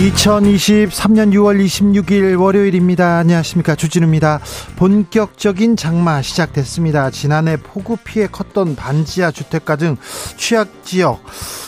2023년 0.00 1.34
6월 1.34 1.62
26일 1.62 2.40
월요일입니다. 2.40 3.18
안녕하십니까. 3.18 3.74
주진우입니다. 3.74 4.40
본격적인 4.76 5.76
장마 5.76 6.22
시작됐습니다. 6.22 7.10
지난해 7.10 7.58
폭우 7.58 7.98
피해 8.02 8.26
컸던 8.26 8.76
반지하 8.76 9.30
주택가 9.30 9.76
등 9.76 9.98
취약 10.38 10.84
지역 10.84 11.22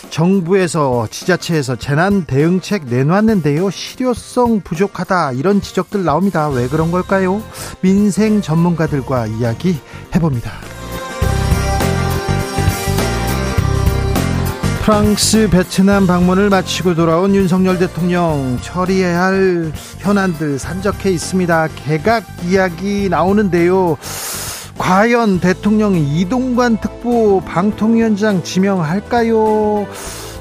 정부에서 0.08 1.08
지자체에서 1.10 1.76
재난 1.76 2.24
대응책 2.24 2.86
내놨는데요. 2.86 3.68
실효성 3.68 4.62
부족하다 4.62 5.32
이런 5.32 5.60
지적들 5.60 6.02
나옵니다. 6.02 6.48
왜 6.48 6.68
그런 6.68 6.90
걸까요? 6.90 7.42
민생 7.82 8.40
전문가들과 8.40 9.26
이야기 9.26 9.76
해봅니다. 10.14 10.52
프랑스, 14.82 15.48
베트남 15.48 16.08
방문을 16.08 16.50
마치고 16.50 16.96
돌아온 16.96 17.36
윤석열 17.36 17.78
대통령 17.78 18.58
처리해야 18.62 19.22
할 19.22 19.72
현안들 19.98 20.58
산적해 20.58 21.08
있습니다. 21.08 21.68
개각 21.76 22.24
이야기 22.44 23.08
나오는데요. 23.08 23.96
과연 24.76 25.38
대통령이 25.38 26.18
이동관 26.18 26.80
특보 26.80 27.42
방통위원장 27.42 28.42
지명할까요? 28.42 29.86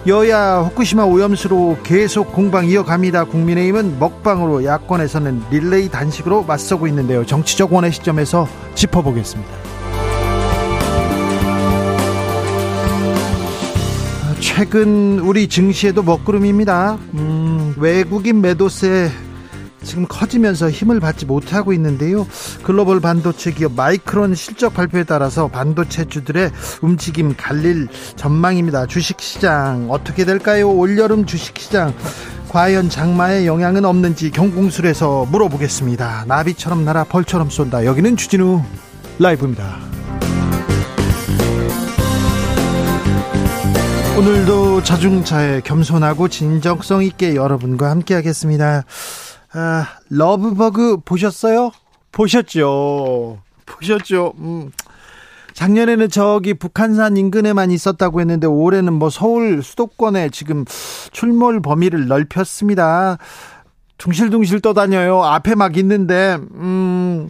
여야 0.08 0.62
후쿠시마 0.62 1.04
오염수로 1.04 1.78
계속 1.84 2.32
공방 2.32 2.66
이어갑니다. 2.66 3.26
국민의힘은 3.26 4.00
먹방으로 4.00 4.66
야권에서는 4.66 5.44
릴레이 5.52 5.90
단식으로 5.90 6.46
맞서고 6.46 6.88
있는데요. 6.88 7.28
정치적 7.28 7.72
원의 7.72 7.92
시점에서 7.92 8.48
짚어보겠습니다. 8.74 9.91
최근 14.62 15.18
우리 15.18 15.48
증시에도 15.48 16.04
먹구름입니다. 16.04 17.00
음, 17.16 17.74
외국인 17.80 18.42
매도세 18.42 19.10
지금 19.82 20.06
커지면서 20.08 20.70
힘을 20.70 21.00
받지 21.00 21.26
못하고 21.26 21.74
있는데요. 21.74 22.28
글로벌 22.62 23.00
반도체 23.00 23.54
기업 23.54 23.74
마이크론 23.74 24.36
실적 24.36 24.76
발표에 24.76 25.04
따라서 25.04 25.48
반도체주들의 25.48 26.52
움직임 26.84 27.34
갈릴 27.36 27.88
전망입니다. 28.16 28.86
주식시장 28.86 29.88
어떻게 29.90 30.26
될까요? 30.26 30.70
올여름 30.70 31.26
주식시장 31.26 31.96
과연 32.50 32.90
장마의 32.90 33.48
영향은 33.48 33.84
없는지 33.84 34.30
경공술에서 34.30 35.26
물어보겠습니다. 35.26 36.26
나비처럼 36.28 36.86
날아 36.86 37.06
벌처럼 37.06 37.50
쏜다. 37.50 37.84
여기는 37.86 38.16
주진우 38.16 38.62
라이브입니다. 39.18 40.01
오늘도 44.18 44.84
자중차에 44.84 45.62
겸손하고 45.62 46.28
진정성 46.28 47.04
있게 47.04 47.36
여러분과 47.36 47.90
함께 47.90 48.14
하겠습니다. 48.14 48.84
아, 49.54 49.88
러브버그 50.10 50.98
보셨어요? 51.06 51.72
보셨죠? 52.12 53.40
보셨죠? 53.66 54.34
음. 54.38 54.72
작년에는 55.54 56.10
저기 56.10 56.54
북한산 56.54 57.18
인근에만 57.18 57.72
있었다고 57.72 58.20
했는데 58.20 58.48
올해는 58.48 58.94
뭐 58.94 59.10
서울 59.10 59.64
수도권에 59.64 60.30
지금 60.30 60.66
출몰 61.12 61.62
범위를 61.62 62.08
넓혔습니다. 62.08 63.18
둥실둥실 63.98 64.62
떠다녀요. 64.62 65.24
앞에 65.24 65.56
막 65.56 65.78
있는데, 65.78 66.38
음, 66.54 67.30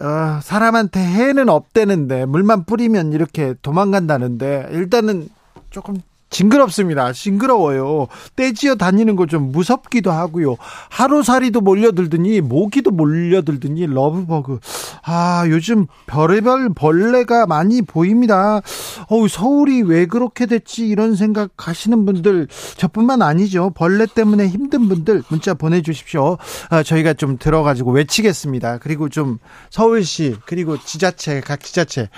어, 0.00 0.40
사람한테 0.42 1.00
해는 1.00 1.48
없대는데 1.48 2.26
물만 2.26 2.64
뿌리면 2.64 3.12
이렇게 3.12 3.54
도망간다는데 3.62 4.68
일단은 4.72 5.28
조금 5.70 5.96
징그럽습니다. 6.30 7.12
징그러워요. 7.12 8.06
떼지어 8.36 8.76
다니는 8.76 9.16
거 9.16 9.26
좀 9.26 9.50
무섭기도 9.50 10.12
하고요. 10.12 10.56
하루살이도 10.88 11.60
몰려들더니 11.60 12.40
모기도 12.40 12.92
몰려들더니 12.92 13.86
러브버그. 13.88 14.60
아 15.02 15.44
요즘 15.48 15.86
별의별 16.06 16.70
벌레가 16.74 17.46
많이 17.46 17.82
보입니다. 17.82 18.60
어우 19.08 19.26
서울이 19.28 19.82
왜 19.82 20.06
그렇게 20.06 20.46
됐지 20.46 20.86
이런 20.86 21.16
생각 21.16 21.50
하시는 21.68 22.04
분들 22.06 22.46
저뿐만 22.76 23.22
아니죠. 23.22 23.70
벌레 23.74 24.06
때문에 24.06 24.46
힘든 24.46 24.88
분들 24.88 25.24
문자 25.30 25.54
보내주십시오. 25.54 26.38
아, 26.68 26.82
저희가 26.84 27.14
좀 27.14 27.38
들어가지고 27.38 27.90
외치겠습니다. 27.90 28.78
그리고 28.78 29.08
좀 29.08 29.38
서울시 29.70 30.36
그리고 30.46 30.78
지자체 30.78 31.40
각 31.40 31.58
지자체 31.60 32.08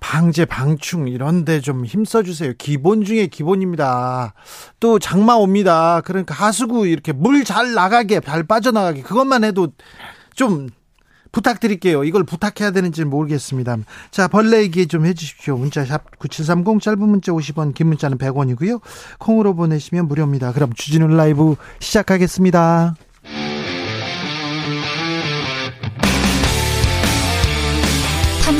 방제, 0.00 0.44
방충 0.44 1.08
이런데 1.08 1.60
좀 1.60 1.84
힘써 1.84 2.22
주세요. 2.22 2.52
기본 2.56 3.04
중에 3.04 3.26
기본입니다. 3.26 4.34
또 4.80 4.98
장마 4.98 5.34
옵니다. 5.34 6.00
그러니까 6.04 6.34
하수구 6.34 6.86
이렇게 6.86 7.12
물 7.12 7.44
잘 7.44 7.72
나가게, 7.74 8.20
잘 8.20 8.42
빠져나가게 8.42 9.02
그것만 9.02 9.44
해도 9.44 9.68
좀 10.34 10.68
부탁드릴게요. 11.32 12.04
이걸 12.04 12.24
부탁해야 12.24 12.70
되는지 12.70 13.04
모르겠습니다. 13.04 13.76
자, 14.10 14.28
벌레 14.28 14.62
얘기 14.62 14.86
좀 14.86 15.06
해주십시오. 15.06 15.56
문자샵 15.56 16.18
9730 16.18 16.80
짧은 16.80 16.98
문자 16.98 17.32
50원, 17.32 17.74
긴 17.74 17.88
문자는 17.88 18.18
100원이고요. 18.18 18.80
콩으로 19.18 19.54
보내시면 19.54 20.08
무료입니다. 20.08 20.52
그럼 20.52 20.72
주진우 20.74 21.06
라이브 21.08 21.56
시작하겠습니다. 21.80 22.94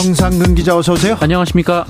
정상근 0.00 0.54
기자 0.54 0.76
어서 0.76 0.92
오세요. 0.92 1.16
안녕하십니까. 1.18 1.84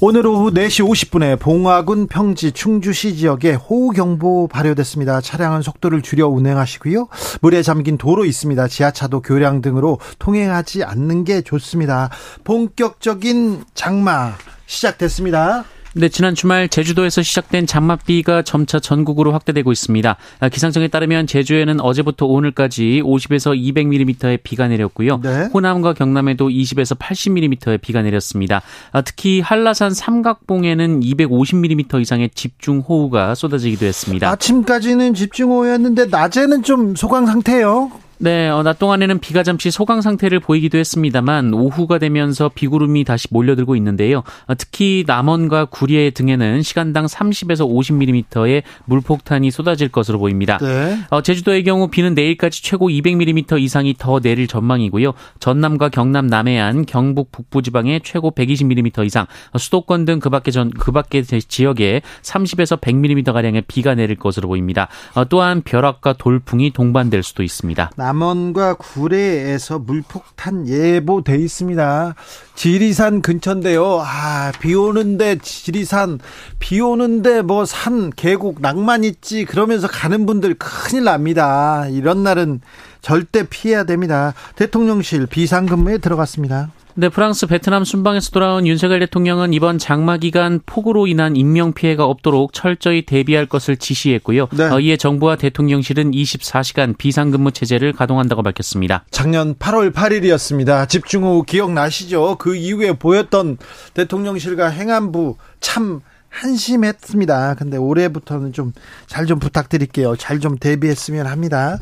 오늘 0.00 0.24
오후 0.28 0.52
4시 0.52 0.88
50분에 0.88 1.40
봉화군 1.40 2.06
평지 2.06 2.52
충주시 2.52 3.16
지역에 3.16 3.54
호우경보 3.54 4.46
발효됐습니다. 4.46 5.20
차량은 5.20 5.62
속도를 5.62 6.00
줄여 6.00 6.28
운행하시고요. 6.28 7.08
물에 7.40 7.62
잠긴 7.62 7.98
도로 7.98 8.24
있습니다. 8.24 8.68
지하차도 8.68 9.22
교량 9.22 9.60
등으로 9.60 9.98
통행하지 10.20 10.84
않는 10.84 11.24
게 11.24 11.40
좋습니다. 11.40 12.10
본격적인 12.44 13.64
장마 13.74 14.34
시작됐습니다. 14.66 15.64
네, 15.98 16.08
지난 16.08 16.36
주말 16.36 16.68
제주도에서 16.68 17.22
시작된 17.22 17.66
장맛비가 17.66 18.42
점차 18.42 18.78
전국으로 18.78 19.32
확대되고 19.32 19.72
있습니다. 19.72 20.16
아, 20.38 20.48
기상청에 20.48 20.86
따르면 20.86 21.26
제주에는 21.26 21.80
어제부터 21.80 22.24
오늘까지 22.26 23.02
50에서 23.04 23.60
200mm의 23.60 24.38
비가 24.44 24.68
내렸고요. 24.68 25.20
네. 25.20 25.48
호남과 25.52 25.94
경남에도 25.94 26.50
20에서 26.50 26.96
80mm의 26.96 27.80
비가 27.80 28.02
내렸습니다. 28.02 28.62
아, 28.92 29.00
특히 29.00 29.40
한라산 29.40 29.92
삼각봉에는 29.92 31.00
250mm 31.00 32.00
이상의 32.00 32.30
집중호우가 32.32 33.34
쏟아지기도 33.34 33.84
했습니다. 33.84 34.30
아침까지는 34.30 35.14
집중호우였는데 35.14 36.06
낮에는 36.06 36.62
좀 36.62 36.94
소강 36.94 37.26
상태예요. 37.26 37.90
네, 38.20 38.48
어, 38.48 38.64
낮 38.64 38.78
동안에는 38.80 39.20
비가 39.20 39.44
잠시 39.44 39.70
소강 39.70 40.00
상태를 40.00 40.40
보이기도 40.40 40.76
했습니다만 40.76 41.54
오후가 41.54 41.98
되면서 41.98 42.50
비구름이 42.52 43.04
다시 43.04 43.28
몰려들고 43.30 43.76
있는데요. 43.76 44.24
어, 44.46 44.54
특히 44.56 45.04
남원과 45.06 45.66
구리 45.66 46.10
등에는 46.10 46.62
시간당 46.62 47.06
30에서 47.06 47.68
50mm의 47.68 48.62
물폭탄이 48.86 49.50
쏟아질 49.52 49.88
것으로 49.88 50.18
보입니다. 50.18 50.58
네. 50.58 50.98
어, 51.10 51.22
제주도의 51.22 51.62
경우 51.62 51.88
비는 51.88 52.14
내일까지 52.14 52.62
최고 52.62 52.88
200mm 52.88 53.60
이상이 53.60 53.94
더 53.96 54.18
내릴 54.18 54.48
전망이고요. 54.48 55.12
전남과 55.38 55.90
경남 55.90 56.26
남해안, 56.26 56.86
경북 56.86 57.30
북부 57.30 57.62
지방에 57.62 58.00
최고 58.02 58.32
120mm 58.32 59.06
이상, 59.06 59.26
어, 59.52 59.58
수도권 59.58 60.04
등 60.06 60.18
그밖에 60.18 60.50
전 60.50 60.70
그밖에 60.70 61.22
지역에 61.22 62.02
30에서 62.22 62.80
100mm 62.80 63.32
가량의 63.32 63.62
비가 63.68 63.94
내릴 63.94 64.16
것으로 64.16 64.48
보입니다. 64.48 64.88
어, 65.14 65.24
또한 65.24 65.62
벼락과 65.62 66.14
돌풍이 66.14 66.72
동반될 66.72 67.22
수도 67.22 67.44
있습니다. 67.44 67.90
남원과 68.08 68.74
구례에서 68.74 69.78
물폭탄 69.80 70.66
예보돼 70.66 71.36
있습니다. 71.36 72.14
지리산 72.54 73.20
근처인데요. 73.20 74.00
아, 74.02 74.50
비 74.60 74.74
오는데 74.74 75.36
지리산, 75.42 76.18
비 76.58 76.80
오는데 76.80 77.42
뭐 77.42 77.66
산, 77.66 78.08
계곡, 78.08 78.62
낭만 78.62 79.04
있지. 79.04 79.44
그러면서 79.44 79.88
가는 79.88 80.24
분들 80.24 80.54
큰일 80.54 81.04
납니다. 81.04 81.86
이런 81.90 82.22
날은 82.22 82.62
절대 83.02 83.46
피해야 83.46 83.84
됩니다. 83.84 84.32
대통령실 84.56 85.26
비상근무에 85.26 85.98
들어갔습니다. 85.98 86.70
네, 87.00 87.08
프랑스 87.08 87.46
베트남 87.46 87.84
순방에서 87.84 88.32
돌아온 88.32 88.66
윤석열 88.66 88.98
대통령은 88.98 89.52
이번 89.52 89.78
장마 89.78 90.16
기간 90.16 90.58
폭우로 90.66 91.06
인한 91.06 91.36
인명 91.36 91.72
피해가 91.72 92.04
없도록 92.04 92.52
철저히 92.52 93.06
대비할 93.06 93.46
것을 93.46 93.76
지시했고요. 93.76 94.48
네. 94.50 94.64
어, 94.64 94.80
이에 94.80 94.96
정부와 94.96 95.36
대통령실은 95.36 96.10
24시간 96.10 96.98
비상근무 96.98 97.52
체제를 97.52 97.92
가동한다고 97.92 98.42
밝혔습니다. 98.42 99.04
작년 99.12 99.54
8월 99.54 99.94
8일이었습니다. 99.94 100.88
집중호우 100.88 101.44
기억나시죠? 101.44 102.34
그 102.34 102.56
이후에 102.56 102.94
보였던 102.94 103.58
대통령실과 103.94 104.68
행안부 104.68 105.36
참 105.60 106.00
한심했습니다. 106.30 107.54
근데 107.54 107.76
올해부터는 107.76 108.52
좀 108.52 108.72
잘좀 109.06 109.28
좀 109.28 109.38
부탁드릴게요. 109.38 110.16
잘 110.16 110.40
좀 110.40 110.58
대비했으면 110.58 111.28
합니다. 111.28 111.78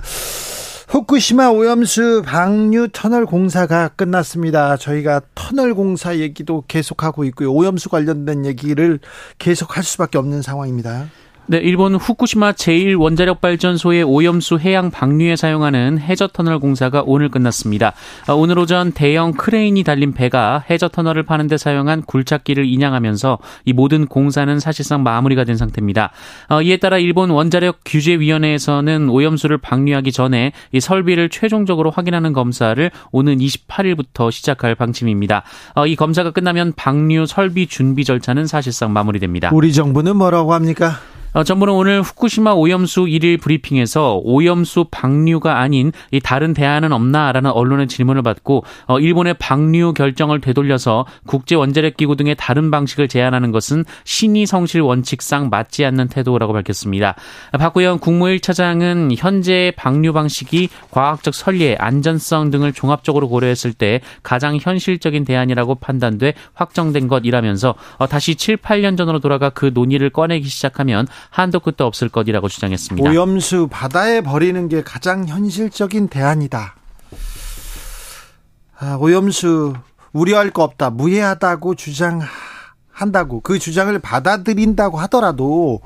후쿠시마 0.88 1.48
오염수 1.48 2.22
방류 2.24 2.90
터널 2.92 3.26
공사가 3.26 3.88
끝났습니다. 3.88 4.76
저희가 4.76 5.20
터널 5.34 5.74
공사 5.74 6.16
얘기도 6.16 6.62
계속하고 6.68 7.24
있고요. 7.24 7.52
오염수 7.52 7.88
관련된 7.88 8.46
얘기를 8.46 9.00
계속할 9.38 9.82
수밖에 9.82 10.16
없는 10.18 10.42
상황입니다. 10.42 11.06
네, 11.48 11.58
일본 11.58 11.94
후쿠시마 11.94 12.52
제1원자력 12.52 13.40
발전소의 13.40 14.02
오염수 14.02 14.58
해양 14.58 14.90
방류에 14.90 15.36
사용하는 15.36 16.00
해저 16.00 16.26
터널 16.26 16.58
공사가 16.58 17.04
오늘 17.06 17.28
끝났습니다. 17.28 17.92
아, 18.26 18.32
오늘 18.32 18.58
오전 18.58 18.90
대형 18.90 19.30
크레인이 19.30 19.84
달린 19.84 20.12
배가 20.12 20.64
해저 20.68 20.88
터널을 20.88 21.22
파는 21.22 21.46
데 21.46 21.56
사용한 21.56 22.02
굴착기를 22.02 22.66
인양하면서 22.66 23.38
이 23.64 23.72
모든 23.72 24.06
공사는 24.06 24.58
사실상 24.58 25.04
마무리가 25.04 25.44
된 25.44 25.56
상태입니다. 25.56 26.10
어, 26.48 26.62
이에 26.62 26.78
따라 26.78 26.98
일본 26.98 27.30
원자력 27.30 27.78
규제위원회에서는 27.84 29.08
오염수를 29.08 29.58
방류하기 29.58 30.10
전에 30.10 30.50
이 30.72 30.80
설비를 30.80 31.28
최종적으로 31.28 31.92
확인하는 31.92 32.32
검사를 32.32 32.90
오는 33.12 33.38
28일부터 33.38 34.32
시작할 34.32 34.74
방침입니다. 34.74 35.44
어, 35.76 35.86
이 35.86 35.94
검사가 35.94 36.32
끝나면 36.32 36.72
방류 36.74 37.26
설비 37.26 37.68
준비 37.68 38.04
절차는 38.04 38.48
사실상 38.48 38.92
마무리됩니다. 38.92 39.50
우리 39.52 39.72
정부는 39.72 40.16
뭐라고 40.16 40.52
합니까? 40.52 40.98
어, 41.36 41.44
정부는 41.44 41.74
오늘 41.74 42.00
후쿠시마 42.00 42.52
오염수 42.52 43.08
일일 43.08 43.36
브리핑에서 43.36 44.22
오염수 44.24 44.86
방류가 44.90 45.58
아닌 45.60 45.92
이 46.10 46.18
다른 46.18 46.54
대안은 46.54 46.92
없나라는 46.92 47.50
언론의 47.50 47.88
질문을 47.88 48.22
받고 48.22 48.64
어, 48.86 48.98
일본의 48.98 49.34
방류 49.34 49.92
결정을 49.92 50.40
되돌려서 50.40 51.04
국제 51.26 51.54
원자력 51.54 51.98
기구 51.98 52.16
등의 52.16 52.36
다른 52.38 52.70
방식을 52.70 53.08
제안하는 53.08 53.52
것은 53.52 53.84
신의 54.04 54.46
성실 54.46 54.80
원칙상 54.80 55.50
맞지 55.50 55.84
않는 55.84 56.08
태도라고 56.08 56.54
밝혔습니다. 56.54 57.16
박구영 57.52 57.98
국무 57.98 58.24
1차장은 58.28 59.14
현재 59.18 59.74
방류 59.76 60.14
방식이 60.14 60.70
과학적 60.90 61.34
선례, 61.34 61.76
안전성 61.78 62.50
등을 62.50 62.72
종합적으로 62.72 63.28
고려했을 63.28 63.74
때 63.74 64.00
가장 64.22 64.56
현실적인 64.58 65.26
대안이라고 65.26 65.74
판단돼 65.74 66.32
확정된 66.54 67.08
것이라면서 67.08 67.74
어, 67.98 68.06
다시 68.06 68.36
7, 68.36 68.56
8년 68.56 68.96
전으로 68.96 69.18
돌아가 69.18 69.50
그 69.50 69.70
논의를 69.74 70.08
꺼내기 70.08 70.48
시작하면 70.48 71.06
한도 71.30 71.60
끝도 71.60 71.86
없을 71.86 72.08
것이라고 72.08 72.48
주장했습니다. 72.48 73.08
오염수 73.08 73.68
바다에 73.70 74.20
버리는 74.20 74.68
게 74.68 74.82
가장 74.82 75.26
현실적인 75.26 76.08
대안이다. 76.08 76.74
아, 78.78 78.96
오염수 79.00 79.74
우려할 80.12 80.50
거 80.50 80.62
없다. 80.62 80.90
무해하다고 80.90 81.74
주장한다고 81.74 83.40
그 83.42 83.58
주장을 83.58 83.98
받아들인다고 83.98 84.98
하더라도 85.00 85.80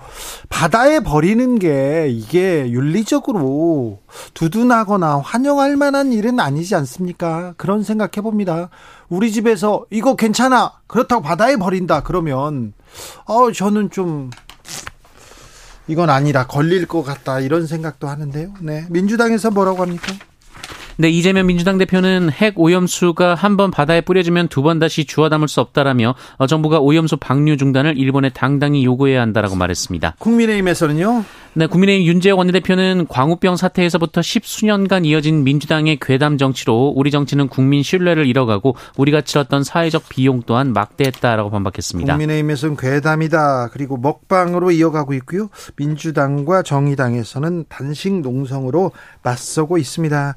바다에 0.49 1.01
버리는 1.01 1.59
게 1.59 2.09
이게 2.09 2.71
윤리적으로 2.71 4.01
두둔하거나 4.35 5.19
환영할 5.19 5.77
만한 5.77 6.13
일은 6.13 6.39
아니지 6.39 6.75
않습니까? 6.77 7.55
그런 7.57 7.83
생각해 7.83 8.23
봅니다. 8.23 8.71
우리 9.09 9.33
집에서 9.33 9.85
이거 9.91 10.15
괜찮아. 10.15 10.73
그렇다고 10.87 11.23
바다에 11.23 11.57
버린다. 11.57 12.03
그러면 12.03 12.73
어 13.25 13.51
저는 13.53 13.91
좀 13.91 14.31
이건 15.91 16.09
아니라 16.09 16.47
걸릴 16.47 16.87
것 16.87 17.03
같다 17.03 17.41
이런 17.41 17.67
생각도 17.67 18.07
하는데요. 18.09 18.55
네. 18.61 18.85
민주당에서 18.91 19.51
뭐라고 19.51 19.83
합니까? 19.83 20.13
네, 20.97 21.09
이재명 21.09 21.47
민주당 21.47 21.79
대표는 21.79 22.31
핵 22.31 22.55
오염수가 22.61 23.35
한 23.35 23.57
번 23.57 23.71
바다에 23.71 24.03
뿌려지면 24.03 24.49
두 24.49 24.63
번 24.63 24.79
다시 24.79 25.05
주워 25.07 25.29
담을 25.31 25.49
수 25.49 25.61
없다라며 25.63 26.15
어, 26.37 26.47
정부가 26.47 26.79
오염수 26.79 27.17
방류 27.17 27.57
중단을 27.57 27.97
일본에 27.99 28.29
당당히 28.29 28.85
요구해야 28.85 29.21
한다라고 29.23 29.57
말했습니다. 29.57 30.17
국민의힘에서는요? 30.19 31.25
네, 31.52 31.67
국민의힘 31.67 32.06
윤재호 32.06 32.37
원내대표는 32.37 33.08
광우병 33.08 33.56
사태에서부터 33.56 34.23
십수년간 34.23 35.05
이어진 35.05 35.43
민주당의 35.43 35.99
괴담 36.00 36.38
정치로 36.38 36.93
우리 36.94 37.11
정치는 37.11 37.49
국민 37.49 37.82
신뢰를 37.82 38.26
잃어가고 38.26 38.76
우리가 38.97 39.23
치렀던 39.23 39.64
사회적 39.64 40.08
비용 40.08 40.43
또한 40.47 40.73
막대했다라고 40.73 41.50
반박했습니다. 41.50 42.12
국민의힘에서는 42.12 42.76
괴담이다. 42.76 43.70
그리고 43.73 43.97
먹방으로 43.97 44.70
이어가고 44.70 45.12
있고요. 45.14 45.50
민주당과 45.75 46.62
정의당에서는 46.62 47.64
단식 47.69 48.20
농성으로 48.20 48.93
맞서고 49.25 49.76
있습니다. 49.76 50.37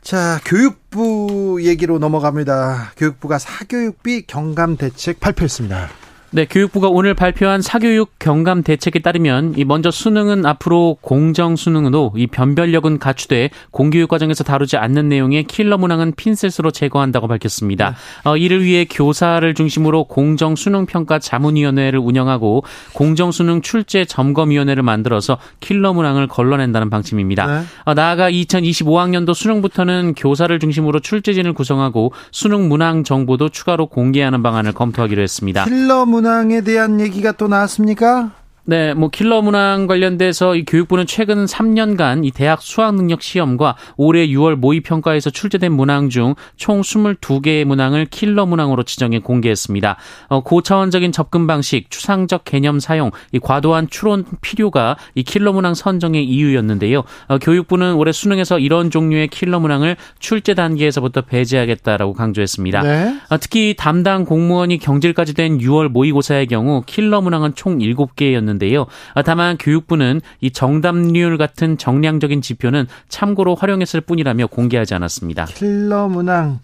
자, 0.00 0.40
교육부 0.46 1.58
얘기로 1.60 1.98
넘어갑니다. 1.98 2.92
교육부가 2.96 3.38
사교육비 3.38 4.22
경감 4.26 4.78
대책 4.78 5.20
발표했습니다. 5.20 6.05
네, 6.32 6.44
교육부가 6.44 6.88
오늘 6.88 7.14
발표한 7.14 7.62
사교육 7.62 8.18
경감 8.18 8.64
대책에 8.64 8.98
따르면 8.98 9.54
이 9.56 9.64
먼저 9.64 9.92
수능은 9.92 10.44
앞으로 10.44 10.98
공정 11.00 11.54
수능으로 11.54 12.12
이 12.16 12.26
변별력은 12.26 12.98
갖추되 12.98 13.50
공교육 13.70 14.08
과정에서 14.08 14.42
다루지 14.42 14.76
않는 14.76 15.08
내용의 15.08 15.44
킬러 15.44 15.78
문항은 15.78 16.14
핀셋으로 16.16 16.72
제거한다고 16.72 17.28
밝혔습니다. 17.28 17.90
네. 17.90 18.30
어, 18.30 18.36
이를 18.36 18.64
위해 18.64 18.84
교사를 18.84 19.54
중심으로 19.54 20.04
공정 20.04 20.56
수능 20.56 20.84
평가 20.86 21.20
자문위원회를 21.20 22.00
운영하고 22.00 22.64
공정 22.92 23.30
수능 23.30 23.62
출제 23.62 24.06
점검위원회를 24.06 24.82
만들어서 24.82 25.38
킬러 25.60 25.92
문항을 25.92 26.26
걸러낸다는 26.26 26.90
방침입니다. 26.90 27.46
네. 27.46 27.66
어, 27.84 27.94
나아가 27.94 28.30
2025학년도 28.30 29.32
수능부터는 29.32 30.14
교사를 30.16 30.58
중심으로 30.58 30.98
출제진을 31.00 31.52
구성하고 31.52 32.12
수능 32.32 32.68
문항 32.68 33.04
정보도 33.04 33.48
추가로 33.48 33.86
공개하는 33.86 34.42
방안을 34.42 34.72
검토하기로 34.72 35.22
했습니다. 35.22 35.64
킬러 35.66 36.04
문항에 36.04 36.62
대한 36.62 37.00
얘기가 37.00 37.32
또 37.32 37.48
나왔습니까? 37.48 38.45
네, 38.66 38.94
뭐 38.94 39.08
킬러 39.08 39.42
문항 39.42 39.86
관련돼서 39.86 40.56
이 40.56 40.64
교육부는 40.64 41.06
최근 41.06 41.44
3년간 41.44 42.24
이 42.24 42.30
대학 42.30 42.60
수학 42.60 42.94
능력 42.94 43.22
시험과 43.22 43.76
올해 43.96 44.26
6월 44.26 44.56
모의 44.56 44.80
평가에서 44.80 45.30
출제된 45.30 45.72
문항 45.72 46.08
중 46.08 46.34
총 46.56 46.80
22개의 46.80 47.64
문항을 47.64 48.06
킬러 48.06 48.46
문항으로 48.46 48.82
지정해 48.82 49.18
공개했습니다. 49.20 49.96
어, 50.28 50.42
고차원적인 50.42 51.12
접근 51.12 51.46
방식, 51.46 51.90
추상적 51.90 52.44
개념 52.44 52.80
사용, 52.80 53.10
이 53.32 53.38
과도한 53.38 53.88
추론 53.88 54.24
필요가 54.40 54.96
이 55.14 55.22
킬러 55.22 55.52
문항 55.52 55.74
선정의 55.74 56.24
이유였는데요. 56.24 57.04
어, 57.28 57.38
교육부는 57.38 57.94
올해 57.94 58.12
수능에서 58.12 58.58
이런 58.58 58.90
종류의 58.90 59.28
킬러 59.28 59.60
문항을 59.60 59.96
출제 60.18 60.54
단계에서부터 60.54 61.22
배제하겠다라고 61.22 62.14
강조했습니다. 62.14 62.82
네. 62.82 63.16
어, 63.28 63.38
특히 63.38 63.74
담당 63.76 64.24
공무원이 64.24 64.78
경질까지 64.78 65.34
된 65.34 65.58
6월 65.58 65.88
모의고사의 65.88 66.46
경우 66.46 66.82
킬러 66.86 67.20
문항은 67.20 67.54
총 67.54 67.78
7개였는데 67.78 68.55
있는데요. 68.56 68.86
아, 69.14 69.22
다만 69.22 69.56
교육부는 69.58 70.20
이 70.40 70.50
정답률 70.50 71.38
같은 71.38 71.78
정량적인 71.78 72.42
지표는 72.42 72.86
참고로 73.08 73.54
활용했을 73.54 74.00
뿐이라며 74.00 74.48
공개하지 74.48 74.94
않았습니다. 74.94 75.46
킬러 75.46 76.08
문항 76.08 76.60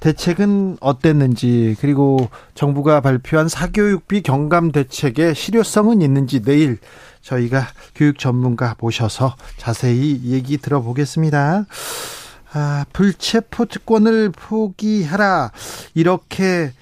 대책은 0.00 0.78
어땠는지 0.80 1.76
그리고 1.80 2.28
정부가 2.54 3.00
발표한 3.00 3.48
사교육비 3.48 4.22
경감 4.22 4.72
대책의 4.72 5.34
실효성은 5.34 6.02
있는지 6.02 6.42
내일 6.42 6.78
저희가 7.22 7.66
교육 7.94 8.18
전문가 8.18 8.76
모셔서 8.78 9.34
자세히 9.56 10.20
얘기 10.24 10.58
들어보겠습니다. 10.58 11.64
아, 12.52 12.84
불체포 12.92 13.66
특권을 13.66 14.30
포기하라. 14.30 15.50
이렇게 15.94 16.72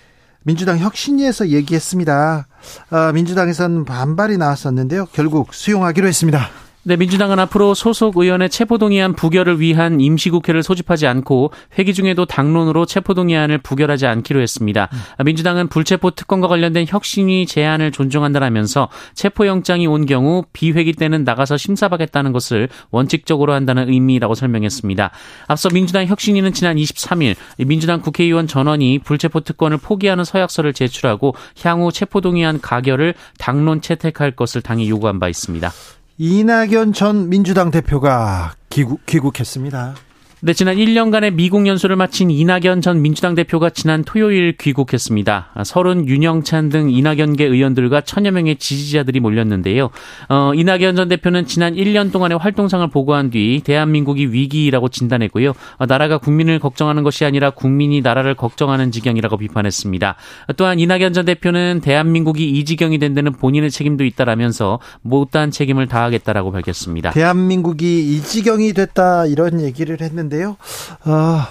민주당 0.42 0.78
혁신위에서 0.78 1.48
얘기했습니다. 1.48 2.46
아, 2.90 3.12
민주당에서는 3.12 3.84
반발이 3.84 4.36
나왔었는데요. 4.38 5.06
결국 5.12 5.54
수용하기로 5.54 6.06
했습니다. 6.08 6.48
네, 6.86 6.96
민주당은 6.96 7.38
앞으로 7.38 7.72
소속 7.72 8.18
의원의 8.18 8.50
체포동의안 8.50 9.14
부결을 9.14 9.58
위한 9.58 10.02
임시국회를 10.02 10.62
소집하지 10.62 11.06
않고 11.06 11.50
회기 11.78 11.94
중에도 11.94 12.26
당론으로 12.26 12.84
체포동의안을 12.84 13.56
부결하지 13.56 14.06
않기로 14.06 14.42
했습니다. 14.42 14.90
음. 14.92 15.24
민주당은 15.24 15.68
불체포 15.68 16.10
특권과 16.10 16.46
관련된 16.46 16.84
혁신위 16.86 17.46
제안을 17.46 17.90
존중한다라면서 17.90 18.90
체포영장이 19.14 19.86
온 19.86 20.04
경우 20.04 20.44
비회기 20.52 20.92
때는 20.92 21.24
나가서 21.24 21.56
심사받겠다는 21.56 22.32
것을 22.32 22.68
원칙적으로 22.90 23.54
한다는 23.54 23.88
의미라고 23.88 24.34
설명했습니다. 24.34 25.10
앞서 25.46 25.70
민주당 25.70 26.04
혁신위는 26.04 26.52
지난 26.52 26.76
23일 26.76 27.34
민주당 27.66 28.02
국회의원 28.02 28.46
전원이 28.46 28.98
불체포 28.98 29.40
특권을 29.40 29.78
포기하는 29.78 30.24
서약서를 30.24 30.74
제출하고 30.74 31.34
향후 31.62 31.90
체포동의안 31.90 32.60
가결을 32.60 33.14
당론 33.38 33.80
채택할 33.80 34.32
것을 34.32 34.60
당이 34.60 34.90
요구한 34.90 35.18
바 35.18 35.30
있습니다. 35.30 35.72
이낙연 36.16 36.92
전 36.92 37.28
민주당 37.28 37.72
대표가 37.72 38.54
귀국, 38.70 39.04
귀국했습니다. 39.04 39.94
네, 40.46 40.52
지난 40.52 40.76
1년간의 40.76 41.32
미국 41.32 41.66
연수를 41.66 41.96
마친 41.96 42.30
이낙연 42.30 42.82
전 42.82 43.00
민주당 43.00 43.34
대표가 43.34 43.70
지난 43.70 44.04
토요일 44.04 44.54
귀국했습니다. 44.58 45.54
서른 45.64 46.06
윤영찬 46.06 46.68
등 46.68 46.90
이낙연계 46.90 47.46
의원들과 47.46 48.02
천여 48.02 48.30
명의 48.30 48.56
지지자들이 48.56 49.20
몰렸는데요. 49.20 49.88
어, 50.28 50.52
이낙연 50.54 50.96
전 50.96 51.08
대표는 51.08 51.46
지난 51.46 51.72
1년 51.74 52.12
동안의 52.12 52.36
활동상을 52.36 52.86
보고한 52.88 53.30
뒤 53.30 53.62
대한민국이 53.64 54.26
위기라고 54.26 54.90
진단했고요. 54.90 55.54
어, 55.78 55.86
나라가 55.86 56.18
국민을 56.18 56.58
걱정하는 56.58 57.04
것이 57.04 57.24
아니라 57.24 57.48
국민이 57.48 58.02
나라를 58.02 58.34
걱정하는 58.34 58.90
지경이라고 58.90 59.38
비판했습니다. 59.38 60.16
또한 60.58 60.78
이낙연 60.78 61.14
전 61.14 61.24
대표는 61.24 61.80
대한민국이 61.82 62.50
이 62.50 62.66
지경이 62.66 62.98
된 62.98 63.14
데는 63.14 63.32
본인의 63.32 63.70
책임도 63.70 64.04
있다라면서 64.04 64.78
못다한 65.00 65.50
책임을 65.50 65.86
다하겠다라고 65.86 66.52
밝혔습니다. 66.52 67.12
대한민국이 67.12 68.14
이 68.14 68.20
지경이 68.20 68.74
됐다 68.74 69.24
이런 69.24 69.62
얘기를 69.62 70.02
했는데 70.02 70.33
있는데요. 70.34 70.56
아, 71.04 71.50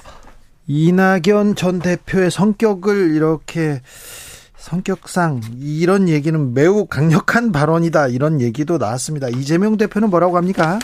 이낙연 0.68 1.56
전 1.56 1.80
대표의 1.80 2.30
성격을 2.30 3.16
이렇게 3.16 3.82
성격상 4.58 5.42
이런 5.60 6.08
얘기는 6.08 6.54
매우 6.54 6.86
강력한 6.86 7.52
발언이다 7.52 8.10
이런 8.10 8.40
얘기도 8.40 8.78
나왔습니다. 8.78 9.30
이재명 9.30 9.78
대표는 9.78 10.10
뭐라고 10.10 10.38
합니까? 10.38 10.80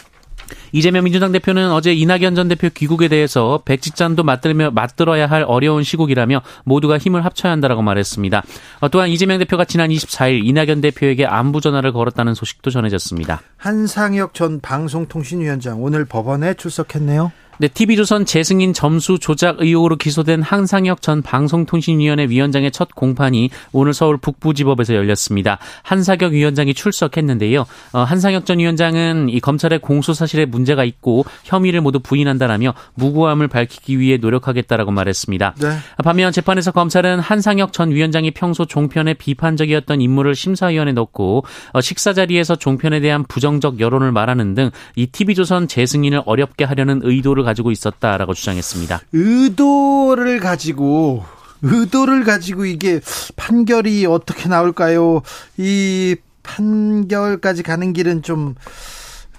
이재명 0.72 1.04
민주당 1.04 1.32
대표는 1.32 1.72
어제 1.72 1.94
이낙연 1.94 2.34
전 2.34 2.48
대표 2.48 2.70
귀국에 2.70 3.08
대해서 3.08 3.62
백직잔도 3.66 4.24
맞들며 4.24 4.72
맞들어야 4.72 5.28
할 5.28 5.44
어려운 5.48 5.84
시국이라며 5.84 6.42
모두가 6.66 6.98
힘을 6.98 7.24
합쳐야 7.24 7.52
한다라고 7.52 7.84
말했습니다. 7.84 8.44
어, 8.80 8.90
또한 8.90 9.10
이재명 9.10 9.38
대표가 9.38 9.66
지난 9.66 9.92
24일 9.92 10.44
이낙연 10.46 10.82
대표에게 10.82 11.26
안부 11.26 11.62
전화를 11.62 11.94
걸었다는 11.94 12.34
소식도 12.34 12.72
전해졌습니다. 12.72 13.42
한상혁 13.58 14.34
전 14.34 14.60
방송통신위원장 14.60 15.84
오늘 15.84 16.06
법원에 16.06 16.56
출석했네요. 16.56 17.32
네, 17.60 17.68
TV조선 17.68 18.26
재승인 18.26 18.74
점수 18.74 19.20
조작 19.20 19.62
의혹으로 19.62 19.98
기소된 19.98 20.42
한상혁 20.42 21.02
전 21.02 21.22
방송통신위원회 21.22 22.26
위원장의 22.30 22.72
첫 22.72 22.96
공판이 22.96 23.50
오늘 23.72 23.94
서울 23.94 24.18
북부지법에서 24.18 24.96
열렸습니다. 24.96 25.60
한사격 25.84 26.32
위원장이 26.34 26.74
출석했는데요. 26.74 27.66
어, 27.94 28.00
한상혁 28.00 28.46
전 28.46 28.60
위원장은 28.60 29.30
이 29.30 29.40
검찰의 29.40 29.80
공소 29.80 30.14
사실에 30.14 30.46
문제가 30.46 30.84
있고 30.84 31.26
혐의를 31.44 31.82
모두 31.82 32.00
부인한다라며 32.00 32.74
무고함을 32.96 33.48
밝히기 33.48 34.00
위해 34.00 34.18
노력하겠다라고 34.18 34.92
말했습니다. 34.92 35.56
네. 35.60 35.78
반면 36.04 36.32
재판에서 36.32 36.72
검찰은 36.72 37.20
한상혁 37.20 37.74
전 37.74 37.92
위원장이 37.92 38.32
평소 38.32 38.66
종편에 38.66 39.16
비판적이었던 39.16 40.02
인물을 40.02 40.34
심사위원에 40.36 40.94
넣고 40.94 41.44
어, 41.74 41.82
식사 41.82 42.14
자리에서 42.14 42.56
종편에 42.56 43.00
대한 43.02 43.24
부정적 43.26 43.80
여론을 43.80 44.12
말하는 44.12 44.56
등 44.56 44.72
이 44.96 45.08
TV조선 45.08 45.68
재승인을 45.68 46.22
어렵게 46.26 46.66
하려는 46.66 47.02
의도를 47.04 47.46
가지고 47.50 47.72
있었다라고 47.72 48.34
주장했습니다. 48.34 49.02
의도를 49.12 50.40
가지고 50.40 51.24
의도를 51.62 52.24
가지고 52.24 52.66
이게 52.66 53.02
판결이 53.36 54.06
어떻게 54.06 54.48
나올까요? 54.48 55.22
이 55.58 56.16
판결까지 56.44 57.64
가는 57.64 57.92
길은 57.94 58.22
좀 58.22 58.56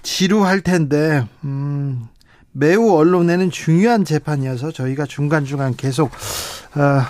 지루할 0.03 0.61
텐데, 0.61 1.25
음, 1.43 2.07
매우 2.51 2.91
언론에는 2.91 3.49
중요한 3.49 4.05
재판이어서 4.05 4.71
저희가 4.71 5.05
중간중간 5.05 5.75
계속, 5.75 6.11
어, 6.75 7.01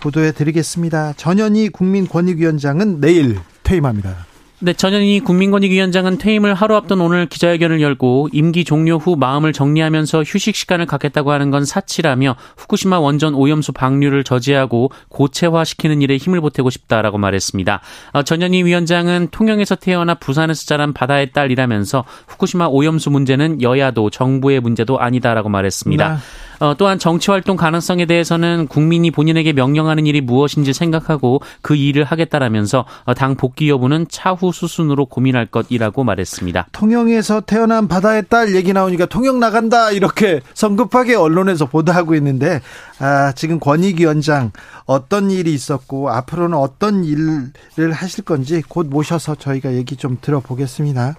보도해 0.00 0.32
드리겠습니다. 0.32 1.14
전현희 1.16 1.70
국민권익위원장은 1.70 3.00
내일 3.00 3.38
퇴임합니다. 3.62 4.29
네, 4.62 4.74
전현희 4.74 5.20
국민권익위원장은 5.20 6.18
퇴임을 6.18 6.52
하루 6.52 6.76
앞둔 6.76 7.00
오늘 7.00 7.24
기자회견을 7.24 7.80
열고 7.80 8.28
임기 8.30 8.64
종료 8.64 8.98
후 8.98 9.16
마음을 9.16 9.54
정리하면서 9.54 10.22
휴식 10.22 10.54
시간을 10.54 10.84
갖겠다고 10.84 11.32
하는 11.32 11.50
건 11.50 11.64
사치라며 11.64 12.36
후쿠시마 12.58 13.00
원전 13.00 13.34
오염수 13.34 13.72
방류를 13.72 14.22
저지하고 14.22 14.90
고체화시키는 15.08 16.02
일에 16.02 16.18
힘을 16.18 16.42
보태고 16.42 16.68
싶다라고 16.68 17.16
말했습니다. 17.16 17.80
어, 18.12 18.22
전현희 18.22 18.64
위원장은 18.64 19.28
통영에서 19.30 19.76
태어나 19.76 20.14
부산에서 20.14 20.66
자란 20.66 20.92
바다의 20.92 21.32
딸이라면서 21.32 22.04
후쿠시마 22.26 22.66
오염수 22.66 23.10
문제는 23.10 23.62
여야도 23.62 24.10
정부의 24.10 24.60
문제도 24.60 25.00
아니다라고 25.00 25.48
말했습니다. 25.48 26.08
네. 26.08 26.16
어, 26.60 26.74
또한 26.76 26.98
정치 26.98 27.30
활동 27.30 27.56
가능성에 27.56 28.04
대해서는 28.06 28.68
국민이 28.68 29.10
본인에게 29.10 29.54
명령하는 29.54 30.06
일이 30.06 30.20
무엇인지 30.20 30.74
생각하고 30.74 31.40
그 31.62 31.74
일을 31.74 32.04
하겠다라면서 32.04 32.84
어, 33.04 33.14
당 33.14 33.34
복귀 33.34 33.70
여부는 33.70 34.06
차후 34.10 34.52
수순으로 34.52 35.06
고민할 35.06 35.46
것이라고 35.46 36.04
말했습니다. 36.04 36.68
통영에서 36.72 37.40
태어난 37.40 37.88
바다의 37.88 38.24
딸 38.28 38.54
얘기 38.54 38.72
나오니까 38.72 39.06
통영 39.06 39.40
나간다 39.40 39.90
이렇게 39.90 40.40
성급하게 40.52 41.14
언론에서 41.14 41.66
보도하고 41.66 42.14
있는데 42.16 42.60
아, 42.98 43.32
지금 43.32 43.58
권익위원장 43.58 44.52
어떤 44.84 45.30
일이 45.30 45.54
있었고 45.54 46.10
앞으로는 46.10 46.58
어떤 46.58 47.04
일을 47.04 47.92
하실 47.92 48.24
건지 48.24 48.62
곧 48.68 48.88
모셔서 48.88 49.34
저희가 49.36 49.74
얘기 49.74 49.96
좀 49.96 50.18
들어보겠습니다. 50.20 51.16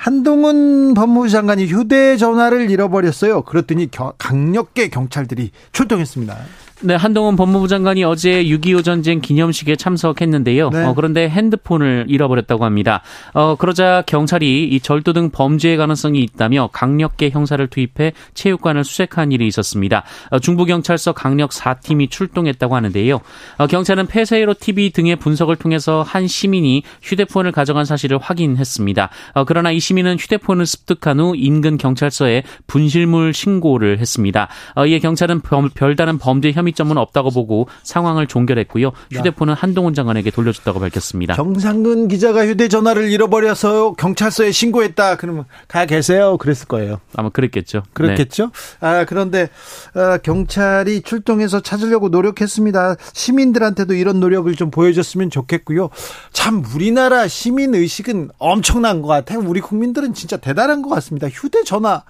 한동훈 0.00 0.94
법무부 0.94 1.28
장관이 1.28 1.66
휴대전화를 1.66 2.70
잃어버렸어요. 2.70 3.42
그랬더니 3.42 3.90
강력계 4.16 4.88
경찰들이 4.88 5.50
출동했습니다. 5.72 6.38
네, 6.82 6.94
한동훈 6.94 7.36
법무부 7.36 7.68
장관이 7.68 8.04
어제 8.04 8.42
6.25 8.42 8.82
전쟁 8.82 9.20
기념식에 9.20 9.76
참석했는데요. 9.76 10.70
네. 10.70 10.84
어, 10.84 10.94
그런데 10.94 11.28
핸드폰을 11.28 12.06
잃어버렸다고 12.08 12.64
합니다. 12.64 13.02
어, 13.34 13.54
그러자 13.56 14.02
경찰이 14.06 14.64
이 14.64 14.80
절도 14.80 15.12
등 15.12 15.28
범죄의 15.30 15.76
가능성이 15.76 16.22
있다며 16.22 16.70
강력계 16.72 17.30
형사를 17.30 17.66
투입해 17.66 18.14
체육관을 18.32 18.84
수색한 18.84 19.30
일이 19.30 19.46
있었습니다. 19.46 20.04
어, 20.30 20.38
중부경찰서 20.38 21.12
강력 21.12 21.50
4팀이 21.50 22.10
출동했다고 22.10 22.74
하는데요. 22.74 23.20
어, 23.58 23.66
경찰은 23.66 24.06
폐쇄로 24.06 24.54
TV 24.54 24.90
등의 24.90 25.16
분석을 25.16 25.56
통해서 25.56 26.00
한 26.00 26.26
시민이 26.26 26.84
휴대폰을 27.02 27.52
가져간 27.52 27.84
사실을 27.84 28.16
확인했습니다. 28.16 29.10
어, 29.34 29.44
그러나 29.44 29.70
이 29.70 29.80
시민은 29.80 30.16
휴대폰을 30.18 30.64
습득한 30.64 31.20
후 31.20 31.34
인근 31.36 31.76
경찰서에 31.76 32.42
분실물 32.66 33.34
신고를 33.34 33.98
했습니다. 33.98 34.48
어, 34.76 34.86
이에 34.86 34.98
경찰은 34.98 35.42
별다른 35.74 36.16
범죄 36.16 36.52
혐의 36.52 36.69
혐의점은 36.70 36.96
없다고 36.98 37.30
보고 37.30 37.68
상황을 37.82 38.26
종결했고요. 38.26 38.92
휴대폰은 39.12 39.54
한동훈 39.54 39.94
장관에게 39.94 40.30
돌려줬다고 40.30 40.80
밝혔습니다. 40.80 41.34
정상근 41.34 42.08
기자가 42.08 42.46
휴대전화를 42.46 43.10
잃어버려서 43.10 43.94
경찰서에 43.94 44.52
신고했다. 44.52 45.16
그러면 45.16 45.44
가 45.68 45.84
계세요. 45.86 46.36
그랬을 46.38 46.66
거예요. 46.68 47.00
아마 47.14 47.28
그랬겠죠. 47.28 47.82
그렇겠죠. 47.92 48.50
네. 48.80 48.86
아 48.86 49.04
그런데 49.04 49.48
아, 49.94 50.18
경찰이 50.18 51.02
출동해서 51.02 51.60
찾으려고 51.60 52.08
노력했습니다. 52.08 52.96
시민들한테도 53.12 53.94
이런 53.94 54.20
노력을 54.20 54.52
좀 54.54 54.70
보여줬으면 54.70 55.30
좋겠고요. 55.30 55.90
참 56.32 56.64
우리나라 56.74 57.28
시민 57.28 57.74
의식은 57.74 58.30
엄청난 58.38 59.02
것 59.02 59.08
같아요. 59.08 59.40
우리 59.40 59.60
국민들은 59.60 60.14
진짜 60.14 60.36
대단한 60.36 60.82
것 60.82 60.90
같습니다. 60.90 61.28
휴대전화 61.28 62.04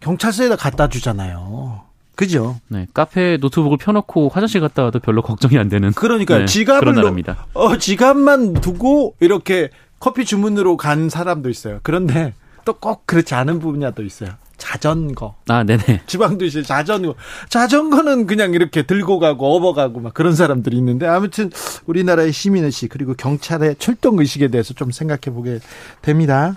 경찰서에다 0.00 0.56
갖다 0.56 0.88
주잖아요. 0.88 1.91
그죠? 2.16 2.60
네. 2.68 2.86
카페 2.94 3.38
노트북을 3.40 3.78
펴놓고 3.78 4.28
화장실 4.28 4.60
갔다 4.60 4.84
와도 4.84 4.98
별로 5.00 5.22
걱정이 5.22 5.58
안 5.58 5.68
되는. 5.68 5.92
그러니까 5.92 6.38
네, 6.38 6.44
지갑을 6.46 7.04
입니다 7.04 7.46
어, 7.54 7.76
지갑만 7.76 8.54
두고 8.54 9.16
이렇게 9.20 9.70
커피 9.98 10.24
주문으로 10.24 10.76
간 10.76 11.08
사람도 11.08 11.48
있어요. 11.48 11.80
그런데 11.82 12.34
또 12.64 12.74
꼭 12.74 13.06
그렇지 13.06 13.34
않은 13.34 13.58
분야도 13.58 14.02
있어요. 14.02 14.30
자전거. 14.56 15.34
아, 15.48 15.64
네네. 15.64 16.02
지방도시에 16.06 16.62
자전거. 16.62 17.16
자전거는 17.48 18.28
그냥 18.28 18.54
이렇게 18.54 18.82
들고 18.84 19.18
가고 19.18 19.56
업어가고 19.56 19.98
막 19.98 20.14
그런 20.14 20.36
사람들이 20.36 20.76
있는데 20.76 21.06
아무튼 21.06 21.50
우리나라의 21.86 22.32
시민의식 22.32 22.90
그리고 22.90 23.14
경찰의 23.14 23.76
출동 23.80 24.20
의식에 24.20 24.48
대해서 24.48 24.72
좀 24.74 24.92
생각해 24.92 25.34
보게 25.34 25.58
됩니다. 26.00 26.56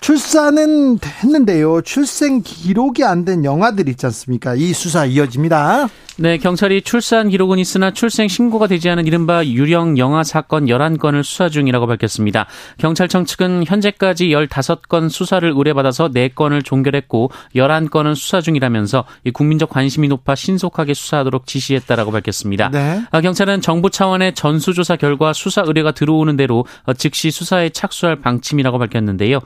출산은 0.00 0.98
했는데요. 1.04 1.82
출생 1.82 2.42
기록이 2.42 3.04
안 3.04 3.24
된 3.24 3.44
영아들 3.44 3.88
있지 3.88 4.06
않습니까? 4.06 4.54
이 4.54 4.72
수사 4.72 5.04
이어집니다. 5.04 5.88
네, 6.20 6.36
경찰이 6.36 6.82
출산 6.82 7.28
기록은 7.28 7.60
있으나 7.60 7.92
출생 7.92 8.26
신고가 8.26 8.66
되지 8.66 8.90
않은 8.90 9.06
이른바 9.06 9.44
유령 9.44 9.98
영아 9.98 10.24
사건 10.24 10.66
11건을 10.66 11.22
수사 11.22 11.48
중이라고 11.48 11.86
밝혔습니다. 11.86 12.46
경찰청 12.78 13.24
측은 13.24 13.64
현재까지 13.64 14.30
15건 14.30 15.10
수사를 15.10 15.48
의뢰받아서 15.48 16.08
4건을 16.08 16.64
종결했고 16.64 17.30
11건은 17.54 18.16
수사 18.16 18.40
중이라면서 18.40 19.04
국민적 19.32 19.68
관심이 19.68 20.08
높아 20.08 20.34
신속하게 20.34 20.94
수사하도록 20.94 21.46
지시했다라고 21.46 22.10
밝혔습니다. 22.10 22.70
네. 22.70 23.00
아, 23.12 23.20
경찰은 23.20 23.60
정부 23.60 23.88
차원의 23.88 24.34
전수조사 24.34 24.96
결과 24.96 25.32
수사 25.32 25.60
의뢰가 25.60 25.92
들어오는 25.92 26.36
대로 26.36 26.66
즉시 26.96 27.30
수사에 27.30 27.68
착수할 27.68 28.16
방침이라고 28.16 28.76
밝혔는데요. 28.80 29.38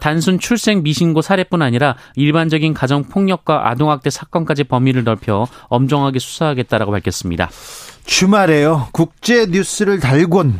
어, 0.00 0.10
단순 0.10 0.38
출생 0.38 0.82
미신고 0.82 1.20
사례뿐 1.20 1.60
아니라 1.60 1.96
일반적인 2.16 2.72
가정 2.72 3.04
폭력과 3.04 3.68
아동 3.68 3.90
학대 3.90 4.08
사건까지 4.08 4.64
범위를 4.64 5.04
넓혀 5.04 5.46
엄정하게 5.68 6.18
수사하겠다라고 6.18 6.90
밝혔습니다. 6.90 7.50
주말에요. 8.04 8.88
국제 8.92 9.46
뉴스를 9.46 10.00
달군 10.00 10.58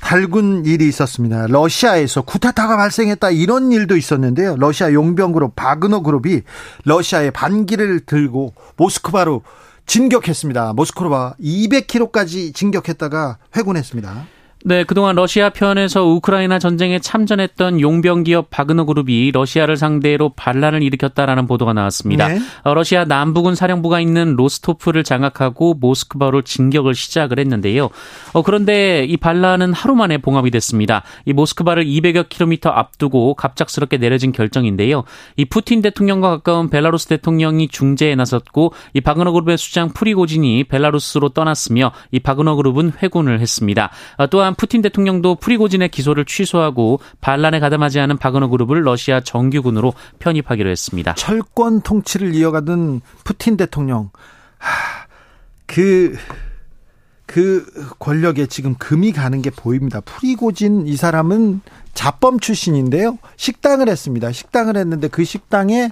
달군 0.00 0.66
일이 0.66 0.88
있었습니다. 0.88 1.46
러시아에서 1.46 2.22
쿠데타가 2.22 2.76
발생했다 2.76 3.30
이런 3.30 3.70
일도 3.70 3.96
있었는데요. 3.96 4.56
러시아 4.58 4.92
용병 4.92 5.32
그룹 5.32 5.54
바그너 5.54 6.00
그룹이 6.00 6.42
러시아의 6.84 7.30
반기를 7.30 8.00
들고 8.00 8.52
모스크바로 8.76 9.42
진격했습니다. 9.86 10.72
모스크바 10.74 11.34
200km까지 11.40 12.52
진격했다가 12.54 13.38
회군했습니다. 13.56 14.26
네, 14.64 14.84
그동안 14.84 15.16
러시아 15.16 15.50
편에서 15.50 16.04
우크라이나 16.04 16.58
전쟁에 16.58 16.98
참전했던 16.98 17.80
용병 17.80 18.22
기업 18.22 18.48
바그너 18.50 18.84
그룹이 18.84 19.32
러시아를 19.32 19.76
상대로 19.76 20.30
반란을 20.30 20.82
일으켰다라는 20.82 21.46
보도가 21.46 21.72
나왔습니다. 21.72 22.28
네. 22.28 22.38
어, 22.62 22.74
러시아 22.74 23.04
남부군 23.04 23.54
사령부가 23.54 24.00
있는 24.00 24.34
로스토프를 24.36 25.02
장악하고 25.02 25.74
모스크바로 25.74 26.42
진격을 26.42 26.94
시작을 26.94 27.38
했는데요. 27.38 27.90
어, 28.32 28.42
그런데 28.42 29.04
이 29.04 29.16
반란은 29.16 29.72
하루 29.72 29.96
만에 29.96 30.18
봉합이 30.18 30.50
됐습니다. 30.52 31.02
이 31.24 31.32
모스크바를 31.32 31.84
200여 31.84 32.28
킬로미터 32.28 32.70
앞두고 32.70 33.34
갑작스럽게 33.34 33.98
내려진 33.98 34.32
결정인데요. 34.32 35.04
이 35.36 35.44
푸틴 35.44 35.82
대통령과 35.82 36.30
가까운 36.30 36.70
벨라루스 36.70 37.08
대통령이 37.08 37.68
중재에 37.68 38.14
나섰고 38.14 38.72
이 38.94 39.00
바그너 39.00 39.32
그룹의 39.32 39.58
수장 39.58 39.88
프리고진이 39.88 40.64
벨라루스로 40.64 41.30
떠났으며 41.30 41.92
이 42.12 42.20
바그너 42.20 42.54
그룹은 42.54 42.92
회군을 43.02 43.40
했습니다. 43.40 43.90
어, 44.18 44.26
또한 44.28 44.51
또한 44.52 44.54
푸틴 44.54 44.82
대통령도 44.82 45.36
프리고진의 45.36 45.88
기소를 45.88 46.24
취소하고 46.24 47.00
반란에 47.20 47.60
가담하지 47.60 48.00
않은 48.00 48.18
바그너 48.18 48.48
그룹을 48.48 48.84
러시아 48.84 49.20
정규군으로 49.20 49.94
편입하기로 50.18 50.70
했습니다. 50.70 51.14
철권 51.14 51.82
통치를 51.82 52.34
이어가던 52.34 53.00
푸틴 53.24 53.56
대통령 53.56 54.10
그, 55.66 56.16
그 57.26 57.66
권력에 57.98 58.46
지금 58.46 58.74
금이 58.74 59.12
가는 59.12 59.42
게 59.42 59.50
보입니다. 59.50 60.00
프리고진 60.00 60.86
이 60.86 60.96
사람은 60.96 61.60
자범 61.94 62.40
출신인데요. 62.40 63.18
식당을 63.36 63.88
했습니다. 63.88 64.32
식당을 64.32 64.76
했는데 64.76 65.08
그 65.08 65.24
식당에 65.24 65.84
어, 65.84 65.90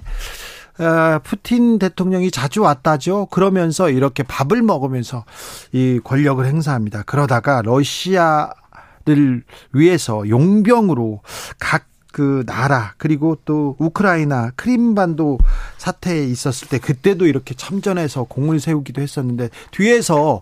푸틴 1.23 1.79
대통령이 1.79 2.31
자주 2.31 2.61
왔다죠. 2.61 3.27
그러면서 3.27 3.89
이렇게 3.89 4.23
밥을 4.23 4.61
먹으면서 4.61 5.25
이 5.71 5.99
권력을 6.03 6.45
행사합니다. 6.45 7.03
그러다가 7.03 7.61
러시아를 7.63 9.43
위해서 9.73 10.27
용병으로 10.27 11.21
각 11.59 11.91
그 12.11 12.43
나라 12.45 12.93
그리고 12.97 13.37
또 13.45 13.75
우크라이나 13.79 14.51
크림반도 14.55 15.39
사태에 15.77 16.25
있었을 16.25 16.67
때 16.67 16.77
그때도 16.77 17.25
이렇게 17.25 17.55
참전해서 17.55 18.23
공을 18.23 18.59
세우기도 18.59 19.01
했었는데 19.01 19.49
뒤에서 19.71 20.41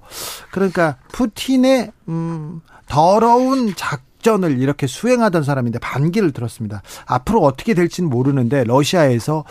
그러니까 0.51 0.97
푸틴의 1.11 1.91
음 2.09 2.61
더러운 2.87 3.75
작 3.75 4.01
작전을 4.19 4.61
이렇게 4.61 4.87
수행하던 4.87 5.43
사람인데 5.43 5.79
반기를 5.79 6.31
들었습니다. 6.31 6.81
앞으로 7.05 7.41
어떻게 7.41 7.73
될지는 7.73 8.09
모르는데 8.09 8.63
러시아에서 8.63 9.45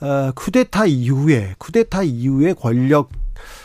어, 0.00 0.32
쿠데타 0.34 0.86
이후에 0.86 1.54
쿠데타 1.58 2.02
이후에 2.02 2.54
권력 2.54 3.10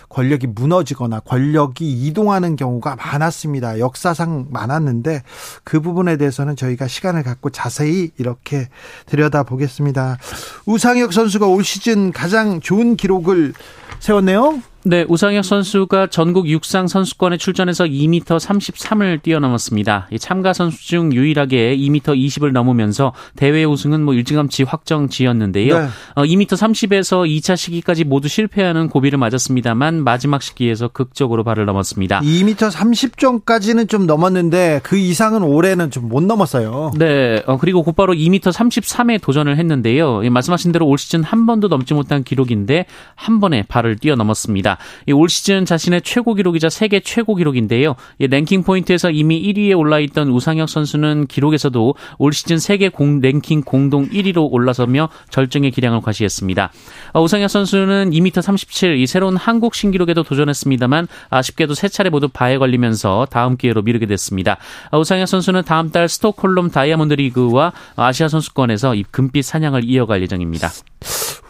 권력이 0.09 0.47
무너지거나 0.47 1.19
권력이 1.19 1.89
이동하는 1.89 2.55
경우가 2.55 2.95
많았습니다. 2.95 3.79
역사상 3.79 4.47
많았는데 4.49 5.21
그 5.63 5.79
부분에 5.81 6.17
대해서는 6.17 6.55
저희가 6.55 6.87
시간을 6.87 7.23
갖고 7.23 7.51
자세히 7.51 8.11
이렇게 8.17 8.69
들여다보겠습니다. 9.05 10.17
우상혁 10.65 11.13
선수가 11.13 11.45
올 11.45 11.63
시즌 11.63 12.11
가장 12.11 12.59
좋은 12.59 12.95
기록을 12.95 13.53
세웠네요. 13.99 14.61
네, 14.83 15.05
우상혁 15.07 15.45
선수가 15.45 16.07
전국 16.07 16.47
육상 16.49 16.87
선수권에 16.87 17.37
출전해서 17.37 17.85
2m 17.85 18.23
33을 18.23 19.21
뛰어넘었습니다. 19.21 20.09
참가 20.19 20.53
선수 20.53 20.85
중 20.85 21.13
유일하게 21.13 21.77
2m 21.77 22.01
20을 22.01 22.51
넘으면서 22.51 23.13
대회 23.35 23.63
우승은 23.63 24.03
뭐 24.03 24.13
일찌감치 24.13 24.63
확정지었는데요. 24.63 25.79
네. 25.79 25.87
어, 26.15 26.23
2m 26.23 26.47
30에서 26.47 27.27
2차 27.27 27.55
시기까지 27.55 28.03
모두 28.03 28.27
실패하는 28.27 28.89
고비를 28.89 29.19
맞았습니다만 29.19 30.03
마지막 30.03 30.41
시기에서 30.41 30.87
극적으로 30.89 31.43
발을 31.43 31.65
넘었습니다. 31.65 32.21
2m 32.21 32.71
30점까지는 32.71 33.87
좀 33.89 34.05
넘었는데 34.05 34.81
그 34.83 34.97
이상은 34.97 35.43
올해는 35.43 35.91
좀 35.91 36.09
못 36.09 36.23
넘었어요. 36.23 36.91
네, 36.97 37.41
어, 37.45 37.57
그리고 37.57 37.83
곧바로 37.83 38.13
2m 38.13 38.39
33에 38.41 39.21
도전을 39.21 39.57
했는데요. 39.57 40.21
말씀하신 40.29 40.71
대로 40.71 40.87
올 40.87 40.97
시즌 40.97 41.23
한 41.23 41.45
번도 41.45 41.67
넘지 41.67 41.93
못한 41.93 42.23
기록인데 42.23 42.85
한 43.15 43.39
번에 43.39 43.63
발을 43.67 43.97
뛰어넘었습니다. 43.97 44.68
있습니다. 44.69 44.77
올 45.13 45.29
시즌 45.29 45.65
자신의 45.65 46.01
최고 46.03 46.33
기록이자 46.35 46.69
세계 46.69 46.99
최고 46.99 47.35
기록인데요. 47.35 47.95
랭킹 48.19 48.63
포인트에서 48.63 49.09
이미 49.09 49.41
1위에 49.41 49.77
올라 49.77 49.99
있던 49.99 50.29
우상혁 50.29 50.69
선수는 50.69 51.27
기록에서도 51.27 51.95
올 52.17 52.33
시즌 52.33 52.59
세계 52.59 52.89
공, 52.89 53.19
랭킹 53.21 53.63
공동 53.63 54.07
1위로 54.09 54.49
올라서며 54.51 55.09
절정의 55.29 55.71
기량을 55.71 56.01
과시했습니다. 56.01 56.71
어, 57.13 57.23
우상혁 57.23 57.49
선수는 57.49 58.11
2m 58.11 58.41
37, 58.41 58.97
이 58.97 59.07
새로운 59.07 59.35
한국 59.37 59.73
신기록에도 59.73 60.23
도전했습니다만 60.23 61.07
아쉽게도 61.29 61.73
세 61.73 61.87
차례 61.87 62.09
모두 62.09 62.27
바에 62.27 62.57
걸리면서 62.57 63.27
다음 63.31 63.57
기회로 63.57 63.81
미루게 63.81 64.05
됐습니다. 64.05 64.57
어, 64.91 64.99
우상혁 64.99 65.27
선수는 65.27 65.63
다음 65.63 65.89
달 65.89 66.07
스톡홀름 66.07 66.69
다이아몬드 66.69 67.13
리그와 67.13 67.73
아시아 67.95 68.27
선수권에서 68.27 68.95
이 68.95 69.03
금빛 69.09 69.43
사냥을 69.45 69.83
이어갈 69.85 70.21
예정입니다. 70.21 70.69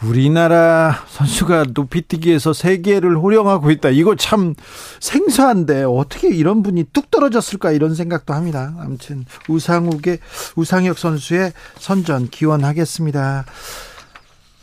우리나라 0.04 1.04
선수가 1.08 1.66
높이뛰기에서 1.74 2.54
세계를 2.54 3.09
호령하고 3.16 3.72
있다. 3.72 3.90
이거 3.90 4.16
참 4.16 4.56
생소한데 5.00 5.84
어떻게 5.84 6.30
이런 6.30 6.64
분이 6.64 6.86
뚝 6.94 7.12
떨어졌을까 7.12 7.72
이런 7.72 7.96
생각도 7.96 8.34
합니다. 8.34 8.74
아무튼 8.80 9.26
우상욱의 9.48 10.20
우상혁 10.56 10.98
선수의 10.98 11.54
선전 11.78 12.30
기원하겠습니다. 12.30 13.46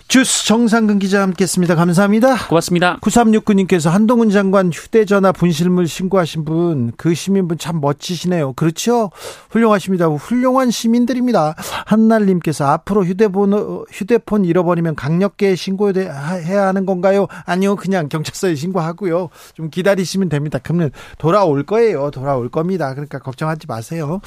주스 0.08 0.46
정상근 0.46 0.98
기자 1.00 1.20
함께했습니다. 1.22 1.74
감사합니다. 1.74 2.46
고맙습니다. 2.48 2.98
9369님께서 3.00 3.90
한동훈 3.90 4.30
장관 4.30 4.70
휴대전화 4.72 5.32
분실물 5.32 5.88
신고하신 5.88 6.44
분 6.44 6.92
그 6.96 7.14
시민분 7.14 7.58
참 7.58 7.80
멋지시네요. 7.80 8.52
그렇죠? 8.54 9.10
훌륭하십니다. 9.50 10.06
훌륭한 10.06 10.70
시민들입니다. 10.70 11.54
한날님께서 11.86 12.66
앞으로 12.66 13.04
휴대폰 13.04 13.84
휴대폰 13.90 14.44
잃어버리면 14.44 14.94
강력계 14.94 15.54
신고해야 15.56 16.66
하는 16.66 16.86
건가요? 16.86 17.26
아니요, 17.44 17.76
그냥 17.76 18.08
경찰서에 18.08 18.54
신고하고요. 18.54 19.28
좀 19.54 19.70
기다리시면 19.70 20.28
됩니다. 20.28 20.58
그러면 20.62 20.90
돌아올 21.18 21.64
거예요. 21.64 22.10
돌아올 22.10 22.48
겁니다. 22.48 22.92
그러니까 22.92 23.18
걱정하지 23.18 23.66
마세요. 23.66 24.20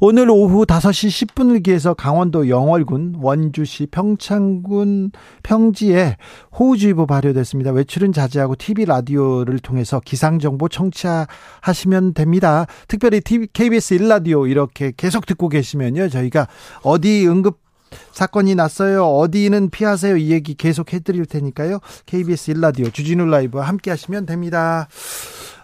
오늘 0.00 0.30
오후 0.30 0.64
5시 0.66 1.28
10분을 1.28 1.62
기해서 1.62 1.94
강원도 1.94 2.48
영월군, 2.48 3.16
원주시, 3.20 3.88
평창군 3.90 5.12
평지에 5.42 6.16
호우주의보 6.58 7.06
발효됐습니다. 7.06 7.72
외출은 7.72 8.12
자제하고 8.12 8.56
TV 8.56 8.84
라디오를 8.84 9.58
통해서 9.58 10.00
기상 10.04 10.38
정보 10.38 10.68
청취하시면 10.68 12.14
됩니다. 12.14 12.66
특별히 12.88 13.20
TV, 13.20 13.48
KBS 13.52 13.98
1라디오 13.98 14.48
이렇게 14.50 14.92
계속 14.96 15.26
듣고 15.26 15.48
계시면요. 15.48 16.08
저희가 16.08 16.48
어디 16.82 17.26
응급 17.26 17.58
사건이 18.12 18.54
났어요. 18.54 19.04
어디는 19.04 19.70
피하세요. 19.70 20.16
이 20.16 20.30
얘기 20.30 20.54
계속 20.54 20.92
해드릴 20.92 21.26
테니까요. 21.26 21.78
KBS 22.06 22.54
1라디오 22.54 22.92
주진우 22.92 23.26
라이브와 23.26 23.64
함께 23.64 23.90
하시면 23.90 24.26
됩니다. 24.26 24.88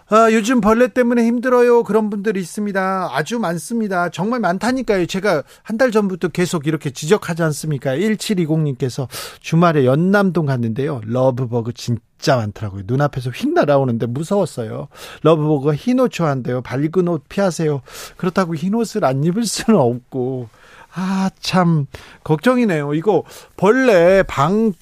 아, 0.09 0.31
요즘 0.31 0.61
벌레 0.61 0.87
때문에 0.89 1.25
힘들어요. 1.25 1.83
그런 1.83 2.09
분들이 2.09 2.39
있습니다. 2.41 3.09
아주 3.11 3.39
많습니다. 3.39 4.09
정말 4.09 4.39
많다니까요. 4.41 5.05
제가 5.05 5.43
한 5.63 5.77
달 5.77 5.91
전부터 5.91 6.27
계속 6.29 6.67
이렇게 6.67 6.91
지적하지 6.91 7.41
않습니까? 7.43 7.95
1720님께서 7.95 9.07
주말에 9.39 9.85
연남동 9.85 10.45
갔는데요. 10.45 11.01
러브버그 11.05 11.73
진짜 11.73 12.35
많더라고요. 12.37 12.83
눈앞에서 12.85 13.31
휙 13.31 13.53
날아오는데 13.53 14.05
무서웠어요. 14.05 14.87
러브버그가 15.23 15.75
흰옷 15.75 16.11
좋아한대요. 16.11 16.61
밝은 16.61 17.07
옷 17.07 17.23
피하세요. 17.27 17.81
그렇다고 18.17 18.55
흰옷을 18.55 19.03
안 19.03 19.23
입을 19.23 19.45
수는 19.45 19.79
없고. 19.79 20.47
아, 20.95 21.31
참, 21.39 21.87
걱정이네요. 22.23 22.93
이거, 22.93 23.23
벌레 23.57 24.21
방, 24.23 24.73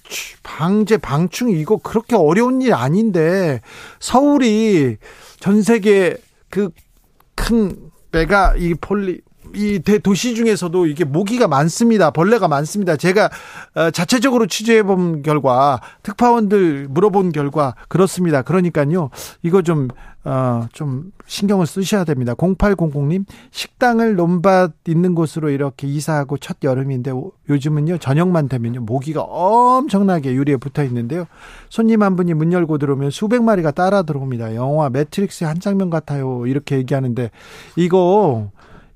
방제, 0.43 0.97
방충, 0.97 1.51
이거 1.51 1.77
그렇게 1.77 2.17
어려운 2.17 2.61
일 2.61 2.73
아닌데, 2.73 3.61
서울이 3.99 4.97
전 5.39 5.61
세계 5.61 6.17
그큰 6.49 7.91
메가 8.11 8.55
이 8.57 8.73
폴리, 8.73 9.21
이 9.55 9.79
도시 10.03 10.35
중에서도 10.35 10.85
이게 10.87 11.03
모기가 11.03 11.47
많습니다. 11.47 12.11
벌레가 12.11 12.47
많습니다. 12.47 12.95
제가 12.95 13.29
어, 13.75 13.91
자체적으로 13.91 14.47
취재해 14.47 14.83
본 14.83 15.21
결과 15.21 15.79
특파원들 16.03 16.87
물어본 16.89 17.31
결과 17.31 17.75
그렇습니다. 17.87 18.41
그러니까요. 18.41 19.09
이거 19.43 19.61
좀 19.61 19.87
어, 20.23 20.67
좀 20.71 21.11
신경을 21.25 21.65
쓰셔야 21.65 22.03
됩니다. 22.03 22.35
0800님, 22.35 23.25
식당을 23.49 24.15
논밭 24.15 24.73
있는 24.87 25.15
곳으로 25.15 25.49
이렇게 25.49 25.87
이사하고 25.87 26.37
첫 26.37 26.57
여름인데 26.61 27.11
요즘은요, 27.49 27.97
저녁만 27.97 28.47
되면요, 28.47 28.81
모기가 28.81 29.21
엄청나게 29.23 30.33
유리에 30.33 30.57
붙어 30.57 30.83
있는데요. 30.83 31.25
손님 31.69 32.03
한 32.03 32.15
분이 32.15 32.35
문 32.35 32.53
열고 32.53 32.77
들어오면 32.77 33.09
수백 33.09 33.41
마리가 33.43 33.71
따라 33.71 34.03
들어옵니다. 34.03 34.53
영화 34.53 34.89
매트릭스의 34.89 35.47
한 35.47 35.59
장면 35.59 35.89
같아요. 35.89 36.45
이렇게 36.45 36.77
얘기하는데, 36.77 37.31
이거 37.75 38.51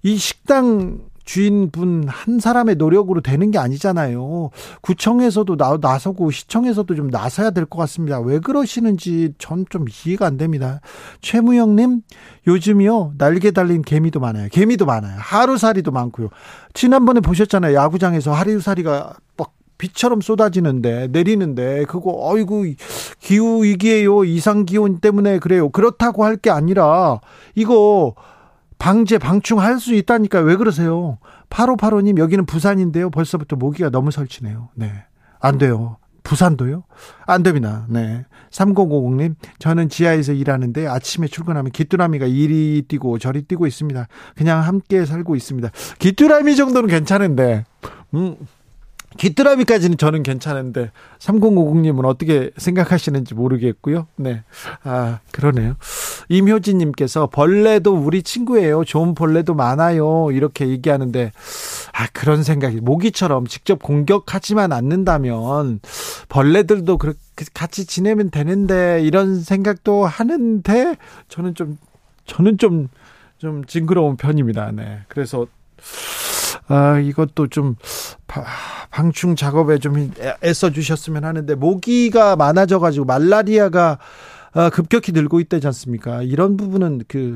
이 0.05 0.17
식당 0.17 0.99
주인분 1.23 2.05
한 2.07 2.39
사람의 2.39 2.75
노력으로 2.75 3.19
되는 3.21 3.49
게 3.49 3.57
아니잖아요. 3.57 4.51
구청에서도 4.81 5.57
나, 5.57 5.79
나서고 5.81 6.29
시청에서도 6.29 6.93
좀 6.93 7.07
나서야 7.07 7.49
될 7.49 7.65
것 7.65 7.79
같습니다. 7.79 8.19
왜 8.19 8.37
그러시는지 8.37 9.33
전 9.39 9.65
좀 9.67 9.85
이해가 10.05 10.27
안 10.27 10.37
됩니다. 10.37 10.81
최무영님, 11.21 12.01
요즘이요, 12.45 13.13
날개 13.17 13.49
달린 13.49 13.81
개미도 13.81 14.19
많아요. 14.19 14.49
개미도 14.51 14.85
많아요. 14.85 15.15
하루살이도 15.17 15.89
많고요. 15.91 16.29
지난번에 16.75 17.21
보셨잖아요. 17.21 17.73
야구장에서 17.73 18.31
하루살이가 18.31 19.15
막 19.37 19.53
비처럼 19.79 20.21
쏟아지는데 20.21 21.07
내리는데 21.07 21.85
그거 21.85 22.11
어이구 22.15 22.75
기후 23.19 23.63
위기에요 23.63 24.23
이상 24.23 24.65
기온 24.65 24.99
때문에 24.99 25.39
그래요 25.39 25.69
그렇다고 25.69 26.23
할 26.23 26.37
게 26.37 26.49
아니라 26.51 27.19
이거 27.55 28.13
방제, 28.85 29.17
방충할 29.17 29.79
수 29.79 29.95
있다니까 29.95 30.41
왜 30.41 30.55
그러세요? 30.55 31.17
8585님, 31.49 32.19
여기는 32.19 32.45
부산인데요. 32.45 33.09
벌써부터 33.09 33.55
모기가 33.55 33.89
너무 33.89 34.11
설치네요. 34.11 34.69
네. 34.75 34.91
안 35.39 35.57
돼요. 35.57 35.97
부산도요? 36.21 36.83
안 37.25 37.41
됩니다. 37.41 37.87
네. 37.89 38.25
3050님, 38.51 39.37
저는 39.57 39.89
지하에서 39.89 40.33
일하는데 40.33 40.85
아침에 40.85 41.25
출근하면 41.25 41.71
귀뚜라미가 41.71 42.27
이리 42.27 42.83
뛰고 42.87 43.17
저리 43.17 43.41
뛰고 43.41 43.65
있습니다. 43.65 44.07
그냥 44.35 44.61
함께 44.61 45.03
살고 45.03 45.35
있습니다. 45.35 45.71
귀뚜라미 45.97 46.55
정도는 46.55 46.87
괜찮은데, 46.87 47.65
음, 48.13 48.35
귀뚜라미까지는 49.17 49.97
저는 49.97 50.23
괜찮은데 50.23 50.91
3050님은 51.19 52.05
어떻게 52.05 52.51
생각하시는지 52.57 53.33
모르겠고요. 53.33 54.07
네. 54.17 54.43
아, 54.83 55.19
그러네요. 55.31 55.75
임효진 56.29 56.77
님께서 56.79 57.27
벌레도 57.27 57.95
우리 57.95 58.23
친구예요. 58.23 58.83
좋은 58.83 59.15
벌레도 59.15 59.53
많아요. 59.53 60.31
이렇게 60.31 60.67
얘기하는데 60.67 61.31
아, 61.93 62.07
그런 62.13 62.43
생각이 62.43 62.81
모기처럼 62.81 63.47
직접 63.47 63.81
공격하지만 63.81 64.71
않는다면 64.71 65.79
벌레들도 66.29 66.97
그렇게 66.97 67.45
같이 67.53 67.85
지내면 67.85 68.31
되는데 68.31 69.01
이런 69.03 69.41
생각도 69.41 70.05
하는데 70.05 70.95
저는 71.29 71.55
좀 71.55 71.77
저는 72.25 72.57
좀좀 72.57 73.65
징그러운 73.65 74.17
편입니다. 74.17 74.71
네. 74.71 75.01
그래서 75.07 75.47
아, 76.67 76.97
이것도 76.99 77.47
좀 77.47 77.75
방충 78.89 79.35
작업에 79.35 79.77
좀 79.77 80.11
애써 80.43 80.71
주셨으면 80.71 81.23
하는데 81.23 81.55
모기가 81.55 82.35
많아져 82.35 82.79
가지고 82.79 83.05
말라리아가 83.05 83.99
아, 84.53 84.69
급격히 84.69 85.11
늘고 85.11 85.41
있다지 85.41 85.67
않습니까? 85.67 86.21
이런 86.21 86.55
부분은 86.55 87.03
그 87.09 87.35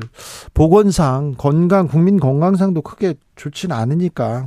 보건상 0.54 1.34
건강 1.36 1.86
국민 1.86 2.18
건강상도 2.18 2.80
크게 2.80 3.14
좋지는 3.36 3.76
않으니까 3.76 4.46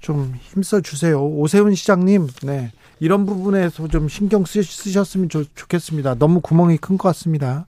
좀 0.00 0.34
힘써 0.40 0.80
주세요. 0.80 1.24
오세훈 1.24 1.74
시장님, 1.74 2.26
네. 2.42 2.72
이런 3.00 3.26
부분에서 3.26 3.88
좀 3.88 4.08
신경 4.08 4.44
쓰 4.44 4.62
셨으면 4.62 5.28
좋겠습니다. 5.28 6.16
너무 6.16 6.40
구멍이 6.40 6.78
큰 6.78 6.98
것 6.98 7.08
같습니다. 7.08 7.66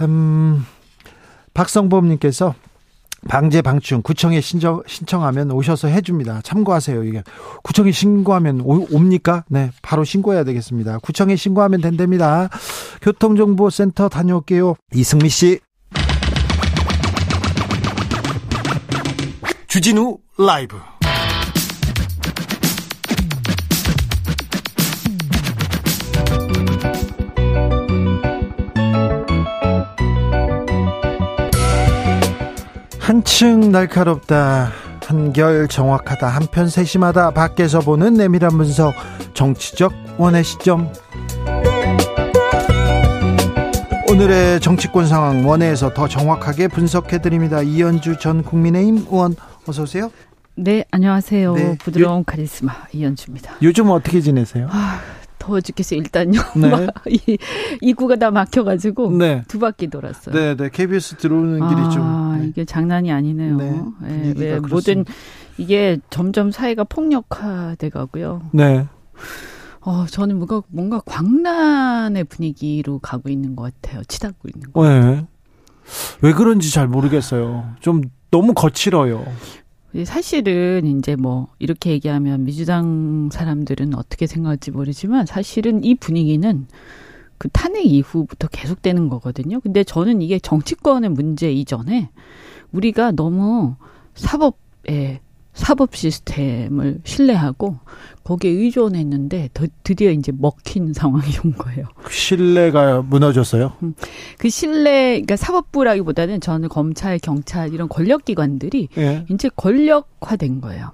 음, 0.00 0.64
박성범님께서 1.54 2.54
방제 3.28 3.62
방충 3.62 4.02
구청에 4.02 4.40
신청 4.40 4.82
신청하면 4.86 5.50
오셔서 5.52 5.88
해줍니다. 5.88 6.40
참고하세요. 6.42 7.04
이게 7.04 7.22
구청에 7.62 7.92
신고하면 7.92 8.62
오, 8.62 8.86
옵니까? 8.90 9.44
네, 9.48 9.70
바로 9.80 10.04
신고해야 10.04 10.44
되겠습니다. 10.44 10.98
구청에 10.98 11.36
신고하면 11.36 11.80
된답니다. 11.80 12.48
교통정보센터 13.00 14.08
다녀올게요. 14.08 14.74
이승미 14.94 15.28
씨. 15.28 15.60
주진우 19.68 20.18
라이브. 20.38 20.76
한층 33.12 33.70
날카롭다. 33.70 34.70
한결 35.04 35.68
정확하다. 35.68 36.26
한편 36.28 36.66
세심하다. 36.66 37.32
밖에서 37.32 37.80
보는 37.80 38.14
내밀한 38.14 38.56
분석. 38.56 38.94
정치적 39.34 39.92
원의 40.16 40.42
시점. 40.42 40.90
오늘의 44.08 44.60
정치권 44.60 45.06
상황 45.06 45.46
원회에서 45.46 45.92
더 45.92 46.08
정확하게 46.08 46.68
분석해 46.68 47.20
드립니다. 47.20 47.60
이현주 47.60 48.16
전 48.18 48.42
국민의힘 48.42 49.04
의원 49.10 49.36
어서 49.66 49.82
오세요. 49.82 50.10
네, 50.54 50.86
안녕하세요. 50.90 51.54
네. 51.54 51.76
부드러운 51.80 52.24
카리스마 52.24 52.72
이현주입니다. 52.94 53.56
요즘 53.60 53.90
어떻게 53.90 54.22
지내세요? 54.22 54.68
아, 54.70 55.00
더워 55.42 55.60
죽겠어요. 55.60 55.98
일단요. 55.98 56.40
네. 56.54 56.86
이 57.10 57.36
입구가 57.80 58.14
다 58.14 58.30
막혀가지고 58.30 59.10
네. 59.18 59.42
두 59.48 59.58
바퀴 59.58 59.88
돌았어요. 59.88 60.32
네, 60.32 60.54
네. 60.56 60.70
KBS 60.72 61.16
들어오는 61.16 61.68
길이 61.68 61.80
아, 61.80 61.88
좀 61.88 62.38
네. 62.38 62.46
이게 62.46 62.64
장난이 62.64 63.10
아니네요. 63.10 63.56
네, 63.56 63.82
네, 64.02 64.34
왜 64.36 64.60
모든 64.60 65.04
이게 65.58 65.98
점점 66.10 66.52
사회가 66.52 66.84
폭력화돼 66.84 67.88
가고요. 67.88 68.42
네. 68.52 68.86
어, 69.80 70.06
저는 70.06 70.36
뭔가 70.36 70.62
뭔가 70.68 71.00
광란의 71.04 72.24
분위기로 72.24 73.00
가고 73.00 73.28
있는 73.28 73.56
것 73.56 73.74
같아요. 73.82 74.04
치닫고 74.04 74.48
있는 74.54 74.72
거. 74.72 74.88
네. 74.88 75.26
왜 76.20 76.32
그런지 76.32 76.72
잘 76.72 76.86
모르겠어요. 76.86 77.74
좀 77.80 78.02
너무 78.30 78.54
거칠어요. 78.54 79.26
사실은 80.04 80.98
이제 80.98 81.16
뭐 81.16 81.48
이렇게 81.58 81.90
얘기하면 81.90 82.44
민주당 82.44 83.28
사람들은 83.30 83.94
어떻게 83.94 84.26
생각할지 84.26 84.70
모르지만 84.70 85.26
사실은 85.26 85.84
이 85.84 85.94
분위기는 85.94 86.66
그 87.36 87.48
탄핵 87.50 87.84
이후부터 87.84 88.48
계속되는 88.48 89.08
거거든요. 89.08 89.60
근데 89.60 89.84
저는 89.84 90.22
이게 90.22 90.38
정치권의 90.38 91.10
문제 91.10 91.52
이전에 91.52 92.10
우리가 92.72 93.12
너무 93.12 93.76
사법에 94.14 95.20
사법 95.52 95.94
시스템을 95.94 97.00
신뢰하고 97.04 97.78
거기에 98.24 98.50
의존했는데 98.50 99.50
더, 99.52 99.66
드디어 99.84 100.10
이제 100.10 100.32
먹힌 100.34 100.92
상황이 100.94 101.26
온 101.44 101.52
거예요. 101.52 101.86
그 102.02 102.12
신뢰가 102.12 103.02
무너졌어요? 103.02 103.72
음, 103.82 103.94
그 104.38 104.48
신뢰, 104.48 105.12
그러니까 105.12 105.36
사법부라기보다는 105.36 106.40
저는 106.40 106.68
검찰, 106.68 107.18
경찰 107.18 107.74
이런 107.74 107.88
권력기관들이 107.88 108.88
예. 108.96 109.26
이제 109.28 109.50
권력화된 109.54 110.60
거예요. 110.60 110.90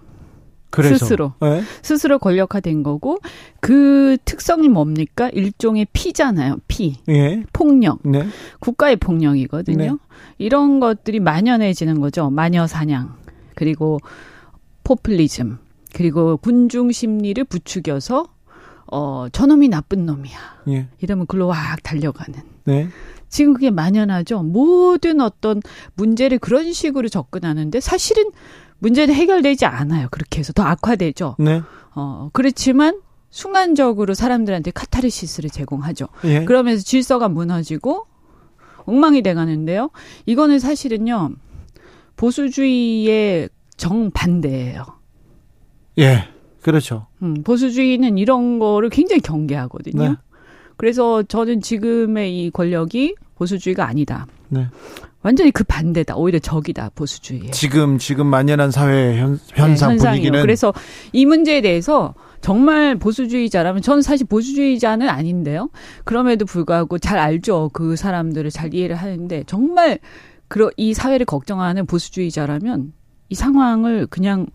그래서. 0.71 0.99
스스로 0.99 1.33
네. 1.41 1.63
스스로 1.83 2.19
권력화된 2.19 2.83
거고 2.83 3.19
그 3.61 4.19
특성이 4.25 4.69
뭡니까 4.69 5.31
일종의 5.31 5.87
피잖아요 5.95 6.59
피 6.69 6.97
예. 7.09 7.43
폭력 7.55 8.01
네. 8.05 8.27
국가의 8.61 8.97
폭력이거든요 8.97 9.93
네. 9.93 9.99
이런 10.37 10.79
것들이 10.79 11.21
만연해지는 11.21 12.01
거죠 12.01 12.29
마녀 12.29 12.67
사냥 12.67 13.15
그리고 13.55 13.99
포퓰리즘 14.89 15.59
그리고 15.93 16.39
군중 16.39 16.93
심리를 16.93 17.43
부추겨서 17.45 18.27
어 18.91 19.27
저놈이 19.31 19.69
나쁜 19.69 20.07
놈이야. 20.07 20.63
예. 20.71 20.89
이러면 21.01 21.27
글로 21.27 21.53
확 21.53 21.83
달려가는. 21.83 22.41
네. 22.65 22.89
지금 23.29 23.53
그게 23.53 23.71
만연하죠. 23.71 24.43
모든 24.43 25.21
어떤 25.21 25.61
문제를 25.95 26.39
그런 26.39 26.73
식으로 26.73 27.11
접근하는데 27.11 27.81
사실은 27.81 28.31
문제는 28.79 29.15
해결되지 29.15 29.67
않아요. 29.67 30.09
그렇게 30.11 30.39
해서 30.39 30.55
더 30.55 30.63
악화되죠. 30.63 31.37
네. 31.39 31.61
어 31.95 32.31
그렇지만 32.33 33.03
순간적으로 33.29 34.15
사람들한테 34.15 34.71
카타르시스를 34.71 35.51
제공하죠. 35.51 36.07
예. 36.25 36.47
그러면서 36.47 36.83
질서가 36.83 37.29
무너지고 37.29 38.07
엉망이 38.87 39.21
돼 39.21 39.35
가는데요. 39.35 39.91
이거는 40.25 40.59
사실은요 40.59 41.33
보수주의의 42.17 43.51
정반대예요. 43.79 44.85
예. 45.99 46.29
그렇죠. 46.61 47.07
음, 47.23 47.43
보수주의는 47.43 48.19
이런 48.19 48.59
거를 48.59 48.91
굉장히 48.91 49.21
경계하거든요. 49.21 50.03
네. 50.03 50.17
그래서 50.77 51.23
저는 51.23 51.61
지금의 51.61 52.45
이 52.45 52.51
권력이 52.51 53.15
보수주의가 53.37 53.87
아니다. 53.87 54.27
네. 54.49 54.67
완전히 55.23 55.51
그 55.51 55.65
반대다. 55.65 56.17
오히려 56.17 56.39
적이다. 56.39 56.91
보수주의. 56.95 57.51
지금 57.51 57.99
지금 57.99 58.27
만연한 58.27 58.71
사회 58.71 59.19
현, 59.19 59.39
현상 59.55 59.97
네, 59.97 60.05
분위기는 60.05 60.41
그래서 60.41 60.73
이 61.13 61.27
문제에 61.27 61.61
대해서 61.61 62.15
정말 62.41 62.97
보수주의자라면 62.97 63.83
저는 63.83 64.03
사실 64.03 64.27
보수주의자는 64.27 65.09
아닌데요. 65.09 65.71
그럼에도 66.05 66.45
불구하고 66.45 66.99
잘 66.99 67.19
알죠. 67.19 67.71
그 67.73 67.97
사람들을 67.97 68.51
잘 68.51 68.75
이해를 68.75 68.95
하는데 68.97 69.43
정말 69.47 69.99
그러 70.47 70.71
이 70.77 70.95
사회를 70.95 71.27
걱정하는 71.27 71.87
보수주의자라면 71.87 72.93
이 73.29 73.35
상황을 73.35 74.07
그냥 74.07 74.47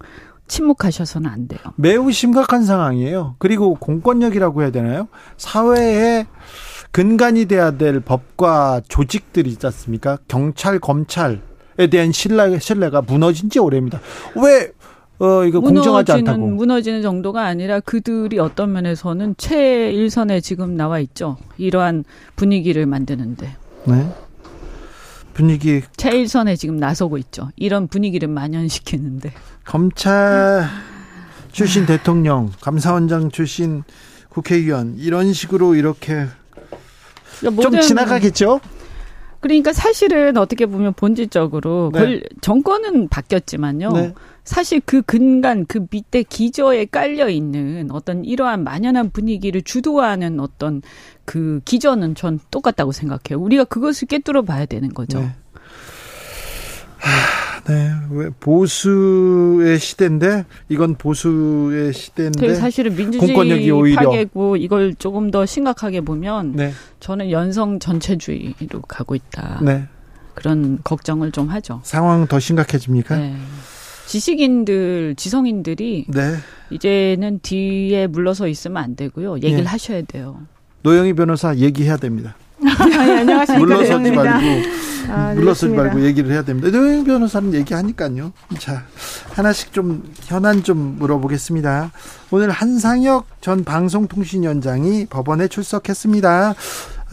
침묵하셔서는 0.47 1.29
안 1.29 1.47
돼요. 1.47 1.59
매우 1.75 2.11
심각한 2.11 2.63
상황이에요. 2.63 3.35
그리고 3.39 3.75
공권력이라고 3.75 4.61
해야 4.61 4.71
되나요? 4.71 5.07
사회에 5.37 6.25
근간이 6.91 7.45
돼야 7.45 7.71
될 7.71 7.99
법과 8.01 8.81
조직들이 8.87 9.49
있지 9.49 9.65
않습니까? 9.65 10.17
경찰, 10.27 10.79
검찰에 10.79 11.39
대한 11.89 12.11
신뢰, 12.11 12.59
신뢰가 12.59 13.01
무너진 13.01 13.49
지 13.49 13.57
오래입니다. 13.59 13.99
왜, 14.35 14.71
어, 15.17 15.43
이거 15.45 15.59
공정하지 15.59 16.11
않다고. 16.11 16.45
무너지는 16.47 17.01
정도가 17.01 17.45
아니라 17.45 17.79
그들이 17.79 18.37
어떤 18.37 18.73
면에서는 18.73 19.35
최일선에 19.37 20.41
지금 20.41 20.75
나와 20.75 20.99
있죠. 20.99 21.37
이러한 21.57 22.03
분위기를 22.35 22.85
만드는데. 22.85 23.55
네. 23.85 24.13
분위기. 25.33 25.81
최일선에 25.97 26.55
지금 26.55 26.77
나서고 26.77 27.17
있죠. 27.17 27.49
이런 27.55 27.87
분위기를 27.87 28.27
만연시키는데. 28.27 29.33
검찰 29.65 30.67
출신 31.51 31.85
대통령, 31.85 32.51
감사원장 32.61 33.31
출신 33.31 33.83
국회의원, 34.29 34.95
이런 34.97 35.33
식으로 35.33 35.75
이렇게 35.75 36.25
그러니까 37.39 37.61
좀 37.61 37.81
지나가겠죠? 37.81 38.59
그러니까 39.39 39.73
사실은 39.73 40.37
어떻게 40.37 40.65
보면 40.65 40.93
본질적으로 40.93 41.91
네. 41.93 42.21
정권은 42.41 43.09
바뀌었지만요. 43.09 43.91
네. 43.91 44.13
사실 44.43 44.81
그 44.85 45.01
근간 45.01 45.65
그 45.65 45.85
밑에 45.89 46.23
기저에 46.23 46.85
깔려 46.85 47.29
있는 47.29 47.89
어떤 47.91 48.25
이러한 48.25 48.63
만연한 48.63 49.11
분위기를 49.11 49.61
주도하는 49.61 50.39
어떤 50.39 50.81
그 51.25 51.61
기저는 51.65 52.15
전 52.15 52.39
똑같다고 52.51 52.91
생각해요. 52.91 53.41
우리가 53.41 53.63
그것을 53.63 54.07
깨뚫어 54.07 54.41
봐야 54.41 54.65
되는 54.65 54.93
거죠. 54.93 55.19
네. 55.19 55.31
네, 57.65 57.91
왜 58.11 58.29
보수의 58.41 59.79
시대인데 59.79 60.45
이건 60.67 60.95
보수의 60.95 61.93
시대인데 61.93 62.55
사실은 62.55 62.95
민주주의 62.95 63.71
오히려 63.71 64.09
파괴고 64.09 64.57
이걸 64.57 64.93
조금 64.95 65.31
더 65.31 65.45
심각하게 65.45 66.01
보면 66.01 66.53
네. 66.53 66.73
저는 66.99 67.31
연성 67.31 67.79
전체주의로 67.79 68.81
가고 68.87 69.15
있다. 69.15 69.61
네. 69.63 69.85
그런 70.33 70.79
걱정을 70.83 71.31
좀 71.31 71.47
하죠. 71.47 71.79
상황 71.83 72.27
더 72.27 72.39
심각해집니까? 72.39 73.15
네. 73.15 73.37
지식인들, 74.07 75.15
지성인들이 75.17 76.05
네. 76.09 76.35
이제는 76.69 77.39
뒤에 77.41 78.07
물러서 78.07 78.47
있으면 78.47 78.77
안 78.83 78.95
되고요. 78.95 79.37
얘기를 79.37 79.63
네. 79.63 79.63
하셔야 79.63 80.01
돼요. 80.03 80.41
노영희 80.83 81.13
변호사 81.13 81.55
얘기해야 81.55 81.97
됩니다. 81.97 82.35
네, 82.59 82.69
안녕하십니까. 83.19 83.59
물러서지 83.59 84.11
말고 84.11 84.47
아, 85.09 85.33
물러서지 85.33 85.73
말고 85.73 86.01
얘기를 86.05 86.31
해야 86.31 86.43
됩니다. 86.43 86.69
노영 86.69 87.03
변호사는 87.03 87.53
얘기하니까요. 87.53 88.31
자 88.59 88.85
하나씩 89.31 89.73
좀 89.73 90.03
현안 90.21 90.63
좀 90.63 90.95
물어보겠습니다. 90.99 91.91
오늘 92.31 92.51
한상혁 92.51 93.25
전 93.41 93.63
방송통신위원장이 93.63 95.05
법원에 95.07 95.47
출석했습니다. 95.47 96.55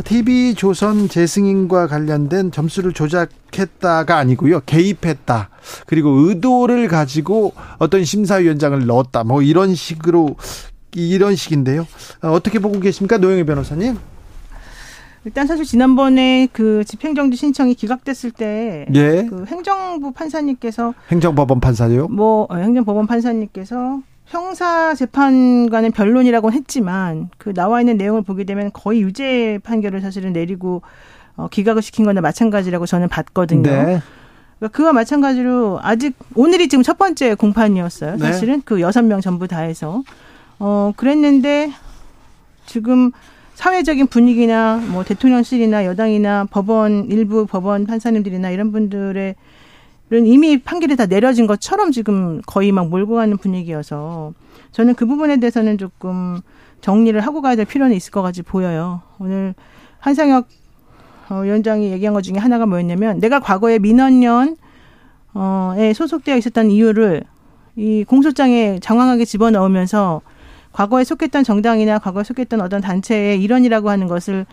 TV 0.04 0.54
조선 0.54 1.08
재승인과 1.08 1.86
관련된 1.86 2.52
점수를 2.52 2.92
조작했다가 2.92 4.16
아니고요. 4.16 4.60
개입했다. 4.66 5.50
그리고 5.86 6.10
의도를 6.10 6.88
가지고 6.88 7.52
어떤 7.78 8.04
심사위원장을 8.04 8.86
넣었다. 8.86 9.24
뭐 9.24 9.42
이런 9.42 9.74
식으로 9.74 10.36
이런 10.94 11.36
식인데요. 11.36 11.86
어떻게 12.20 12.58
보고 12.58 12.80
계십니까? 12.80 13.18
노영희 13.18 13.44
변호사님? 13.44 13.96
일단 15.26 15.46
사실 15.46 15.66
지난번에 15.66 16.48
그 16.50 16.82
집행정지 16.84 17.36
신청이 17.36 17.74
기각됐을 17.74 18.30
때, 18.30 18.86
예. 18.94 19.26
그 19.28 19.44
행정부 19.46 20.12
판사님께서 20.12 20.94
행정법원 21.10 21.60
판사요? 21.60 22.08
뭐 22.08 22.46
어, 22.48 22.56
행정법원 22.56 23.06
판사님께서 23.06 24.00
형사 24.30 24.94
재판관의 24.94 25.90
변론이라고 25.90 26.52
했지만 26.52 27.30
그 27.36 27.52
나와 27.52 27.80
있는 27.80 27.96
내용을 27.96 28.22
보게 28.22 28.44
되면 28.44 28.70
거의 28.72 29.02
유죄 29.02 29.58
판결을 29.64 30.00
사실은 30.00 30.32
내리고 30.32 30.82
어, 31.36 31.48
기각을 31.48 31.82
시킨 31.82 32.04
거나 32.04 32.20
마찬가지라고 32.20 32.86
저는 32.86 33.08
봤거든요. 33.08 33.62
네. 33.62 34.00
그러니까 34.58 34.76
그와 34.76 34.92
마찬가지로 34.92 35.80
아직 35.82 36.14
오늘이 36.36 36.68
지금 36.68 36.84
첫 36.84 36.96
번째 36.96 37.34
공판이었어요. 37.34 38.18
네. 38.18 38.18
사실은 38.18 38.56
네. 38.58 38.62
그 38.64 38.80
여섯 38.80 39.02
명 39.02 39.20
전부 39.20 39.48
다 39.48 39.58
해서 39.58 40.04
어 40.60 40.92
그랬는데 40.96 41.72
지금 42.66 43.10
사회적인 43.54 44.06
분위기나 44.06 44.76
뭐 44.76 45.02
대통령실이나 45.02 45.84
여당이나 45.86 46.46
법원 46.50 47.06
일부 47.10 47.46
법원 47.46 47.84
판사님들이나 47.84 48.50
이런 48.50 48.70
분들의 48.70 49.34
이미 50.18 50.58
판결이 50.58 50.96
다 50.96 51.06
내려진 51.06 51.46
것처럼 51.46 51.92
지금 51.92 52.40
거의 52.46 52.72
막 52.72 52.88
몰고 52.88 53.14
가는 53.14 53.36
분위기여서 53.36 54.32
저는 54.72 54.94
그 54.94 55.06
부분에 55.06 55.38
대해서는 55.38 55.78
조금 55.78 56.40
정리를 56.80 57.20
하고 57.20 57.40
가야 57.42 57.56
될 57.56 57.64
필요는 57.64 57.94
있을 57.94 58.10
것 58.10 58.22
같이 58.22 58.42
보여요. 58.42 59.02
오늘 59.18 59.54
한상혁 60.00 60.48
어, 61.28 61.40
위원장이 61.42 61.92
얘기한 61.92 62.12
것 62.12 62.22
중에 62.22 62.38
하나가 62.38 62.66
뭐였냐면 62.66 63.20
내가 63.20 63.38
과거에 63.38 63.78
민원연에 63.78 64.56
소속되어 65.94 66.36
있었던 66.36 66.70
이유를 66.70 67.22
이 67.76 68.04
공소장에 68.04 68.80
장황하게 68.80 69.24
집어넣으면서 69.24 70.22
과거에 70.72 71.04
속했던 71.04 71.44
정당이나 71.44 71.98
과거에 71.98 72.24
속했던 72.24 72.60
어떤 72.60 72.80
단체의 72.80 73.40
일원이라고 73.42 73.90
하는 73.90 74.08
것을 74.08 74.46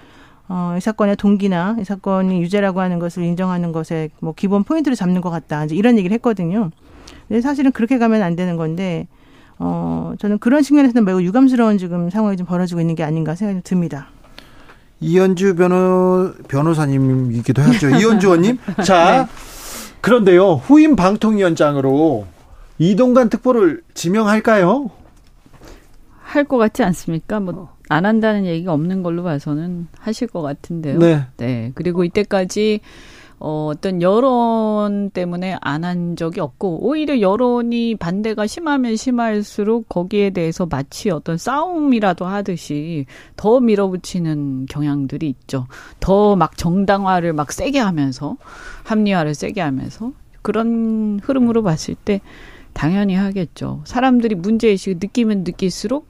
어, 0.49 0.75
이 0.77 0.81
사건의 0.81 1.17
동기나 1.17 1.77
이 1.79 1.83
사건이 1.83 2.41
유죄라고 2.41 2.79
하는 2.79 2.99
것을 2.99 3.23
인정하는 3.23 3.71
것에 3.71 4.09
뭐 4.19 4.33
기본 4.35 4.63
포인트를 4.63 4.95
잡는 4.95 5.21
것 5.21 5.29
같다. 5.29 5.65
이제 5.65 5.75
이런 5.75 5.97
얘기를 5.97 6.13
했거든요. 6.15 6.69
근데 7.27 7.41
사실은 7.41 7.71
그렇게 7.71 7.97
가면 7.97 8.21
안 8.21 8.35
되는 8.35 8.55
건데, 8.55 9.07
어, 9.59 10.13
저는 10.19 10.39
그런 10.39 10.61
측면에서는 10.63 11.03
매우 11.03 11.21
유감스러운 11.21 11.77
지금 11.77 12.09
상황이 12.09 12.37
좀 12.37 12.45
벌어지고 12.45 12.79
있는 12.79 12.95
게 12.95 13.03
아닌가 13.03 13.35
생각이 13.35 13.61
듭니다. 13.63 14.07
이현주 14.99 15.55
변호, 15.55 16.31
변호사님이기도 16.47 17.61
하죠. 17.61 17.89
이현주 17.97 18.27
의원님. 18.27 18.57
자, 18.83 19.27
네. 19.27 19.33
그런데요, 20.01 20.53
후임 20.53 20.95
방통위원장으로 20.95 22.25
이동관 22.79 23.29
특보를 23.29 23.81
지명할까요? 23.93 24.89
할 26.37 26.43
것 26.45 26.57
같지 26.57 26.83
않습니까? 26.83 27.39
뭐 27.39 27.69
안 27.89 28.05
한다는 28.05 28.45
얘기가 28.45 28.73
없는 28.73 29.01
걸로 29.01 29.23
봐서는 29.23 29.87
하실 29.97 30.27
것 30.27 30.41
같은데요. 30.41 30.99
네. 30.99 31.21
네. 31.37 31.71
그리고 31.73 32.03
이때까지 32.03 32.81
어, 33.39 33.69
어떤 33.71 34.01
여론 34.01 35.09
때문에 35.11 35.57
안 35.61 35.83
한 35.85 36.15
적이 36.15 36.39
없고, 36.41 36.85
오히려 36.85 37.21
여론이 37.21 37.95
반대가 37.95 38.47
심하면 38.47 38.95
심할수록 38.97 39.87
거기에 39.89 40.31
대해서 40.31 40.65
마치 40.65 41.11
어떤 41.11 41.37
싸움이라도 41.37 42.25
하듯이 42.25 43.05
더 43.37 43.59
밀어붙이는 43.61 44.65
경향들이 44.65 45.29
있죠. 45.29 45.67
더 45.99 46.35
막 46.35 46.57
정당화를 46.57 47.31
막 47.33 47.51
세게 47.53 47.77
하면서, 47.79 48.37
합리화를 48.85 49.35
세게 49.35 49.61
하면서, 49.61 50.11
그런 50.41 51.19
흐름으로 51.23 51.61
봤을 51.63 51.93
때, 51.95 52.21
당연히 52.77 53.15
하겠죠. 53.15 53.81
사람들이 53.85 54.35
문제의식을 54.35 54.99
느끼면 55.01 55.43
느낄수록 55.43 56.09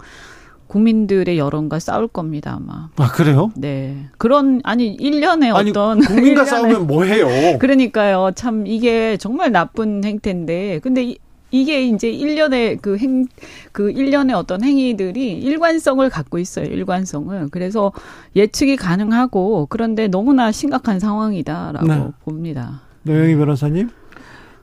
국민들의 0.67 1.37
여론과 1.37 1.79
싸울 1.79 2.09
겁니다, 2.09 2.59
아마. 2.59 2.89
아, 2.97 3.07
그래요? 3.13 3.51
네. 3.55 4.09
그런, 4.17 4.59
아니, 4.65 4.87
일련의 4.87 5.51
아니, 5.51 5.69
어떤. 5.69 6.01
국민과 6.01 6.43
싸우면 6.45 6.87
뭐 6.87 7.05
해요? 7.05 7.57
그러니까요. 7.57 8.31
참, 8.35 8.67
이게 8.67 9.15
정말 9.15 9.53
나쁜 9.53 10.03
행태인데. 10.03 10.79
근데 10.79 11.03
이, 11.03 11.17
이게 11.51 11.85
이제 11.87 12.09
일련의 12.09 12.79
그 12.81 12.97
행, 12.97 13.27
그 13.71 13.91
일련의 13.91 14.35
어떤 14.35 14.61
행위들이 14.61 15.39
일관성을 15.39 16.09
갖고 16.09 16.37
있어요. 16.37 16.65
일관성을. 16.65 17.47
그래서 17.49 17.93
예측이 18.35 18.75
가능하고 18.75 19.67
그런데 19.69 20.09
너무나 20.09 20.51
심각한 20.51 20.99
상황이다라고 20.99 21.87
네. 21.87 22.07
봅니다. 22.25 22.81
노영희 23.03 23.37
변호사님? 23.37 23.89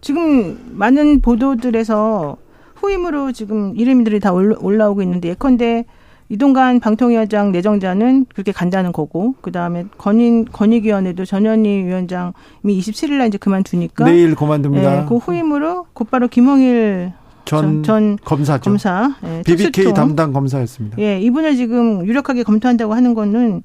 지금 0.05 0.59
많은 0.73 1.23
보도들에서 1.23 2.37
후임으로 2.75 3.33
지금 3.33 3.73
이름들이 3.75 4.21
다 4.21 4.35
올라오고 4.35 5.01
있는데 5.01 5.31
예컨대 5.31 5.87
이동관 6.29 6.81
방통위원장 6.81 7.53
내정자는 7.53 8.27
그렇게 8.35 8.53
간다는 8.53 8.93
거고 8.93 9.35
그다음에 9.41 9.87
건인 9.97 10.45
건익위원회도 10.45 11.25
전현희 11.25 11.85
위원장이 11.85 12.33
27일 12.65 13.13
날 13.15 13.29
이제 13.29 13.39
그만두니까 13.39 14.05
내일 14.05 14.35
그만둡니다. 14.35 15.05
예, 15.05 15.07
그 15.09 15.17
후임으로 15.17 15.87
곧바로 15.95 16.29
김홍일 16.29 17.13
전, 17.47 17.83
전 17.83 18.19
검사죠. 18.23 18.65
검사. 18.65 19.17
예, 19.25 19.43
BBK 19.47 19.71
특수통. 19.71 19.95
담당 19.95 20.35
검사였습니다. 20.35 20.99
예, 20.99 21.19
이분을 21.19 21.57
지금 21.57 22.07
유력하게 22.07 22.43
검토한다고 22.43 22.93
하는 22.93 23.15
거는 23.15 23.63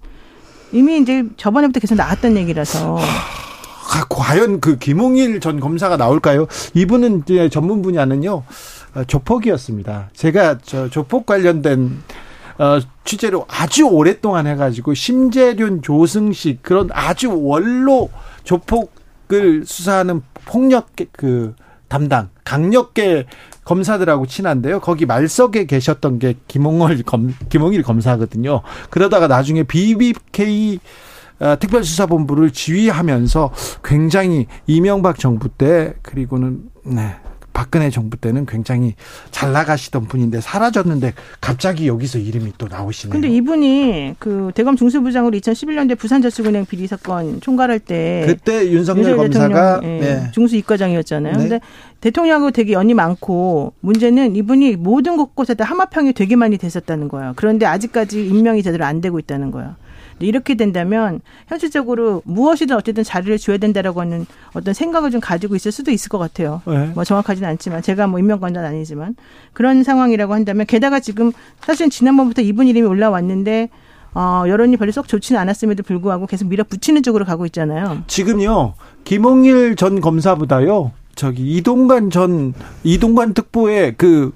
이미 0.71 0.99
이제 0.99 1.25
저번에부터 1.35 1.81
계속 1.81 1.95
나왔던 1.95 2.37
얘기라서. 2.37 2.97
아, 3.91 4.05
과연 4.07 4.59
그 4.59 4.77
김홍일 4.77 5.39
전 5.39 5.59
검사가 5.59 5.97
나올까요? 5.97 6.47
이분은 6.75 7.23
이제 7.25 7.49
전문 7.49 7.81
분야는요 7.81 8.43
어, 8.95 9.03
조폭이었습니다. 9.05 10.09
제가 10.13 10.59
저 10.63 10.89
조폭 10.89 11.25
관련된 11.25 11.97
어, 12.59 12.79
취재를 13.03 13.39
아주 13.47 13.87
오랫동안 13.87 14.45
해가지고 14.45 14.93
심재륜, 14.93 15.81
조승식 15.81 16.61
그런 16.61 16.89
아주 16.91 17.31
원로 17.33 18.09
조폭을 18.43 19.63
수사하는 19.65 20.21
폭력 20.45 20.89
그 21.13 21.55
담당 21.87 22.29
강력계 22.43 23.25
검사들하고 23.63 24.27
친한데요. 24.27 24.79
거기 24.79 25.05
말석에 25.05 25.65
계셨던 25.65 26.19
게 26.19 26.35
김홍일 26.47 27.03
검 27.03 27.33
김홍일 27.49 27.81
검사거든요. 27.83 28.61
그러다가 28.89 29.27
나중에 29.27 29.63
BBK 29.63 30.75
어, 30.77 30.79
특별수사본부를 31.59 32.51
지휘하면서 32.51 33.51
굉장히 33.83 34.47
이명박 34.67 35.19
정부 35.19 35.49
때 35.49 35.93
그리고는 36.01 36.69
네, 36.83 37.15
박근혜 37.59 37.89
정부 37.89 38.15
때는 38.15 38.45
굉장히 38.45 38.95
잘 39.31 39.51
나가시던 39.51 40.05
분인데 40.05 40.39
사라졌는데 40.39 41.13
갑자기 41.41 41.87
여기서 41.89 42.17
이름이 42.17 42.53
또 42.57 42.69
나오시네요. 42.69 43.11
근데 43.11 43.27
이분이 43.27 44.15
그 44.17 44.51
대검 44.55 44.77
중수부장으로 44.77 45.37
2011년대 45.37 45.97
부산저축은행 45.97 46.65
비리 46.65 46.87
사건 46.87 47.41
총괄할 47.41 47.79
때 47.79 48.23
그때 48.27 48.71
윤석열, 48.71 49.17
검사가 49.17 49.81
예, 49.83 49.87
네. 49.87 50.31
중수 50.31 50.55
이과장이었잖아요. 50.55 51.33
네. 51.33 51.39
근데 51.39 51.59
대통령하고 51.99 52.51
되게 52.51 52.71
연이 52.71 52.93
많고 52.93 53.73
문제는 53.81 54.37
이분이 54.37 54.77
모든 54.77 55.17
곳곳에 55.17 55.53
다 55.53 55.65
하마평이 55.65 56.13
되게 56.13 56.37
많이 56.37 56.57
됐었다는 56.57 57.09
거예요. 57.09 57.33
그런데 57.35 57.65
아직까지 57.65 58.25
임명이 58.25 58.63
제대로 58.63 58.85
안 58.85 59.01
되고 59.01 59.19
있다는 59.19 59.51
거예요. 59.51 59.75
이렇게 60.27 60.55
된다면 60.55 61.21
현실적으로 61.47 62.21
무엇이든 62.25 62.75
어쨌든 62.75 63.03
자리를 63.03 63.37
줘야 63.37 63.57
된다라고 63.57 64.01
하는 64.01 64.25
어떤 64.53 64.73
생각을 64.73 65.11
좀 65.11 65.21
가지고 65.21 65.55
있을 65.55 65.71
수도 65.71 65.91
있을 65.91 66.09
것 66.09 66.17
같아요. 66.17 66.61
네. 66.65 66.91
뭐 66.95 67.03
정확하지는 67.03 67.47
않지만 67.49 67.81
제가 67.81 68.07
뭐 68.07 68.19
임명관자는 68.19 68.69
아니지만 68.69 69.15
그런 69.53 69.83
상황이라고 69.83 70.33
한다면 70.33 70.65
게다가 70.65 70.99
지금 70.99 71.31
사실은 71.61 71.89
지난번부터 71.89 72.41
이분 72.41 72.67
이름이 72.67 72.87
올라왔는데 72.87 73.69
어, 74.13 74.43
여론이 74.47 74.77
별로 74.77 74.91
썩 74.91 75.07
좋지는 75.07 75.39
않았음에도 75.41 75.83
불구하고 75.83 76.25
계속 76.25 76.47
밀어붙이는 76.47 77.03
쪽으로 77.03 77.25
가고 77.25 77.45
있잖아요. 77.45 78.03
지금요 78.07 78.73
김홍일 79.03 79.75
전 79.75 80.01
검사보다요 80.01 80.91
저기 81.15 81.57
이동관 81.57 82.09
전 82.09 82.53
이동관 82.83 83.33
특보의 83.33 83.95
그 83.97 84.33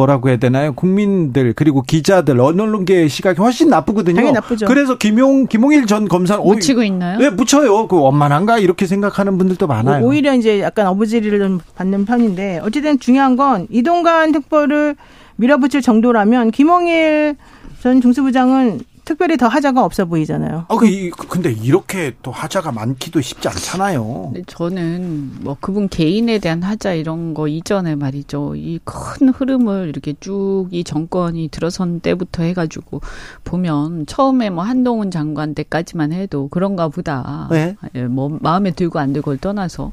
뭐라고 0.00 0.28
해야 0.30 0.38
되나요? 0.38 0.72
국민들 0.72 1.52
그리고 1.52 1.82
기자들 1.82 2.40
언론계의 2.40 3.08
시각이 3.08 3.40
훨씬 3.40 3.68
나쁘거든요. 3.68 4.16
당연히 4.16 4.32
나쁘죠. 4.32 4.66
그래서 4.66 4.96
김용 4.96 5.46
김홍일 5.46 5.86
전 5.86 6.08
검사는 6.08 6.42
묻히고 6.42 6.82
있나요? 6.82 7.18
네, 7.18 7.28
묻혀요. 7.28 7.86
그 7.86 8.00
원만한가 8.00 8.58
이렇게 8.58 8.86
생각하는 8.86 9.36
분들도 9.36 9.66
많아요. 9.66 10.04
오히려 10.04 10.34
이제 10.34 10.60
약간 10.60 10.86
어부지리를 10.86 11.38
좀 11.38 11.60
받는 11.74 12.06
편인데 12.06 12.60
어쨌든 12.62 12.98
중요한 12.98 13.36
건 13.36 13.66
이동관 13.70 14.32
특보를 14.32 14.96
밀어붙일 15.36 15.82
정도라면 15.82 16.50
김홍일 16.50 17.36
전 17.80 18.00
중수부장은 18.00 18.80
특별히 19.10 19.36
더 19.36 19.48
하자가 19.48 19.84
없어 19.84 20.04
보이잖아요. 20.04 20.66
아, 20.68 20.76
그, 20.76 21.10
근데 21.26 21.50
이렇게 21.50 22.14
또 22.22 22.30
하자가 22.30 22.70
많기도 22.70 23.20
쉽지 23.20 23.48
않잖아요. 23.48 24.34
저는 24.46 25.32
뭐 25.40 25.56
그분 25.58 25.88
개인에 25.88 26.38
대한 26.38 26.62
하자 26.62 26.92
이런 26.92 27.34
거 27.34 27.48
이전에 27.48 27.96
말이죠. 27.96 28.54
이 28.54 28.78
큰 28.84 29.30
흐름을 29.30 29.88
이렇게 29.88 30.14
쭉 30.20 30.68
이 30.70 30.84
정권이 30.84 31.48
들어선 31.48 31.98
때부터 32.00 32.44
해가지고 32.44 33.00
보면 33.42 34.06
처음에 34.06 34.48
뭐 34.50 34.62
한동훈 34.62 35.10
장관 35.10 35.56
때까지만 35.56 36.12
해도 36.12 36.46
그런가 36.48 36.86
보다. 36.86 37.48
네. 37.50 37.76
예, 37.96 38.04
뭐 38.04 38.38
마음에 38.40 38.70
들고 38.70 39.00
안 39.00 39.12
들고를 39.12 39.38
떠나서. 39.38 39.90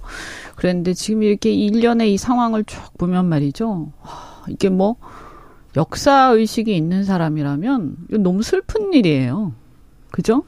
그랬는데 0.58 0.94
지금 0.94 1.24
이렇게 1.24 1.52
일련의 1.52 2.14
이 2.14 2.18
상황을 2.18 2.66
쭉 2.66 2.80
보면 3.00 3.26
말이죠. 3.26 3.92
이게 4.48 4.70
뭐 4.70 4.98
역사 5.78 6.32
의식이 6.32 6.76
있는 6.76 7.04
사람이라면 7.04 7.96
이건 8.10 8.24
너무 8.24 8.42
슬픈 8.42 8.94
일이에요. 8.94 9.54
그죠? 10.12 10.44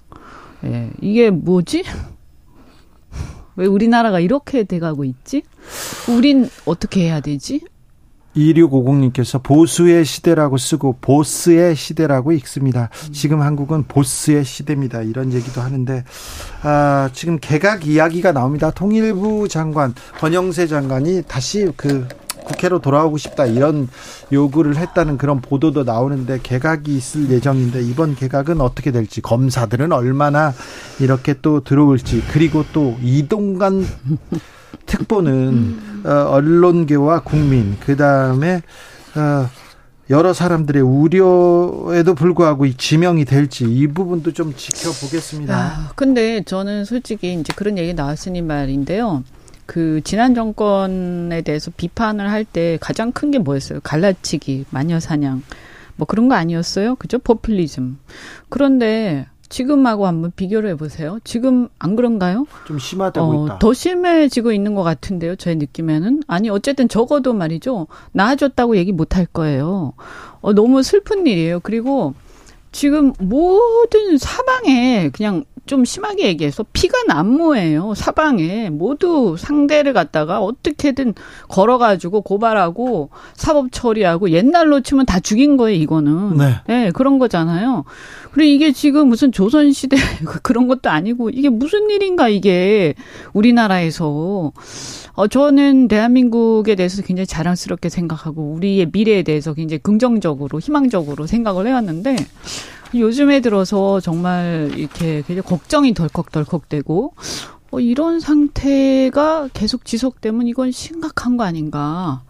예, 0.65 0.89
이게 1.01 1.29
뭐지? 1.29 1.83
왜 3.55 3.65
우리나라가 3.67 4.19
이렇게 4.19 4.63
돼가고 4.63 5.05
있지? 5.05 5.43
우린 6.09 6.49
어떻게 6.65 7.01
해야 7.01 7.19
되지? 7.19 7.61
2650님께서 8.35 9.41
보수의 9.43 10.05
시대라고 10.05 10.57
쓰고 10.57 10.97
보스의 11.01 11.75
시대라고 11.75 12.31
읽습니다. 12.33 12.89
지금 13.11 13.41
한국은 13.41 13.83
보스의 13.87 14.45
시대입니다. 14.45 15.01
이런 15.01 15.33
얘기도 15.33 15.61
하는데 15.61 16.03
아, 16.63 17.09
지금 17.13 17.37
개각 17.39 17.85
이야기가 17.85 18.31
나옵니다. 18.31 18.71
통일부 18.71 19.47
장관 19.47 19.93
권영세 20.19 20.67
장관이 20.67 21.23
다시 21.27 21.71
그 21.75 22.07
국회로 22.45 22.79
돌아오고 22.79 23.17
싶다 23.17 23.45
이런 23.45 23.87
요구를 24.31 24.77
했다는 24.77 25.17
그런 25.17 25.41
보도도 25.41 25.83
나오는데 25.83 26.39
개각이 26.41 26.95
있을 26.95 27.29
예정인데 27.29 27.81
이번 27.81 28.15
개각은 28.15 28.61
어떻게 28.61 28.91
될지 28.91 29.21
검사들은 29.21 29.91
얼마나 29.91 30.53
이렇게 30.99 31.35
또 31.41 31.63
들어올지 31.63 32.23
그리고 32.31 32.63
또 32.73 32.97
이동관 33.01 33.85
특보는 34.85 36.03
어, 36.05 36.09
언론계와 36.31 37.21
국민 37.21 37.77
그 37.79 37.95
다음에 37.95 38.61
어, 39.15 39.49
여러 40.09 40.33
사람들의 40.33 40.81
우려에도 40.81 42.15
불구하고 42.15 42.71
지명이 42.71 43.25
될지 43.25 43.65
이 43.65 43.87
부분도 43.87 44.33
좀 44.33 44.55
지켜보겠습니다. 44.55 45.55
아, 45.55 45.91
근데 45.95 46.41
저는 46.43 46.85
솔직히 46.85 47.33
이제 47.33 47.53
그런 47.55 47.77
얘기 47.77 47.93
나왔으니 47.93 48.41
말인데요. 48.41 49.23
그 49.69 50.01
지난 50.03 50.33
정권에 50.33 51.41
대해서 51.43 51.69
비판을 51.77 52.31
할 52.31 52.43
때 52.43 52.79
가장 52.81 53.11
큰 53.11 53.29
게 53.29 53.37
뭐였어요? 53.37 53.79
갈라치기, 53.83 54.65
마녀 54.71 54.99
사냥. 54.99 55.43
뭐 55.95 56.07
그런 56.07 56.27
거 56.27 56.33
아니었어요? 56.33 56.95
그죠? 56.95 57.19
포퓰리즘. 57.19 57.99
그런데 58.49 59.27
지금하고 59.49 60.07
한번 60.07 60.31
비교를 60.35 60.71
해보세요. 60.71 61.19
지금 61.23 61.67
안 61.77 61.95
그런가요? 61.95 62.47
좀 62.65 62.79
심화되고 62.79 63.25
어, 63.25 63.45
있다. 63.45 63.59
더 63.59 63.73
심해지고 63.73 64.53
있는 64.53 64.73
것 64.73 64.81
같은데요. 64.81 65.35
제 65.35 65.53
느낌에는. 65.53 66.23
아니 66.27 66.49
어쨌든 66.49 66.87
적어도 66.89 67.33
말이죠. 67.33 67.85
나아졌다고 68.13 68.75
얘기 68.77 68.91
못 68.91 69.15
할 69.17 69.27
거예요. 69.27 69.93
어, 70.41 70.53
너무 70.53 70.81
슬픈 70.81 71.27
일이에요. 71.27 71.59
그리고 71.59 72.15
지금 72.71 73.13
모든 73.19 74.17
사방에 74.17 75.09
그냥 75.09 75.43
좀 75.69 75.85
심하게 75.85 76.25
얘기해서 76.25 76.65
피가 76.73 77.03
난무예요. 77.07 77.93
사방에 77.93 78.71
모두 78.71 79.35
상대를 79.37 79.93
갖다가 79.93 80.39
어떻게든 80.39 81.13
걸어가지고 81.47 82.21
고발하고 82.21 83.11
사법 83.35 83.71
처리하고 83.71 84.31
옛날로 84.31 84.81
치면 84.81 85.05
다 85.05 85.19
죽인 85.19 85.57
거예요. 85.57 85.79
이거는 85.79 86.37
네, 86.37 86.55
네 86.65 86.91
그런 86.91 87.19
거잖아요. 87.19 87.83
그리고 88.31 88.49
이게 88.49 88.71
지금 88.71 89.09
무슨 89.09 89.31
조선 89.31 89.71
시대 89.71 89.95
그런 90.41 90.67
것도 90.67 90.89
아니고 90.89 91.29
이게 91.29 91.49
무슨 91.49 91.87
일인가 91.91 92.29
이게 92.29 92.95
우리나라에서 93.33 94.51
어 95.13 95.27
저는 95.27 95.87
대한민국에 95.87 96.73
대해서 96.73 97.03
굉장히 97.03 97.27
자랑스럽게 97.27 97.89
생각하고 97.89 98.53
우리의 98.53 98.89
미래에 98.91 99.21
대해서 99.21 99.53
굉장히 99.53 99.77
긍정적으로 99.83 100.59
희망적으로 100.59 101.27
생각을 101.27 101.67
해왔는데. 101.67 102.15
요즘에 102.95 103.39
들어서 103.41 103.99
정말 103.99 104.71
이렇게 104.75 105.21
굉장히 105.21 105.41
걱정이 105.41 105.93
덜컥덜컥 105.93 106.69
되고 106.69 107.13
어, 107.71 107.79
이런 107.79 108.19
상태가 108.19 109.49
계속 109.53 109.85
지속되면 109.85 110.47
이건 110.47 110.71
심각한 110.71 111.37
거 111.37 111.43
아닌가. 111.43 112.23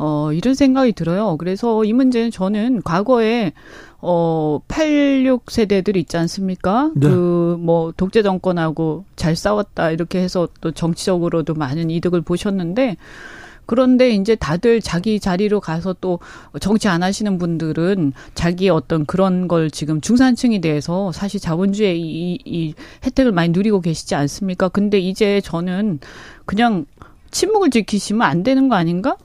어, 0.00 0.32
이런 0.32 0.54
생각이 0.54 0.92
들어요. 0.92 1.36
그래서 1.36 1.84
이 1.84 1.92
문제는 1.92 2.30
저는 2.30 2.82
과거에 2.82 3.52
어, 4.00 4.60
86 4.68 5.50
세대들 5.50 5.96
있지 5.96 6.16
않습니까? 6.16 6.92
네. 6.94 7.08
그, 7.08 7.56
뭐, 7.58 7.92
독재 7.96 8.22
정권하고 8.22 9.04
잘 9.16 9.34
싸웠다, 9.34 9.90
이렇게 9.90 10.20
해서 10.20 10.48
또 10.60 10.70
정치적으로도 10.70 11.54
많은 11.54 11.90
이득을 11.90 12.20
보셨는데, 12.20 12.96
그런데 13.68 14.08
이제 14.08 14.34
다들 14.34 14.80
자기 14.80 15.20
자리로 15.20 15.60
가서 15.60 15.94
또 16.00 16.20
정치 16.58 16.88
안 16.88 17.02
하시는 17.02 17.36
분들은 17.36 18.14
자기 18.34 18.70
어떤 18.70 19.04
그런 19.04 19.46
걸 19.46 19.70
지금 19.70 20.00
중산층이 20.00 20.62
돼서 20.62 21.12
사실 21.12 21.38
자본주의 21.38 22.00
이, 22.00 22.38
이 22.46 22.74
혜택을 23.04 23.30
많이 23.30 23.50
누리고 23.50 23.82
계시지 23.82 24.14
않습니까? 24.14 24.70
근데 24.70 24.98
이제 24.98 25.42
저는 25.42 26.00
그냥 26.46 26.86
침묵을 27.30 27.68
지키시면 27.68 28.22
안 28.22 28.42
되는 28.42 28.70
거 28.70 28.74
아닌가? 28.74 29.18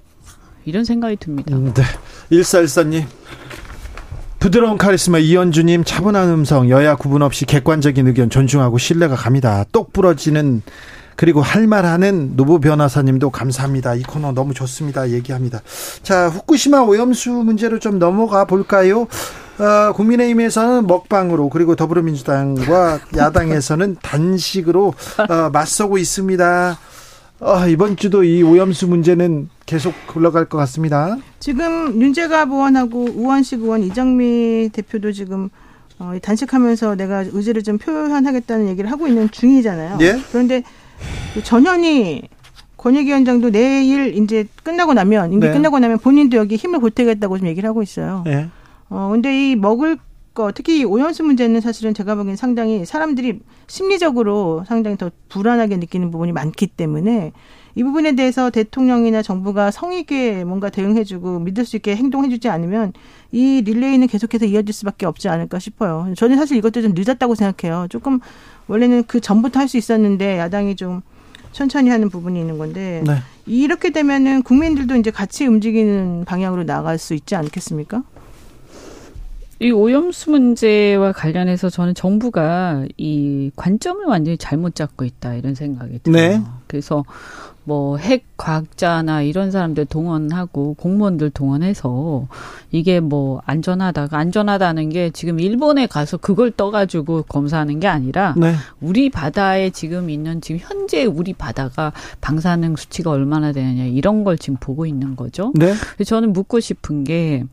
이런 0.66 0.84
생각이 0.84 1.16
듭니다. 1.16 1.56
음, 1.56 1.74
네. 1.74 1.82
일사일사님. 2.30 3.06
부드러운 4.39 4.78
카리스마 4.78 5.20
이현주님 5.20 5.86
차분한 5.86 6.28
음성 6.28 6.70
여야 6.70 6.98
구분 6.98 7.22
없이 7.22 7.46
객관적인 7.46 8.08
의견 8.08 8.30
존중하고 8.30 8.78
신뢰가 8.78 9.16
갑니다. 9.16 9.64
똑 9.72 9.94
부러지는 9.94 10.64
그리고 11.16 11.41
할 11.41 11.68
말하는 11.68 12.36
노부 12.36 12.59
변호사님도 12.59 13.30
감사합니다. 13.30 13.95
이 13.95 14.03
코너 14.03 14.32
너무 14.32 14.53
좋습니다. 14.53 15.09
얘기합니다. 15.11 15.61
자 16.01 16.28
후쿠시마 16.30 16.82
오염수 16.82 17.32
문제로 17.32 17.80
좀 17.80 17.99
넘어가 17.99 18.45
볼까요? 18.45 19.07
어, 19.59 19.93
국민의힘에서는 19.93 20.88
먹방으로 20.88 21.49
그리고 21.49 21.76
더불어민주당과 21.76 22.99
야당에서는 23.16 23.97
단식으로 24.01 24.93
어, 25.30 25.49
맞서고 25.51 25.97
있습니다. 25.97 26.80
어, 27.39 27.68
이번 27.68 27.95
주도 27.97 28.24
이 28.24 28.41
오염수 28.41 28.88
문제는 28.88 29.49
계속 29.66 29.93
흘러갈 30.07 30.45
것 30.45 30.57
같습니다. 30.59 31.18
지금 31.39 32.01
윤재갑 32.01 32.49
의원하고 32.49 33.05
우원식 33.16 33.61
의원 33.61 33.84
이정미 33.84 34.70
대표도 34.74 35.11
지금 35.11 35.49
어, 35.99 36.14
단식하면서 36.22 36.95
내가 36.95 37.24
의지를 37.32 37.64
좀 37.64 37.78
표현하겠다는 37.78 38.68
얘기를 38.70 38.91
하고 38.91 39.07
있는 39.07 39.30
중이잖아요. 39.30 39.97
예? 40.01 40.20
그런데 40.32 40.64
전현희 41.43 42.24
권익위원장도 42.78 43.51
내일 43.51 44.18
이제 44.18 44.45
끝나고 44.64 44.93
나면 44.93 45.32
임기 45.32 45.47
네. 45.47 45.54
끝나고 45.54 45.80
나면 45.80 45.99
본인도 45.99 46.38
여기 46.38 46.56
힘을 46.56 46.80
보태겠다고 46.80 47.38
좀 47.38 47.47
얘기를 47.47 47.68
하고 47.70 47.82
있어요. 47.82 48.24
예. 48.28 48.49
어 48.89 49.10
근데 49.12 49.51
이 49.51 49.56
먹을 49.56 49.97
거 50.34 50.51
특히 50.54 50.84
오염수 50.84 51.24
문제는 51.24 51.62
사실은 51.62 51.93
제가 51.93 52.16
보기엔 52.16 52.36
상당히 52.36 52.86
사람들이 52.86 53.39
심리적으로 53.68 54.64
상당히 54.68 54.97
더 54.97 55.12
불안하게 55.30 55.78
느끼는 55.78 56.12
부분이 56.12 56.32
많기 56.32 56.68
때문에 56.68 57.32
이 57.76 57.84
부분에 57.84 58.16
대해서 58.16 58.49
대통령이나 58.49 59.22
정부가 59.22 59.72
성의 59.72 60.01
있게 60.01 60.43
뭔가 60.43 60.70
대응해주고 60.70 61.39
믿을 61.39 61.66
수 61.66 61.76
있게 61.76 61.95
행동해주지 61.95 62.49
않으면 62.49 62.93
이 63.32 63.62
릴레이는 63.66 64.08
계속해서 64.08 64.45
이어질 64.45 64.74
수밖에 64.74 65.06
없지 65.06 65.28
않을까 65.30 65.58
싶어요. 65.60 66.14
저는 66.16 66.36
사실 66.38 66.58
이것도 66.58 66.82
좀 66.82 66.93
늦었다고 66.95 67.34
생각해요. 67.34 67.88
조금 67.89 68.20
원래는 68.68 69.03
그 69.07 69.20
전부터 69.20 69.59
할 69.59 69.68
수 69.68 69.78
있었는데 69.78 70.38
야당이 70.38 70.76
좀 70.76 71.01
천천히 71.51 71.89
하는 71.89 72.09
부분이 72.09 72.39
있는 72.39 72.57
건데 72.57 73.03
네. 73.05 73.18
이렇게 73.45 73.91
되면은 73.91 74.43
국민들도 74.43 74.95
이제 74.95 75.11
같이 75.11 75.45
움직이는 75.45 76.26
방향으로 76.26 76.64
나갈 76.66 76.97
수 76.97 77.14
있지 77.14 77.36
않겠습니까? 77.36 78.03
이 79.59 79.72
오염수 79.72 80.32
문제와 80.32 81.11
관련해서 81.14 81.70
저는 81.70 81.93
정부가 81.95 82.86
이 82.97 83.51
관점을 83.55 84.03
완전히 84.05 84.38
잘못 84.38 84.76
잡고 84.76 85.05
있다 85.05 85.36
이런 85.36 85.55
생각이 85.55 85.99
들어요. 86.03 86.30
네. 86.30 86.41
그래서 86.68 87.05
뭐 87.66 87.97
핵 87.97 88.26
과학자나 88.38 89.22
이런 89.22 89.51
사람들 89.51 89.86
동원하고 89.86 90.74
공무원들 90.76 91.30
동원해서 91.30 92.28
이게 92.72 92.99
뭐 92.99 93.41
안전하다가 93.45 94.18
안전하다는 94.18 94.89
게 94.89 95.09
지금 95.11 95.39
일본에 95.39 95.88
가서 95.88 96.18
그걸 96.18 96.51
떠가지고 96.51 97.24
검사하는 97.24 97.80
게 97.80 97.88
아니라 97.88 98.36
네. 98.38 98.55
우리 98.82 99.09
바다에 99.09 99.70
지금 99.70 100.09
있는 100.09 100.41
지금 100.41 100.59
현재 100.61 101.05
우리 101.05 101.34
바다가 101.34 101.93
방사능 102.20 102.76
수치가 102.76 103.11
얼마나 103.11 103.51
되느냐 103.51 103.86
이런 103.86 104.24
걸 104.24 104.38
지금 104.38 104.57
보고 104.59 104.86
있는 104.86 105.16
거죠. 105.16 105.53
네. 105.55 105.74
저는 106.05 106.34
묻고 106.34 106.59
싶은 106.59 107.03
게 107.03 107.45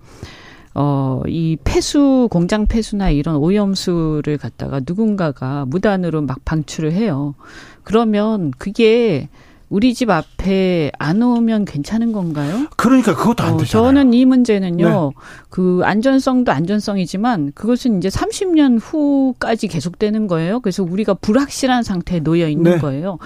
어, 0.75 1.23
이 1.27 1.57
폐수, 1.65 2.29
공장 2.31 2.67
폐수나 2.67 3.11
이런 3.11 3.37
오염수를 3.37 4.39
갖다가 4.39 4.81
누군가가 4.87 5.65
무단으로 5.67 6.23
막 6.23 6.45
방출을 6.45 6.93
해요. 6.93 7.35
그러면 7.83 8.53
그게 8.57 9.29
우리 9.71 9.95
집 9.95 10.11
앞에 10.11 10.91
안 10.99 11.23
오면 11.23 11.65
괜찮은 11.65 12.11
건가요? 12.11 12.67
그러니까 12.77 13.15
그것도 13.15 13.45
안 13.45 13.55
어, 13.55 13.57
되잖아요. 13.57 13.87
저는 13.89 14.13
이 14.15 14.25
문제는요. 14.25 14.85
네. 14.85 15.23
그 15.49 15.81
안전성도 15.85 16.51
안전성이지만 16.51 17.53
그것은 17.55 17.99
이제 17.99 18.09
30년 18.09 18.81
후까지 18.83 19.69
계속되는 19.69 20.27
거예요. 20.27 20.59
그래서 20.59 20.83
우리가 20.83 21.15
불확실한 21.15 21.85
상태에 21.85 22.19
놓여 22.19 22.49
있는 22.49 22.73
네. 22.73 22.79
거예요. 22.79 23.19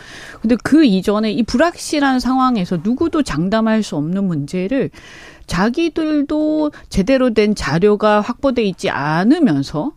근데 0.43 0.57
그 0.63 0.85
이전에 0.85 1.33
이 1.33 1.43
불확실한 1.43 2.21
상황에서 2.21 2.79
누구도 2.85 3.23
장담할 3.23 3.83
수 3.83 3.97
없는 3.97 4.25
문제를 4.25 4.91
자기들도 5.47 6.73
제대로 6.91 7.33
된 7.33 7.55
자료가 7.55 8.21
확보돼 8.21 8.65
있지 8.65 8.91
않으면서 8.91 9.93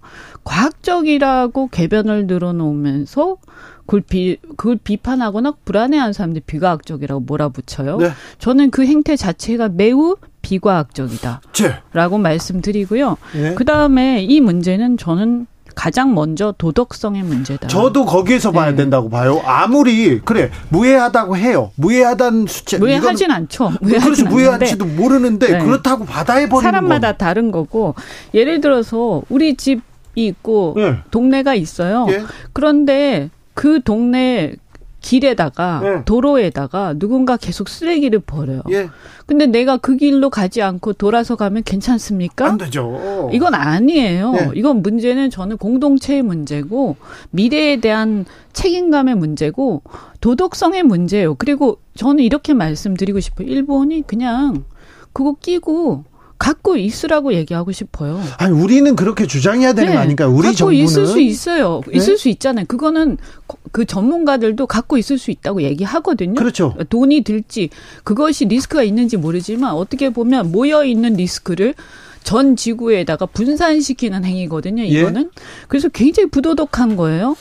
과학적이라고 0.45 1.67
개변을 1.67 2.27
늘어놓으면서 2.27 3.37
그걸 3.87 4.01
비, 4.01 4.37
그걸 4.57 4.77
비판하거나 4.83 5.53
불안해하는 5.65 6.13
사람들이 6.13 6.43
비과학적이라고 6.45 7.21
몰아붙여요. 7.21 7.97
네. 7.97 8.11
저는 8.37 8.69
그 8.69 8.85
행태 8.85 9.15
자체가 9.15 9.69
매우 9.69 10.17
비과학적이다. 10.41 11.41
라고 11.93 12.17
말씀드리고요. 12.17 13.17
네. 13.33 13.55
그 13.55 13.65
다음에 13.65 14.21
이 14.23 14.41
문제는 14.41 14.97
저는 14.97 15.47
가장 15.73 16.13
먼저 16.15 16.53
도덕성의 16.57 17.23
문제다. 17.23 17.67
저도 17.67 18.05
거기에서 18.05 18.51
봐야 18.51 18.71
네. 18.71 18.77
된다고 18.77 19.09
봐요. 19.09 19.41
아무리 19.45 20.19
그래 20.19 20.49
무해하다고 20.69 21.37
해요. 21.37 21.71
무해하다는 21.75 22.47
수치 22.47 22.77
무해하진 22.77 23.31
않죠. 23.31 23.73
무해하진 23.81 24.13
그렇죠. 24.13 24.25
무해한지도 24.25 24.85
모르는데 24.85 25.59
네. 25.59 25.63
그렇다고 25.63 26.03
바다에 26.05 26.49
버리는 26.49 26.63
사람마다 26.63 27.09
건. 27.13 27.17
다른 27.17 27.51
거고 27.51 27.95
예를 28.33 28.59
들어서 28.59 29.21
우리 29.29 29.55
집이 29.55 29.81
있고 30.15 30.73
네. 30.75 30.97
동네가 31.11 31.53
있어요. 31.53 32.07
예. 32.09 32.23
그런데 32.53 33.29
그 33.57 33.81
동네 33.81 34.53
길에다가 35.01 35.79
네. 35.81 36.05
도로에다가 36.05 36.93
누군가 36.93 37.37
계속 37.37 37.69
쓰레기를 37.69 38.19
버려요. 38.19 38.61
예. 38.69 38.87
근데 39.25 39.47
내가 39.47 39.77
그 39.77 39.97
길로 39.97 40.29
가지 40.29 40.61
않고 40.61 40.93
돌아서 40.93 41.35
가면 41.35 41.63
괜찮습니까? 41.63 42.45
안 42.45 42.57
되죠. 42.59 43.31
이건 43.33 43.55
아니에요. 43.55 44.31
네. 44.31 44.49
이건 44.53 44.83
문제는 44.83 45.31
저는 45.31 45.57
공동체의 45.57 46.21
문제고 46.21 46.97
미래에 47.31 47.77
대한 47.77 48.25
책임감의 48.53 49.15
문제고 49.15 49.81
도덕성의 50.21 50.83
문제예요. 50.83 51.33
그리고 51.35 51.79
저는 51.95 52.23
이렇게 52.23 52.53
말씀드리고 52.53 53.19
싶어요. 53.19 53.47
일본이 53.47 54.03
그냥 54.05 54.65
그거 55.13 55.35
끼고 55.41 56.03
갖고 56.37 56.77
있으라고 56.77 57.33
얘기하고 57.33 57.71
싶어요. 57.71 58.21
아니 58.37 58.53
우리는 58.53 58.95
그렇게 58.95 59.25
주장해야 59.25 59.73
되는 59.73 59.89
네. 59.89 59.95
거 59.95 60.01
아닌가요? 60.01 60.29
우리 60.29 60.43
갖고 60.43 60.57
정부는 60.57 60.83
있을 60.83 61.07
수 61.07 61.19
있어요. 61.19 61.81
네? 61.87 61.97
있을 61.97 62.17
수 62.17 62.29
있잖아요. 62.29 62.65
그거는 62.67 63.17
그 63.71 63.85
전문가들도 63.85 64.67
갖고 64.67 64.97
있을 64.97 65.17
수 65.17 65.31
있다고 65.31 65.63
얘기하거든요. 65.63 66.35
그렇죠. 66.35 66.75
돈이 66.89 67.21
들지 67.21 67.69
그것이 68.03 68.45
리스크가 68.45 68.83
있는지 68.83 69.17
모르지만 69.17 69.73
어떻게 69.73 70.09
보면 70.09 70.51
모여 70.51 70.83
있는 70.85 71.13
리스크를 71.13 71.73
전 72.23 72.55
지구에다가 72.55 73.25
분산시키는 73.25 74.25
행위거든요. 74.25 74.83
이거는 74.83 75.21
예? 75.23 75.41
그래서 75.67 75.87
굉장히 75.89 76.29
부도덕한 76.29 76.97
거예요. 76.97 77.35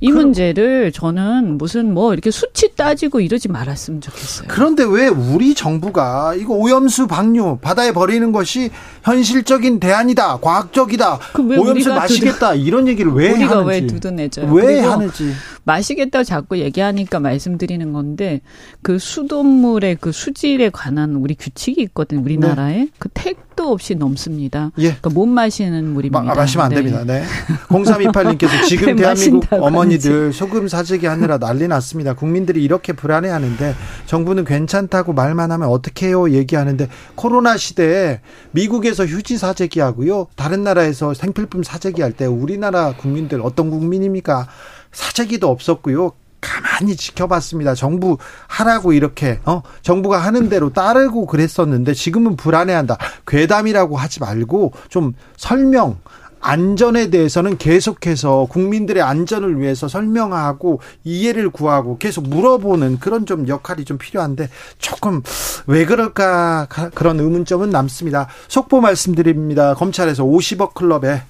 이 0.00 0.10
문제를 0.10 0.92
저는 0.92 1.58
무슨 1.58 1.92
뭐 1.92 2.12
이렇게 2.14 2.30
수치 2.30 2.74
따지고 2.74 3.20
이러지 3.20 3.48
말았으면 3.48 4.00
좋겠어요. 4.00 4.48
그런데 4.48 4.82
왜 4.84 5.08
우리 5.08 5.54
정부가 5.54 6.34
이거 6.34 6.54
오염수 6.54 7.06
방류 7.06 7.58
바다에 7.60 7.92
버리는 7.92 8.32
것이 8.32 8.70
현실적인 9.04 9.78
대안이다, 9.78 10.38
과학적이다, 10.38 11.18
오염수 11.38 11.90
마시겠다 11.90 12.52
두둔, 12.52 12.66
이런 12.66 12.88
얘기를 12.88 13.12
왜 13.12 13.32
우리가 13.32 13.58
하는지 13.58 13.68
왜 13.68 13.86
두둔해져요? 13.86 14.52
왜 14.52 14.80
하는지 14.80 15.32
마시겠다고 15.64 16.24
자꾸 16.24 16.58
얘기하니까 16.58 17.20
말씀드리는 17.20 17.92
건데 17.92 18.40
그 18.82 18.98
수돗물의 18.98 19.98
그 20.00 20.12
수질에 20.12 20.70
관한 20.70 21.14
우리 21.16 21.34
규칙이 21.34 21.80
있거든요. 21.82 22.22
우리나라에 22.22 22.76
네. 22.76 22.88
그 22.98 23.10
택 23.12 23.49
도 23.60 23.72
없이 23.72 23.94
넘습니다. 23.94 24.70
예. 24.78 24.84
그러니까 24.84 25.10
못 25.10 25.26
마시는 25.26 25.84
물입니다. 25.92 26.22
마, 26.22 26.34
마시면 26.34 26.64
안 26.64 26.70
네. 26.70 26.76
됩니다. 26.76 27.04
네. 27.04 27.22
0328님께서 27.68 28.64
지금 28.64 28.96
대한민국 28.96 29.52
어머니들 29.52 30.32
소금 30.32 30.66
사재기 30.66 31.04
하느라 31.04 31.36
난리 31.36 31.68
났습니다. 31.68 32.14
국민들이 32.14 32.64
이렇게 32.64 32.94
불안해하는데 32.94 33.74
정부는 34.06 34.46
괜찮다고 34.46 35.12
말만 35.12 35.52
하면 35.52 35.68
어떻게 35.68 36.06
해요? 36.06 36.30
얘기하는데 36.30 36.88
코로나 37.16 37.58
시대에 37.58 38.20
미국에서 38.52 39.04
휴지 39.04 39.36
사재기 39.36 39.80
하고요. 39.80 40.28
다른 40.36 40.64
나라에서 40.64 41.12
생필품 41.12 41.62
사재기 41.62 42.00
할 42.00 42.10
때 42.12 42.24
우리나라 42.24 42.94
국민들 42.96 43.42
어떤 43.42 43.68
국민입니까? 43.70 44.48
사재기도 44.90 45.48
없었고요. 45.50 46.12
가만히 46.40 46.96
지켜봤습니다. 46.96 47.74
정부 47.74 48.18
하라고 48.46 48.92
이렇게 48.92 49.40
어 49.44 49.62
정부가 49.82 50.18
하는 50.18 50.48
대로 50.48 50.72
따르고 50.72 51.26
그랬었는데 51.26 51.94
지금은 51.94 52.36
불안해한다. 52.36 52.96
괴담이라고 53.26 53.96
하지 53.96 54.20
말고 54.20 54.72
좀 54.88 55.14
설명 55.36 55.98
안전에 56.40 57.10
대해서는 57.10 57.58
계속해서 57.58 58.46
국민들의 58.48 59.02
안전을 59.02 59.60
위해서 59.60 59.88
설명하고 59.88 60.80
이해를 61.04 61.50
구하고 61.50 61.98
계속 61.98 62.28
물어보는 62.28 62.98
그런 62.98 63.26
좀 63.26 63.46
역할이 63.46 63.84
좀 63.84 63.98
필요한데 63.98 64.48
조금 64.78 65.22
왜 65.66 65.84
그럴까 65.84 66.66
그런 66.94 67.20
의문점은 67.20 67.70
남습니다. 67.70 68.28
속보 68.48 68.80
말씀드립니다. 68.80 69.74
검찰에서 69.74 70.24
50억 70.24 70.72
클럽의 70.74 71.22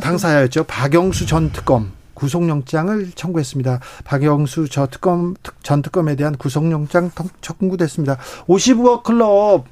당사자였죠. 0.00 0.64
박영수 0.64 1.26
전 1.26 1.52
특검 1.52 1.92
구속영장을 2.14 3.10
청구했습니다. 3.14 3.80
박영수 4.04 4.68
저 4.68 4.86
특검 4.86 5.34
전 5.62 5.82
특검에 5.82 6.16
대한 6.16 6.36
구속영장 6.36 7.10
청구됐습니다. 7.40 8.18
55억 8.48 9.02
클럽 9.02 9.64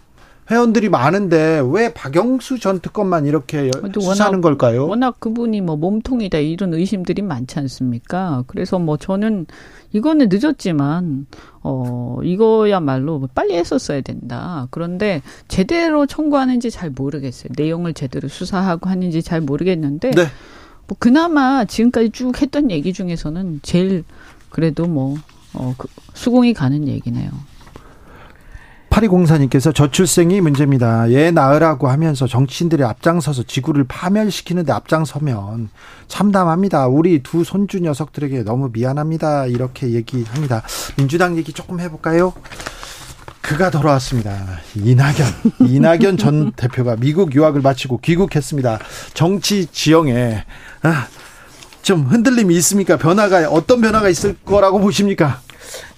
회원들이 0.51 0.88
많은데 0.88 1.62
왜 1.70 1.95
박영수 1.95 2.59
전 2.59 2.80
특검만 2.80 3.26
이렇게 3.26 3.70
수사하는 3.95 4.38
워낙, 4.38 4.40
걸까요? 4.40 4.88
워낙 4.88 5.20
그분이 5.20 5.61
뭐 5.61 5.76
몸통이다 5.76 6.38
이런 6.38 6.74
의심들이 6.74 7.22
많지 7.22 7.59
않습니까? 7.61 8.43
그래서 8.49 8.78
뭐 8.78 8.97
저는 8.97 9.47
이거는 9.93 10.28
늦었지만 10.30 11.26
어 11.62 12.18
이거야말로 12.24 13.28
빨리 13.34 13.55
했었어야 13.55 14.01
된다. 14.01 14.66
그런데 14.70 15.22
제대로 15.47 16.07
청구하는지 16.07 16.70
잘 16.70 16.90
모르겠어요. 16.90 17.53
내용을 17.57 17.95
제대로 17.95 18.26
수사하고 18.28 18.90
하는지 18.90 19.22
잘 19.22 19.40
모르겠는데 19.40 20.11
네. 20.11 20.26
뭐 20.86 20.96
그나마 20.98 21.64
지금까지 21.64 22.10
쭉 22.10 22.40
했던 22.40 22.70
얘기 22.70 22.92
중에서는 22.92 23.60
제일 23.62 24.04
그래도 24.50 24.86
뭐 24.86 25.16
어, 25.54 25.74
그 25.76 25.88
수긍이 26.14 26.54
가는 26.54 26.88
얘기네요. 26.88 27.30
파리공사님께서 28.90 29.72
저출생이 29.72 30.42
문제입니다. 30.42 31.10
얘 31.12 31.30
낳으라고 31.30 31.88
하면서 31.88 32.26
정치인들이 32.26 32.84
앞장서서 32.84 33.44
지구를 33.44 33.84
파멸시키는데 33.84 34.70
앞장서면 34.70 35.70
참담합니다. 36.08 36.88
우리 36.88 37.22
두 37.22 37.42
손주 37.42 37.80
녀석들에게 37.80 38.44
너무 38.44 38.68
미안합니다. 38.70 39.46
이렇게 39.46 39.92
얘기합니다. 39.92 40.62
민주당 40.98 41.38
얘기 41.38 41.54
조금 41.54 41.80
해볼까요? 41.80 42.34
그가 43.40 43.70
돌아왔습니다. 43.70 44.58
이낙연. 44.76 45.68
이낙연 45.68 46.16
전 46.18 46.52
대표가 46.52 46.96
미국 46.96 47.34
유학을 47.34 47.62
마치고 47.62 47.98
귀국했습니다. 47.98 48.78
정치 49.14 49.66
지형에 49.66 50.44
아, 50.82 51.06
좀 51.82 52.02
흔들림이 52.02 52.54
있습니까? 52.56 52.96
변화가 52.96 53.48
어떤 53.50 53.80
변화가 53.80 54.08
있을 54.08 54.36
거라고 54.44 54.80
보십니까? 54.80 55.40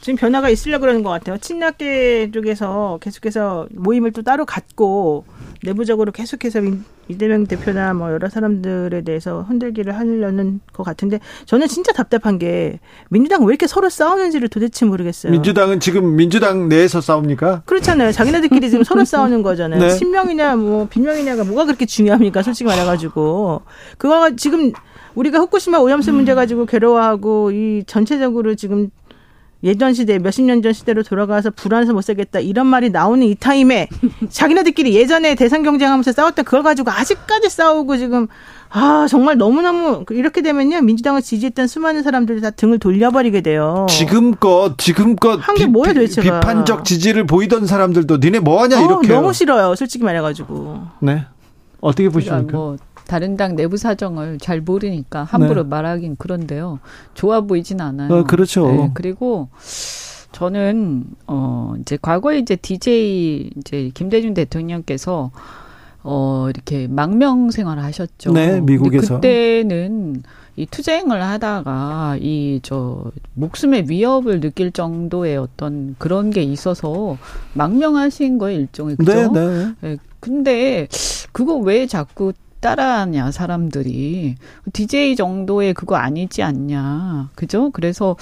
지금 0.01 0.17
변화가 0.17 0.51
있으려 0.51 0.79
고 0.79 0.83
그러는 0.83 1.03
것 1.03 1.11
같아요. 1.11 1.39
친낙계 1.39 2.31
쪽에서 2.33 2.99
계속해서 3.01 3.69
모임을 3.71 4.13
또 4.13 4.23
따로 4.23 4.45
갖고 4.45 5.25
내부적으로 5.63 6.13
계속해서 6.13 6.61
이재명 7.09 7.47
대표나 7.47 7.95
뭐 7.95 8.13
여러 8.13 8.29
사람들에 8.29 9.03
대해서 9.03 9.43
흔들기를 9.43 9.97
하려는 9.97 10.61
것 10.73 10.83
같은데 10.83 11.21
저는 11.47 11.69
진짜 11.69 11.93
답답한 11.93 12.39
게 12.39 12.81
민주당 13.11 13.45
왜 13.45 13.53
이렇게 13.53 13.67
서로 13.67 13.89
싸우는지를 13.91 14.49
도대체 14.49 14.85
모르겠어요. 14.87 15.33
민주당은 15.33 15.81
지금 15.81 16.17
민주당 16.17 16.69
내에서 16.69 17.01
싸웁니까? 17.01 17.63
그렇잖아요. 17.67 18.13
자기네들끼리 18.13 18.71
지금 18.71 18.85
서로 18.85 19.05
싸우는 19.05 19.43
거잖아요. 19.43 19.81
네. 19.81 19.91
친명이냐 19.91 20.57
뭐 20.57 20.87
빈명이냐가 20.89 21.45
뭐가 21.45 21.65
그렇게 21.67 21.87
중요합니까? 21.87 22.43
솔직히 22.43 22.67
말해가지고 22.69 23.63
그거가 23.99 24.37
지금 24.37 24.73
우리가 25.15 25.39
후쿠시마 25.39 25.79
오염수 25.79 26.13
문제 26.13 26.35
가지고 26.35 26.67
괴로워하고 26.67 27.53
이 27.53 27.85
전체적으로 27.87 28.55
지금 28.55 28.91
예전 29.65 29.95
시대 29.95 30.19
몇십 30.19 30.45
년 30.45 30.63
전 30.63 30.73
시대로 30.73 31.03
돌아가서 31.03 31.51
불안해서 31.51 31.93
못 31.95 32.03
살겠다 32.03 32.39
이런 32.41 32.67
말이 32.67 32.91
나오는 32.91 33.27
이 33.27 33.35
타임에 33.35 33.89
자기네들끼리 34.29 34.95
예전에 34.95 35.35
대선 35.35 35.63
경쟁하면서 35.63 36.13
싸웠던 36.13 36.45
그걸 36.45 36.63
가지고 36.63 36.91
아직까지 36.91 37.49
싸우고 37.51 37.97
지금 37.97 38.29
아 38.71 39.07
정말 39.09 39.37
너무너무 39.39 40.05
이렇게 40.11 40.43
되면요 40.43 40.83
민주당을 40.83 41.23
지지했던 41.23 41.67
수많은 41.67 42.03
사람들이 42.03 42.41
다 42.41 42.51
등을 42.51 42.79
돌려버리게 42.79 43.41
돼요. 43.41 43.87
지금껏 43.89 44.77
지금껏 44.79 45.37
한 45.41 45.55
게 45.55 45.67
뭐야 45.67 45.93
도대체 45.95 46.21
비판적 46.21 46.85
지지를 46.85 47.27
보이던 47.27 47.67
사람들도 47.67 48.19
니네 48.19 48.41
뭐하냐 48.41 48.81
어, 48.81 48.85
이렇게 48.85 49.09
너무 49.09 49.33
싫어요 49.33 49.75
솔직히 49.77 50.05
말해가지고. 50.05 50.81
네 51.01 51.25
어떻게 51.81 52.09
보십니까? 52.09 52.53
뭐 52.57 52.77
다른 53.07 53.37
당 53.37 53.57
내부 53.57 53.77
사정을 53.77 54.39
잘 54.39 54.61
모르니까 54.61 55.25
함부로 55.25 55.63
네. 55.63 55.69
말하긴 55.69 56.17
그런데요. 56.17 56.79
좋아 57.15 57.41
보이진 57.43 57.81
않아요. 57.81 58.13
어, 58.13 58.25
그렇죠. 58.25 58.67
네, 58.67 58.91
그리고 58.95 59.49
저는 60.33 61.05
어 61.27 61.75
이제 61.81 61.97
과거에 62.01 62.39
이제 62.39 62.57
DJ 62.57 63.51
이제 63.57 63.91
김대중 63.95 64.35
대통령께서 64.35 65.31
어 66.03 66.47
이렇게 66.51 66.87
망명 66.89 67.51
생활을 67.51 67.83
하셨죠. 67.85 68.33
네, 68.33 68.61
미국에서. 68.61 69.17
그때는 69.17 70.23
이 70.57 70.67
투쟁을 70.67 71.23
하다가 71.23 72.17
이 72.21 72.61
저 72.63 73.11
목숨의 73.35 73.87
위협을 73.89 74.41
느낄 74.41 74.73
정도의 74.73 75.37
어떤 75.37 75.95
그런 75.99 76.31
게 76.31 76.43
있어서 76.43 77.19
망명하신 77.55 78.39
거예요 78.39 78.61
일종의 78.61 78.97
그죠? 78.97 79.33
네, 79.33 79.47
네. 79.47 79.75
네 79.81 79.97
근데 80.21 80.89
그거 81.33 81.57
왜 81.57 81.87
자꾸 81.87 82.33
따라하냐 82.65 83.31
사람들이 83.31 84.37
DJ 84.73 85.17
정도의 85.17 85.75
그거 85.75 85.97
아니지 85.97 86.43
않냐 86.43 87.29
그죠? 87.35 87.69
그래서 87.71 88.17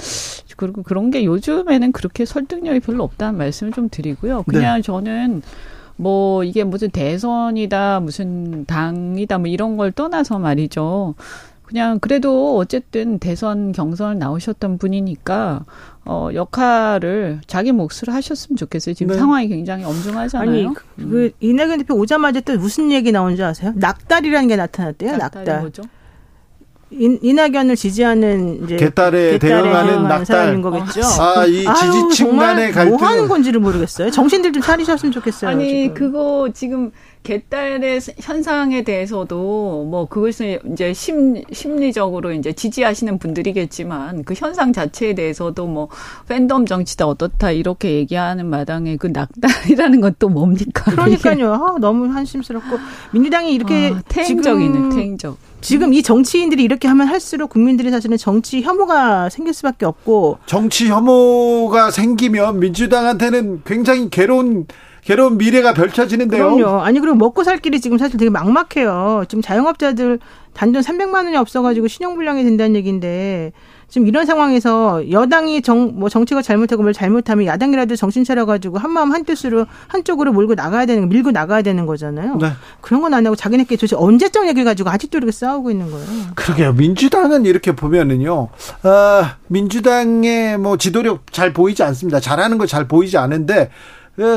그리고 0.57 0.83
그런 0.83 1.13
게 1.13 1.25
요즘에는 1.25 1.93
그렇게 1.93 2.25
설득력이 2.25 2.81
별로 2.81 3.05
없다는 3.05 3.39
말씀을 3.39 3.73
좀 3.73 3.89
드리고요. 3.89 4.43
그냥 4.43 4.77
네. 4.79 4.83
저는 4.83 5.43
뭐 5.95 6.43
이게 6.43 6.65
무슨 6.65 6.91
대선이다 6.91 8.01
무슨 8.01 8.65
당이다 8.65 9.39
뭐 9.39 9.47
이런 9.47 9.77
걸 9.77 9.93
떠나서 9.93 10.41
말이죠. 10.41 11.15
그냥 11.63 12.01
그래도 12.01 12.57
어쨌든 12.57 13.21
대선 13.21 13.71
경선을 13.71 14.19
나오셨던 14.19 14.79
분이니까 14.79 15.65
어 16.05 16.31
역할을 16.35 17.41
자기 17.47 17.71
몫을 17.71 18.09
하셨으면 18.09 18.57
좋겠어요. 18.57 18.95
지금 18.95 19.13
네. 19.13 19.19
상황이 19.19 19.49
굉장히 19.49 19.85
엄중하잖아요. 19.85 20.51
아니 20.51 20.75
그, 20.75 20.83
음. 20.99 21.11
그 21.11 21.31
이낙연 21.41 21.79
대표 21.79 21.95
오자마자 21.95 22.41
또 22.41 22.59
무슨 22.59 22.91
얘기 22.91 23.13
나온지 23.13 23.43
아세요? 23.43 23.73
낙달이라는 23.77 24.49
게 24.49 24.57
나타났대요. 24.57 25.17
낙달. 25.17 25.61
뭐죠? 25.61 25.83
인, 26.99 27.19
이낙연을 27.23 27.77
지지하는 27.77 28.65
이제 28.65 28.77
개딸에 28.77 29.39
대응하는 29.39 30.03
낙달 30.05 30.27
사람인 30.27 30.63
거겠죠. 30.63 31.01
아, 31.21 31.45
이 31.47 31.65
지지층 31.65 32.37
간의 32.37 32.73
갈등 32.73 32.97
뭐 32.97 33.07
하는 33.07 33.29
건지를 33.29 33.61
모르겠어요. 33.61 34.11
정신들 34.11 34.53
좀 34.53 34.63
차리셨으면 34.63 35.13
좋겠어요. 35.13 35.51
아니, 35.51 35.69
지금. 35.85 35.95
그거 35.95 36.49
지금 36.53 36.91
개딸의 37.23 38.01
현상에 38.19 38.83
대해서도 38.83 39.87
뭐 39.89 40.07
그것을 40.09 40.59
이제 40.73 40.93
심, 40.93 41.41
심리적으로 41.53 42.33
이제 42.33 42.53
지지하시는 42.53 43.19
분들이겠지만 43.19 44.25
그 44.25 44.35
현상 44.35 44.73
자체에 44.73 45.15
대해서도 45.15 45.67
뭐 45.69 45.89
팬덤 46.29 46.67
정치다 46.67 47.07
어떻다 47.07 47.53
이렇게 47.53 47.93
얘기하는 47.93 48.47
마당에 48.47 48.97
그 48.97 49.07
낙달이라는 49.09 50.01
건 50.01 50.13
또 50.19 50.29
뭡니까? 50.29 50.91
그러니까요. 50.91 51.55
아, 51.55 51.77
너무 51.81 52.07
한심스럽고 52.13 52.77
민주당이 53.13 53.55
이렇게 53.55 53.93
아, 53.97 54.03
태행적이네, 54.09 54.95
태행적. 54.95 55.39
지금 55.63 55.95
이 55.95 56.03
정치인들이 56.03 56.63
이렇게 56.63 56.89
하면 56.89 57.07
할수록 57.07 57.51
국민들이 57.51 57.91
사실은 57.91 58.17
정치 58.17 58.63
혐오가 58.63 59.29
생길 59.31 59.55
수밖에 59.55 59.87
없고 59.87 60.39
정치 60.47 60.89
혐오가 60.89 61.91
생기면 61.91 62.61
민주당한테는 62.61 63.63
굉장히 63.65 64.11
괴로운 64.11 64.67
괴로운 65.03 65.37
미래가 65.37 65.75
펼쳐지는데요. 65.75 66.55
그럼요. 66.55 66.81
아니 66.81 67.01
그리고 67.01 67.17
먹고 67.17 67.43
살 67.43 67.59
길이 67.59 67.81
지금 67.81 67.99
사실 67.99 68.19
되게 68.19 68.31
막막해요. 68.31 69.25
지금 69.29 69.43
자영업자들 69.43 70.21
단돈 70.55 70.83
300만 70.83 71.25
원이 71.25 71.37
없어가지고 71.37 71.89
신용불량이 71.89 72.45
된다는 72.45 72.77
얘기인데 72.77 73.53
지금 73.93 74.09
이런 74.09 74.25
상황에서 74.25 75.11
여당이 75.11 75.61
정, 75.61 75.93
뭐 75.97 76.09
정치가 76.09 76.41
잘못하고 76.41 76.83
뭘 76.83 76.95
잘못하면 76.95 77.45
야당이라도 77.45 77.95
정신 77.95 78.25
차려가지고 78.25 78.79
한마음 78.79 79.13
한뜻으로 79.13 79.67
한쪽으로 79.87 80.33
몰고 80.33 80.55
나가야 80.55 80.87
되는, 80.87 81.11
밀고 81.11 81.31
나가야 81.31 81.61
되는 81.61 81.85
거잖아요. 81.85 82.37
네. 82.41 82.53
그런 82.81 83.03
건 83.03 83.13
안 83.13 83.27
하고 83.27 83.37
자기네끼리 83.37 83.77
도대체 83.77 83.95
언제적 83.95 84.47
얘기를 84.49 84.65
가지고 84.65 84.89
아직도 84.89 85.19
이렇게 85.19 85.31
싸우고 85.31 85.71
있는 85.71 85.91
거예요. 85.91 86.07
그러게요. 86.35 86.73
민주당은 86.73 87.45
이렇게 87.45 87.77
보면은요, 87.77 88.33
어, 88.33 89.23
민주당의 89.49 90.57
뭐 90.57 90.79
지도력 90.79 91.31
잘 91.31 91.53
보이지 91.53 91.83
않습니다. 91.83 92.19
잘하는 92.19 92.57
거 92.57 92.65
잘 92.65 92.89
보이지 92.89 93.19
않은데, 93.19 93.55
예, 93.55 93.69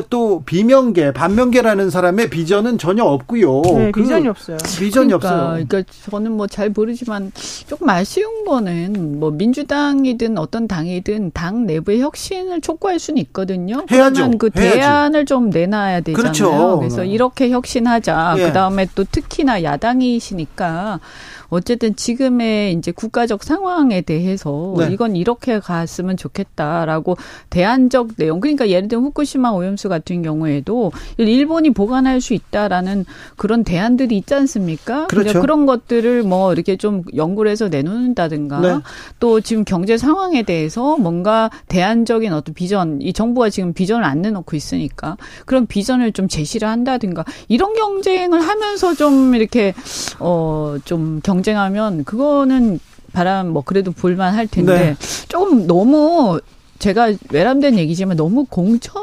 또 0.09 0.41
비명계, 0.45 1.11
반명계라는 1.11 1.89
사람의 1.89 2.30
비전은 2.30 2.78
전혀 2.78 3.03
없고요. 3.03 3.61
네, 3.61 3.91
그 3.91 4.01
비전이 4.01 4.28
없어요. 4.28 4.57
비전이 4.80 5.07
그러니까, 5.07 5.15
없어요. 5.15 5.65
그러니까 5.67 5.84
저는 6.09 6.32
뭐 6.32 6.47
잘 6.47 6.69
모르지만 6.69 7.32
조금 7.67 7.89
아쉬운 7.89 8.45
거는 8.45 9.19
뭐 9.19 9.32
민주당이든 9.32 10.38
어떤 10.38 10.67
당이든 10.67 11.32
당 11.34 11.65
내부의 11.65 11.99
혁신을 11.99 12.61
촉구할 12.61 12.99
수는 12.99 13.21
있거든요. 13.23 13.86
해야죠. 13.91 14.32
그 14.38 14.49
해야지. 14.55 14.78
대안을 14.78 15.26
좀 15.26 15.49
내놔야 15.49 16.01
되잖아요. 16.01 16.15
그렇죠. 16.15 16.80
그래서 16.80 17.03
이렇게 17.03 17.49
혁신하자. 17.49 18.36
예. 18.38 18.43
그다음에 18.47 18.88
또 18.95 19.03
특히나 19.03 19.63
야당이시니까 19.63 21.01
어쨌든 21.50 21.96
지금의 21.96 22.74
이제 22.74 22.91
국가적 22.91 23.43
상황에 23.43 24.02
대해서 24.02 24.74
네. 24.78 24.89
이건 24.91 25.16
이렇게 25.16 25.60
갔으면 25.60 26.18
좋겠다라고 26.18 27.18
대안적 27.50 28.16
내용 28.18 28.39
그러니까 28.39 28.70
예를 28.70 28.88
들면 28.88 29.06
후쿠시마 29.06 29.52
오염수 29.52 29.89
같은 29.89 30.22
경우에도 30.22 30.91
일본이 31.18 31.72
보관할 31.72 32.22
수 32.22 32.34
있다라는 32.34 33.06
그런 33.36 33.64
대안들이 33.64 34.18
있지 34.18 34.34
않습니까? 34.34 35.08
그렇죠. 35.08 35.41
그런 35.41 35.66
것들을 35.66 36.24
뭐 36.24 36.54
이렇게 36.54 36.76
좀 36.76 37.04
연구를 37.16 37.52
해서 37.52 37.70
내놓는다든가 37.70 38.60
네. 38.60 38.80
또 39.20 39.41
지금 39.41 39.64
경제 39.64 39.98
상황에 39.98 40.43
대해서 40.43 40.98
뭔가 40.98 41.50
대안적인 41.68 42.34
어떤 42.34 42.54
비전 42.54 43.02
이 43.02 43.14
정부가 43.14 43.50
지금 43.50 43.74
비전을 43.74 44.04
안 44.04 44.22
내놓고 44.22 44.56
있으니까 44.56 45.18
그런 45.46 45.66
비전을 45.68 46.12
좀 46.12 46.28
제시를 46.28 46.68
한다든가 46.68 47.24
이런 47.48 47.74
경쟁을 47.74 48.41
하면서 48.41 48.93
좀 48.96 49.36
이렇게 49.36 49.74
어좀 50.20 51.22
경쟁 51.24 51.35
경쟁하면 51.36 52.04
그거는 52.06 52.80
바람 53.14 53.50
뭐 53.50 53.64
그래도 53.64 53.92
볼만 53.92 54.34
할 54.34 54.48
텐데 54.48 54.74
네. 54.74 54.96
조금 55.28 55.68
너무 55.68 56.40
제가 56.80 57.14
외람된 57.32 57.78
얘기지만 57.78 58.18
너무 58.18 58.46
공천 58.46 58.94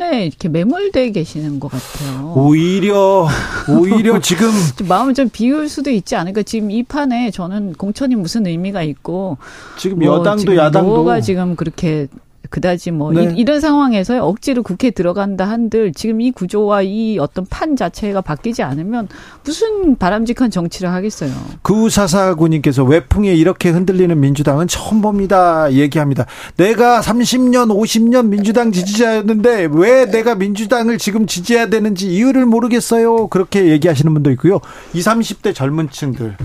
판에 0.00 0.26
이렇게 0.26 0.48
매몰돼 0.48 1.10
계시는 1.12 1.60
것 1.60 1.70
같아요. 1.70 2.32
오히려 2.34 3.28
오히려 3.68 4.18
지금 4.22 4.50
좀 4.76 4.88
마음을 4.88 5.14
좀 5.14 5.28
비울 5.28 5.68
수도 5.68 5.90
있지 5.90 6.16
않을까. 6.16 6.42
지금 6.42 6.70
이 6.70 6.82
판에 6.82 7.30
저는 7.30 7.74
공천이 7.74 8.16
무슨 8.16 8.46
의미가 8.46 8.82
있고 8.82 9.36
지금 9.76 9.98
뭐 9.98 10.18
여당도 10.18 10.40
지금 10.40 10.56
야당도 10.56 10.88
뭐가 10.88 11.20
지금 11.20 11.54
그렇게 11.54 12.08
그다지 12.50 12.90
뭐 12.90 13.12
네. 13.12 13.32
이, 13.36 13.44
런 13.44 13.60
상황에서 13.60 14.24
억지로 14.26 14.62
국회에 14.62 14.90
들어간다 14.90 15.48
한들 15.48 15.92
지금 15.92 16.20
이 16.20 16.30
구조와 16.32 16.82
이 16.82 17.18
어떤 17.18 17.46
판 17.46 17.76
자체가 17.76 18.20
바뀌지 18.20 18.62
않으면 18.62 19.08
무슨 19.44 19.96
바람직한 19.96 20.50
정치를 20.50 20.90
하겠어요. 20.92 21.30
구사사구님께서 21.62 22.84
외풍에 22.84 23.32
이렇게 23.34 23.70
흔들리는 23.70 24.18
민주당은 24.18 24.66
처음 24.66 25.00
봅니다. 25.00 25.72
얘기합니다. 25.72 26.26
내가 26.56 27.00
30년, 27.00 27.68
50년 27.68 28.26
민주당 28.26 28.72
지지자였는데 28.72 29.68
왜 29.72 30.06
내가 30.06 30.34
민주당을 30.34 30.98
지금 30.98 31.26
지지해야 31.26 31.68
되는지 31.68 32.12
이유를 32.12 32.46
모르겠어요. 32.46 33.28
그렇게 33.28 33.68
얘기하시는 33.68 34.12
분도 34.12 34.30
있고요. 34.32 34.60
20, 34.92 35.06
30대 35.06 35.54
젊은 35.54 35.88
층들. 35.90 36.36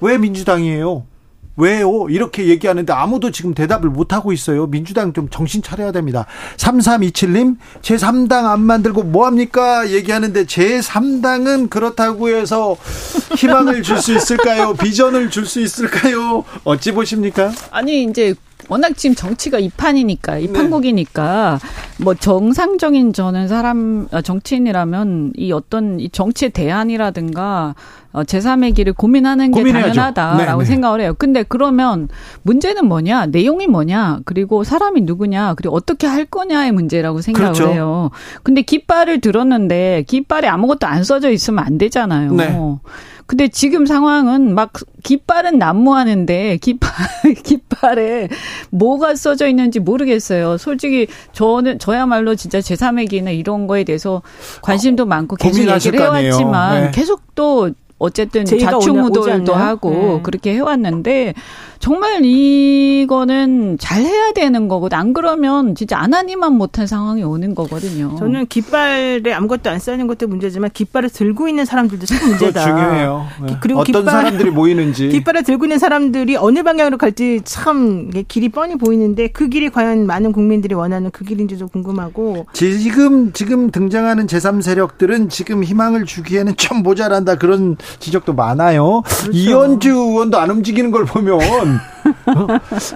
왜 0.00 0.18
민주당이에요? 0.18 1.04
왜요? 1.58 2.06
이렇게 2.08 2.46
얘기하는데 2.46 2.92
아무도 2.92 3.30
지금 3.32 3.52
대답을 3.52 3.90
못 3.90 4.12
하고 4.12 4.32
있어요. 4.32 4.66
민주당 4.68 5.12
좀 5.12 5.28
정신 5.28 5.60
차려야 5.60 5.90
됩니다. 5.92 6.24
3327님, 6.56 7.56
제3당 7.82 8.46
안 8.46 8.60
만들고 8.60 9.02
뭐 9.02 9.26
합니까? 9.26 9.90
얘기하는데 9.90 10.44
제3당은 10.44 11.68
그렇다고 11.68 12.28
해서 12.28 12.76
희망을 13.36 13.82
줄 13.82 13.98
수 13.98 14.14
있을까요? 14.14 14.74
비전을 14.80 15.30
줄 15.30 15.44
수 15.44 15.60
있을까요? 15.60 16.44
어찌 16.64 16.92
보십니까? 16.92 17.50
아니, 17.70 18.04
이제 18.04 18.34
워낙 18.68 18.96
지금 18.96 19.14
정치가 19.16 19.58
이판이니까 19.58 20.38
이판국이니까 20.38 21.58
네. 21.62 22.04
뭐 22.04 22.14
정상적인 22.14 23.12
저는 23.14 23.48
사람 23.48 24.08
어, 24.12 24.20
정치인이라면 24.20 25.32
이 25.36 25.52
어떤 25.52 25.98
이 26.00 26.10
정치의 26.10 26.50
대안이라든가 26.50 27.74
어, 28.18 28.22
제3의 28.24 28.74
길을 28.74 28.94
고민하는 28.94 29.52
게 29.52 29.60
고민해야죠. 29.60 29.94
당연하다라고 29.94 30.62
네, 30.62 30.64
네. 30.64 30.64
생각을 30.64 31.00
해요. 31.00 31.14
근데 31.16 31.44
그러면 31.46 32.08
문제는 32.42 32.86
뭐냐? 32.86 33.26
내용이 33.26 33.68
뭐냐? 33.68 34.20
그리고 34.24 34.64
사람이 34.64 35.02
누구냐? 35.02 35.54
그리고 35.54 35.76
어떻게 35.76 36.06
할 36.08 36.24
거냐의 36.24 36.72
문제라고 36.72 37.20
생각을 37.20 37.52
그렇죠. 37.52 37.72
해요. 37.72 38.10
근데 38.42 38.62
깃발을 38.62 39.20
들었는데 39.20 40.04
깃발에 40.08 40.48
아무것도 40.48 40.86
안 40.86 41.04
써져 41.04 41.30
있으면 41.30 41.64
안 41.64 41.78
되잖아요. 41.78 42.32
네. 42.32 42.58
근데 43.28 43.46
지금 43.46 43.84
상황은 43.84 44.54
막 44.54 44.72
깃발은 45.02 45.58
난무하는데 45.58 46.56
깃발 46.62 46.90
깃발에 47.44 48.30
뭐가 48.70 49.16
써져 49.16 49.48
있는지 49.48 49.80
모르겠어요. 49.80 50.56
솔직히 50.56 51.06
저는 51.32 51.78
저야말로 51.78 52.34
진짜 52.36 52.58
제3의 52.58 53.10
기나 53.10 53.30
이런 53.30 53.66
거에 53.66 53.84
대해서 53.84 54.22
관심도 54.62 55.04
많고 55.04 55.36
계속 55.36 55.68
얘기를 55.68 56.00
해왔지만 56.00 56.84
네. 56.84 56.90
계속 56.90 57.20
또 57.34 57.70
어쨌든 57.98 58.44
자충우돌도 58.44 59.54
하고 59.54 59.90
네. 59.90 60.20
그렇게 60.22 60.54
해왔는데 60.54 61.34
정말 61.80 62.24
이거는 62.24 63.78
잘 63.78 64.02
해야 64.02 64.32
되는 64.32 64.68
거거든. 64.68 64.98
안 64.98 65.12
그러면 65.12 65.74
진짜 65.74 65.98
안 65.98 66.12
하니만 66.14 66.52
못한 66.54 66.86
상황이 66.86 67.22
오는 67.22 67.54
거거든요. 67.54 68.16
저는 68.18 68.46
깃발에 68.46 69.32
아무것도 69.32 69.70
안 69.70 69.78
쌓이는 69.78 70.06
것도 70.06 70.26
문제지만 70.26 70.70
깃발을 70.72 71.10
들고 71.10 71.48
있는 71.48 71.64
사람들도 71.64 72.06
참 72.06 72.28
문제다. 72.28 72.64
중요해요. 72.64 73.26
네. 73.46 73.56
그리고 73.60 73.80
어떤 73.80 74.02
깃발, 74.02 74.22
사람들이 74.22 74.50
모이는지. 74.50 75.08
깃발을 75.10 75.44
들고 75.44 75.66
있는 75.66 75.78
사람들이 75.78 76.36
어느 76.36 76.62
방향으로 76.62 76.98
갈지 76.98 77.40
참 77.44 78.10
길이 78.28 78.48
뻔히 78.48 78.76
보이는데 78.76 79.28
그 79.28 79.48
길이 79.48 79.70
과연 79.70 80.06
많은 80.06 80.32
국민들이 80.32 80.74
원하는 80.74 81.10
그 81.10 81.24
길인지도 81.24 81.68
궁금하고. 81.68 82.46
지금 82.52 83.32
지금 83.32 83.70
등장하는 83.70 84.26
제3 84.26 84.62
세력들은 84.62 85.28
지금 85.28 85.62
희망을 85.62 86.04
주기에는 86.04 86.56
좀 86.56 86.82
모자란다 86.82 87.36
그런 87.36 87.76
지적도 88.00 88.34
많아요. 88.34 89.02
그렇죠. 89.06 89.30
이현주 89.32 89.90
의원도 89.90 90.38
안 90.38 90.50
움직이는 90.50 90.90
걸 90.90 91.04
보면 91.04 91.38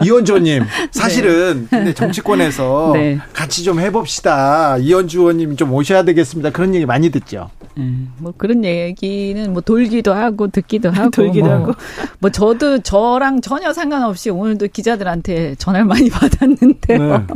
이현주님 0.04 0.64
사실은 0.90 1.68
네. 1.70 1.78
근데 1.78 1.94
정치권에서 1.94 2.92
네. 2.94 3.18
같이 3.32 3.64
좀 3.64 3.80
해봅시다. 3.80 4.78
이현주 4.78 5.20
의원님 5.20 5.56
좀 5.56 5.72
오셔야 5.72 6.04
되겠습니다. 6.04 6.50
그런 6.50 6.74
얘기 6.74 6.86
많이 6.86 7.10
듣죠. 7.10 7.50
음, 7.78 8.12
뭐 8.18 8.32
그런 8.36 8.64
얘기는 8.64 9.52
뭐 9.52 9.62
돌기도 9.62 10.12
하고 10.12 10.48
듣기도 10.48 10.90
하고 10.90 11.10
돌기도 11.12 11.46
뭐, 11.46 11.54
하고 11.54 11.72
뭐 12.18 12.30
저도 12.30 12.80
저랑 12.80 13.40
전혀 13.40 13.72
상관없이 13.72 14.30
오늘도 14.30 14.68
기자들한테 14.68 15.54
전화를 15.56 15.86
많이 15.86 16.08
받았는데요. 16.10 17.18
네. 17.18 17.26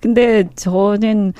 근데 0.00 0.48
저는 0.56 1.32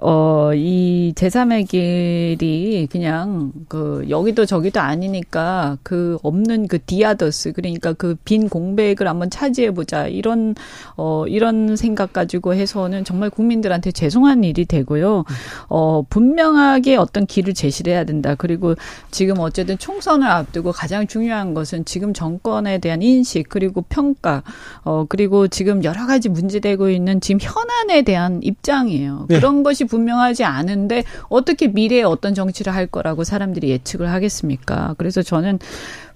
어, 0.00 0.50
이 0.54 1.12
제3의 1.16 1.68
길이 1.68 2.86
그냥 2.90 3.52
그 3.68 4.04
여기도 4.08 4.46
저기도 4.46 4.80
아니니까 4.80 5.78
그 5.82 6.18
없는 6.22 6.68
그 6.68 6.78
디아더스 6.84 7.52
그러니까 7.52 7.94
그 7.94 8.18
빈 8.28 8.48
공백을 8.48 9.08
한번 9.08 9.30
차지해 9.30 9.72
보자 9.72 10.06
이런 10.06 10.54
어 10.96 11.26
이런 11.26 11.76
생각 11.76 12.12
가지고 12.12 12.52
해서는 12.54 13.04
정말 13.04 13.30
국민들한테 13.30 13.90
죄송한 13.90 14.44
일이 14.44 14.66
되고요. 14.66 15.24
어 15.68 16.02
분명하게 16.10 16.96
어떤 16.96 17.24
길을 17.24 17.54
제시를 17.54 17.92
해야 17.94 18.04
된다. 18.04 18.34
그리고 18.34 18.74
지금 19.10 19.38
어쨌든 19.38 19.78
총선을 19.78 20.26
앞두고 20.26 20.72
가장 20.72 21.06
중요한 21.06 21.54
것은 21.54 21.86
지금 21.86 22.12
정권에 22.12 22.78
대한 22.78 23.00
인식 23.00 23.48
그리고 23.48 23.82
평가 23.88 24.42
어 24.84 25.06
그리고 25.08 25.48
지금 25.48 25.82
여러 25.84 26.06
가지 26.06 26.28
문제되고 26.28 26.90
있는 26.90 27.20
지금 27.22 27.38
현안에 27.40 28.02
대한 28.02 28.40
입장이에요. 28.42 29.26
네. 29.28 29.36
그런 29.36 29.62
것이 29.62 29.84
분명하지 29.88 30.44
않은데 30.44 31.02
어떻게 31.28 31.68
미래에 31.68 32.02
어떤 32.02 32.34
정치를 32.34 32.74
할 32.74 32.86
거라고 32.86 33.24
사람들이 33.24 33.70
예측을 33.70 34.10
하겠습니까? 34.10 34.94
그래서 34.98 35.22
저는 35.22 35.58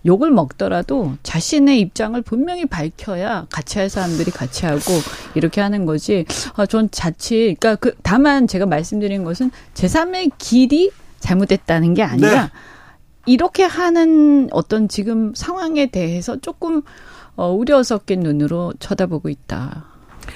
욕을 0.05 0.31
먹더라도 0.31 1.15
자신의 1.23 1.81
입장을 1.81 2.21
분명히 2.23 2.67
밝혀야 2.67 3.47
같이 3.51 3.79
할 3.79 3.89
사람들이 3.89 4.31
같이 4.31 4.67
하고 4.67 4.81
이렇게 5.35 5.61
하는 5.61 5.87
거지. 5.87 6.25
아, 6.55 6.67
전 6.67 6.91
자칫, 6.91 7.57
그러니까 7.59 7.77
그, 7.77 7.95
다만 8.03 8.47
제가 8.47 8.67
말씀드린 8.67 9.25
것은 9.25 9.51
제3의 9.75 10.33
길이 10.39 10.91
잘못됐다는 11.21 11.95
게 11.95 12.03
아니라 12.03 12.47
네. 12.47 12.51
이렇게 13.27 13.63
하는 13.63 14.49
어떤 14.51 14.89
지금 14.89 15.33
상황에 15.35 15.87
대해서 15.87 16.37
조금 16.37 16.83
어, 17.37 17.51
우려 17.53 17.83
섞인 17.83 18.21
눈으로 18.21 18.75
쳐다보고 18.79 19.29
있다. 19.29 19.92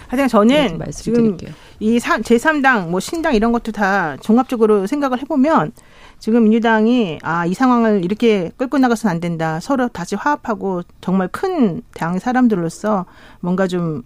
하여튼 0.08 0.28
저는 0.28 0.80
지금 0.92 1.36
이 1.80 1.98
제3당, 1.98 2.88
뭐 2.88 3.00
신당 3.00 3.34
이런 3.34 3.52
것도 3.52 3.72
다 3.72 4.16
종합적으로 4.20 4.86
생각을 4.86 5.20
해보면 5.22 5.72
지금 6.18 6.44
민주당이 6.44 7.18
아, 7.22 7.44
이 7.46 7.52
상황을 7.54 8.04
이렇게 8.04 8.50
끌고 8.56 8.78
나가서는 8.78 9.14
안 9.14 9.20
된다. 9.20 9.60
서로 9.60 9.88
다시 9.88 10.14
화합하고 10.16 10.82
정말 11.00 11.28
큰 11.28 11.82
당 11.94 12.18
사람들로서 12.18 13.06
뭔가 13.40 13.66
좀 13.66 14.02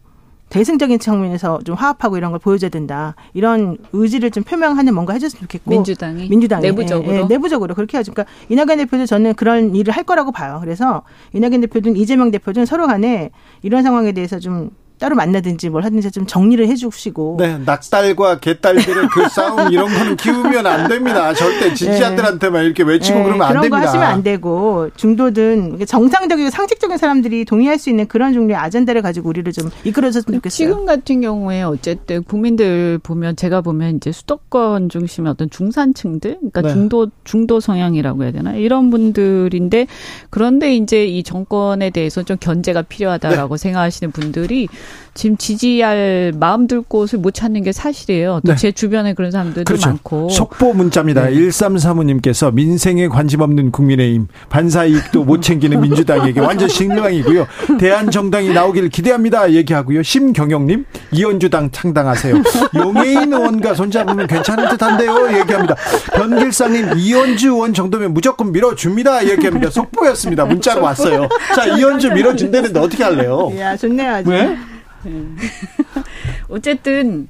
대승적인 0.48 0.98
측면에서 0.98 1.60
좀 1.64 1.76
화합하고 1.76 2.16
이런 2.16 2.32
걸 2.32 2.40
보여줘야 2.40 2.70
된다. 2.70 3.14
이런 3.34 3.78
의지를 3.92 4.32
좀 4.32 4.42
표명하는 4.42 4.92
뭔가 4.92 5.12
해줬으면 5.12 5.42
좋겠고. 5.42 5.70
민주당이? 5.70 6.28
민주당이. 6.28 6.62
내부적으로? 6.62 7.12
예, 7.14 7.20
예, 7.20 7.24
내부적으로 7.24 7.74
그렇게 7.76 7.96
하죠. 7.98 8.12
그러니까 8.12 8.32
이낙연 8.48 8.78
대표도 8.78 9.06
저는 9.06 9.34
그런 9.34 9.76
일을 9.76 9.94
할 9.94 10.02
거라고 10.02 10.32
봐요. 10.32 10.58
그래서 10.60 11.02
이낙연 11.34 11.60
대표든 11.60 11.96
이재명 11.96 12.32
대표든 12.32 12.66
서로 12.66 12.88
간에 12.88 13.30
이런 13.62 13.84
상황에 13.84 14.10
대해서 14.10 14.40
좀 14.40 14.70
따로 15.00 15.16
만나든지 15.16 15.70
뭘 15.70 15.82
하든지 15.82 16.10
좀 16.10 16.26
정리를 16.26 16.68
해주시고. 16.68 17.36
네, 17.40 17.58
낙달과 17.64 18.38
개딸들의 18.38 19.08
그 19.08 19.28
싸움 19.30 19.72
이런 19.72 19.88
거는 19.88 20.16
키우면 20.16 20.66
안 20.66 20.88
됩니다. 20.88 21.32
절대 21.32 21.74
지지자들한테만 21.74 22.64
이렇게 22.64 22.82
외치고 22.82 23.18
네, 23.18 23.24
그러면 23.24 23.42
안 23.42 23.48
그런 23.48 23.62
됩니다. 23.62 23.78
그런 23.78 23.80
거 23.80 23.88
하시면 23.88 24.06
안 24.06 24.22
되고 24.22 24.90
중도든 24.96 25.86
정상적이고 25.86 26.50
상식적인 26.50 26.98
사람들이 26.98 27.46
동의할 27.46 27.78
수 27.78 27.88
있는 27.88 28.06
그런 28.06 28.34
종류의 28.34 28.56
아젠다를 28.56 29.00
가지고 29.00 29.30
우리를 29.30 29.50
좀 29.52 29.70
이끌어줬으면 29.84 30.38
좋겠어요. 30.38 30.56
지금 30.56 30.84
같은 30.84 31.22
경우에 31.22 31.62
어쨌든 31.62 32.22
국민들 32.22 32.98
보면 33.02 33.36
제가 33.36 33.62
보면 33.62 33.96
이제 33.96 34.12
수도권 34.12 34.90
중심의 34.90 35.30
어떤 35.30 35.48
중산층들, 35.48 36.36
그러니까 36.36 36.60
네. 36.60 36.72
중도 36.74 37.08
중도 37.24 37.58
성향이라고 37.60 38.24
해야 38.24 38.32
되나 38.32 38.52
이런 38.52 38.90
분들인데 38.90 39.86
그런데 40.28 40.76
이제 40.76 41.06
이 41.06 41.22
정권에 41.22 41.88
대해서 41.88 42.22
좀 42.22 42.36
견제가 42.38 42.82
필요하다라고 42.82 43.56
네. 43.56 43.62
생각하시는 43.62 44.12
분들이 44.12 44.68
지금 45.14 45.36
지지할 45.36 46.32
마음 46.38 46.66
들 46.66 46.82
곳을 46.82 47.18
못 47.18 47.34
찾는 47.34 47.62
게 47.62 47.72
사실이에요. 47.72 48.40
또제 48.46 48.68
네. 48.68 48.72
주변에 48.72 49.14
그런 49.14 49.30
사람들도 49.30 49.64
그렇죠. 49.64 49.88
많고. 49.90 50.28
속보 50.28 50.72
문자입니다. 50.72 51.26
네. 51.26 51.34
1335님께서 51.34 52.52
민생에 52.54 53.08
관심 53.08 53.40
없는 53.40 53.72
국민의힘, 53.72 54.28
반사 54.48 54.84
이익도 54.84 55.24
못 55.24 55.42
챙기는 55.42 55.80
민주당에게 55.80 56.40
완전 56.40 56.68
실망이고요. 56.68 57.46
대한정당이 57.78 58.52
나오기를 58.52 58.88
기대합니다. 58.88 59.52
얘기하고요. 59.52 60.02
심경영님, 60.02 60.86
이현주당 61.12 61.70
창당하세요. 61.70 62.42
용해인 62.76 63.32
의원과 63.32 63.74
손잡으면 63.74 64.26
괜찮을 64.26 64.68
듯한데요. 64.70 65.38
얘기합니다. 65.40 65.74
변길상님, 66.14 66.92
이현주 66.96 67.48
의원 67.48 67.74
정도면 67.74 68.14
무조건 68.14 68.52
밀어줍니다. 68.52 69.28
얘기합니다. 69.28 69.70
속보였습니다. 69.70 70.44
문자로 70.44 70.82
왔어요. 70.82 71.28
자, 71.54 71.66
이현주 71.66 72.12
밀어준다는데 72.12 72.78
어떻게 72.78 73.02
할래요? 73.02 73.52
야, 73.58 73.76
좋네요. 73.76 74.14
아주. 74.14 74.30
왜? 74.30 74.56
어쨌든 76.48 77.28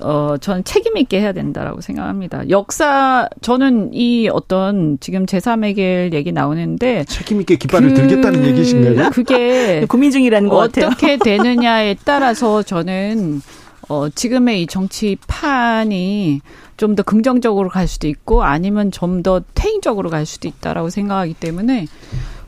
어, 0.00 0.36
저는 0.40 0.64
책임 0.64 0.96
있게 0.96 1.20
해야 1.20 1.32
된다라고 1.32 1.80
생각합니다. 1.80 2.48
역사, 2.48 3.28
저는 3.40 3.90
이 3.92 4.28
어떤 4.28 4.98
지금 5.00 5.26
제3의길 5.26 6.12
얘기 6.14 6.32
나오는데. 6.32 7.04
책임 7.04 7.40
있게 7.40 7.56
깃발을 7.56 7.90
그, 7.90 7.94
들겠다는 7.94 8.44
얘기신가요? 8.46 9.10
그게. 9.10 9.84
고민 9.88 10.10
중이라는 10.10 10.48
것 10.48 10.56
어떻게 10.56 10.80
같아요. 10.80 10.92
어떻게 10.92 11.16
되느냐에 11.18 11.96
따라서 12.04 12.62
저는, 12.62 13.42
어, 13.88 14.08
지금의 14.08 14.62
이 14.62 14.66
정치판이 14.66 16.40
좀 16.78 16.96
더 16.96 17.02
긍정적으로 17.04 17.68
갈 17.68 17.86
수도 17.86 18.08
있고 18.08 18.42
아니면 18.42 18.90
좀 18.90 19.22
더 19.22 19.40
퇴행적으로 19.54 20.10
갈 20.10 20.26
수도 20.26 20.48
있다라고 20.48 20.90
생각하기 20.90 21.34
때문에 21.34 21.86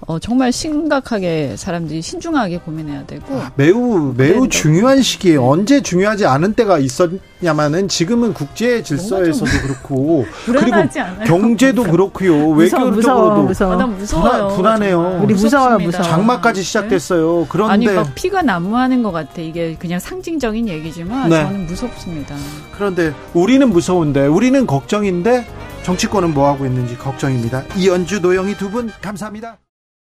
어, 0.07 0.19
정말 0.19 0.53
심각하게 0.53 1.57
사람들이 1.57 2.03
신중하게 2.03 2.59
고민해야 2.59 3.07
되고 3.07 3.41
매우 3.57 4.13
매우 4.17 4.49
중요한 4.49 5.01
시기에 5.03 5.37
언제 5.37 5.81
중요하지 5.81 6.27
않은 6.27 6.55
때가 6.55 6.79
있었냐마는 6.79 7.89
지금은 7.89 8.35
국제 8.35 8.83
질서에서도 8.83 9.51
그렇고 9.63 10.27
그리고 10.45 10.75
않아요? 10.75 11.25
경제도 11.25 11.83
그렇고요. 11.85 12.51
외교적으로도 12.51 13.43
무서워, 13.45 13.81
아, 13.81 13.87
무서워요. 13.87 14.49
불안, 14.57 14.83
해요. 14.83 15.21
우리 15.23 15.35
무서워요 15.35 15.79
무서워. 15.79 16.03
장마까지 16.05 16.63
시작됐어요. 16.63 17.41
네? 17.41 17.47
그런데 17.49 17.73
아니 17.73 17.87
막 17.87 18.15
피가 18.15 18.43
난무하는 18.43 19.03
것 19.03 19.11
같아. 19.13 19.41
이게 19.41 19.75
그냥 19.79 19.99
상징적인 19.99 20.69
얘기지만 20.69 21.31
네. 21.31 21.43
저는 21.45 21.67
무섭습니다. 21.67 22.35
그런데 22.73 23.13
우리는 23.33 23.69
무서운데 23.71 24.27
우리는 24.27 24.67
걱정인데 24.67 25.47
정치권은 25.83 26.35
뭐 26.35 26.49
하고 26.49 26.65
있는지 26.67 26.97
걱정입니다. 26.99 27.63
이연주 27.77 28.21
노영희 28.21 28.57
두 28.57 28.71
분 28.71 28.91
감사합니다. 29.01 29.59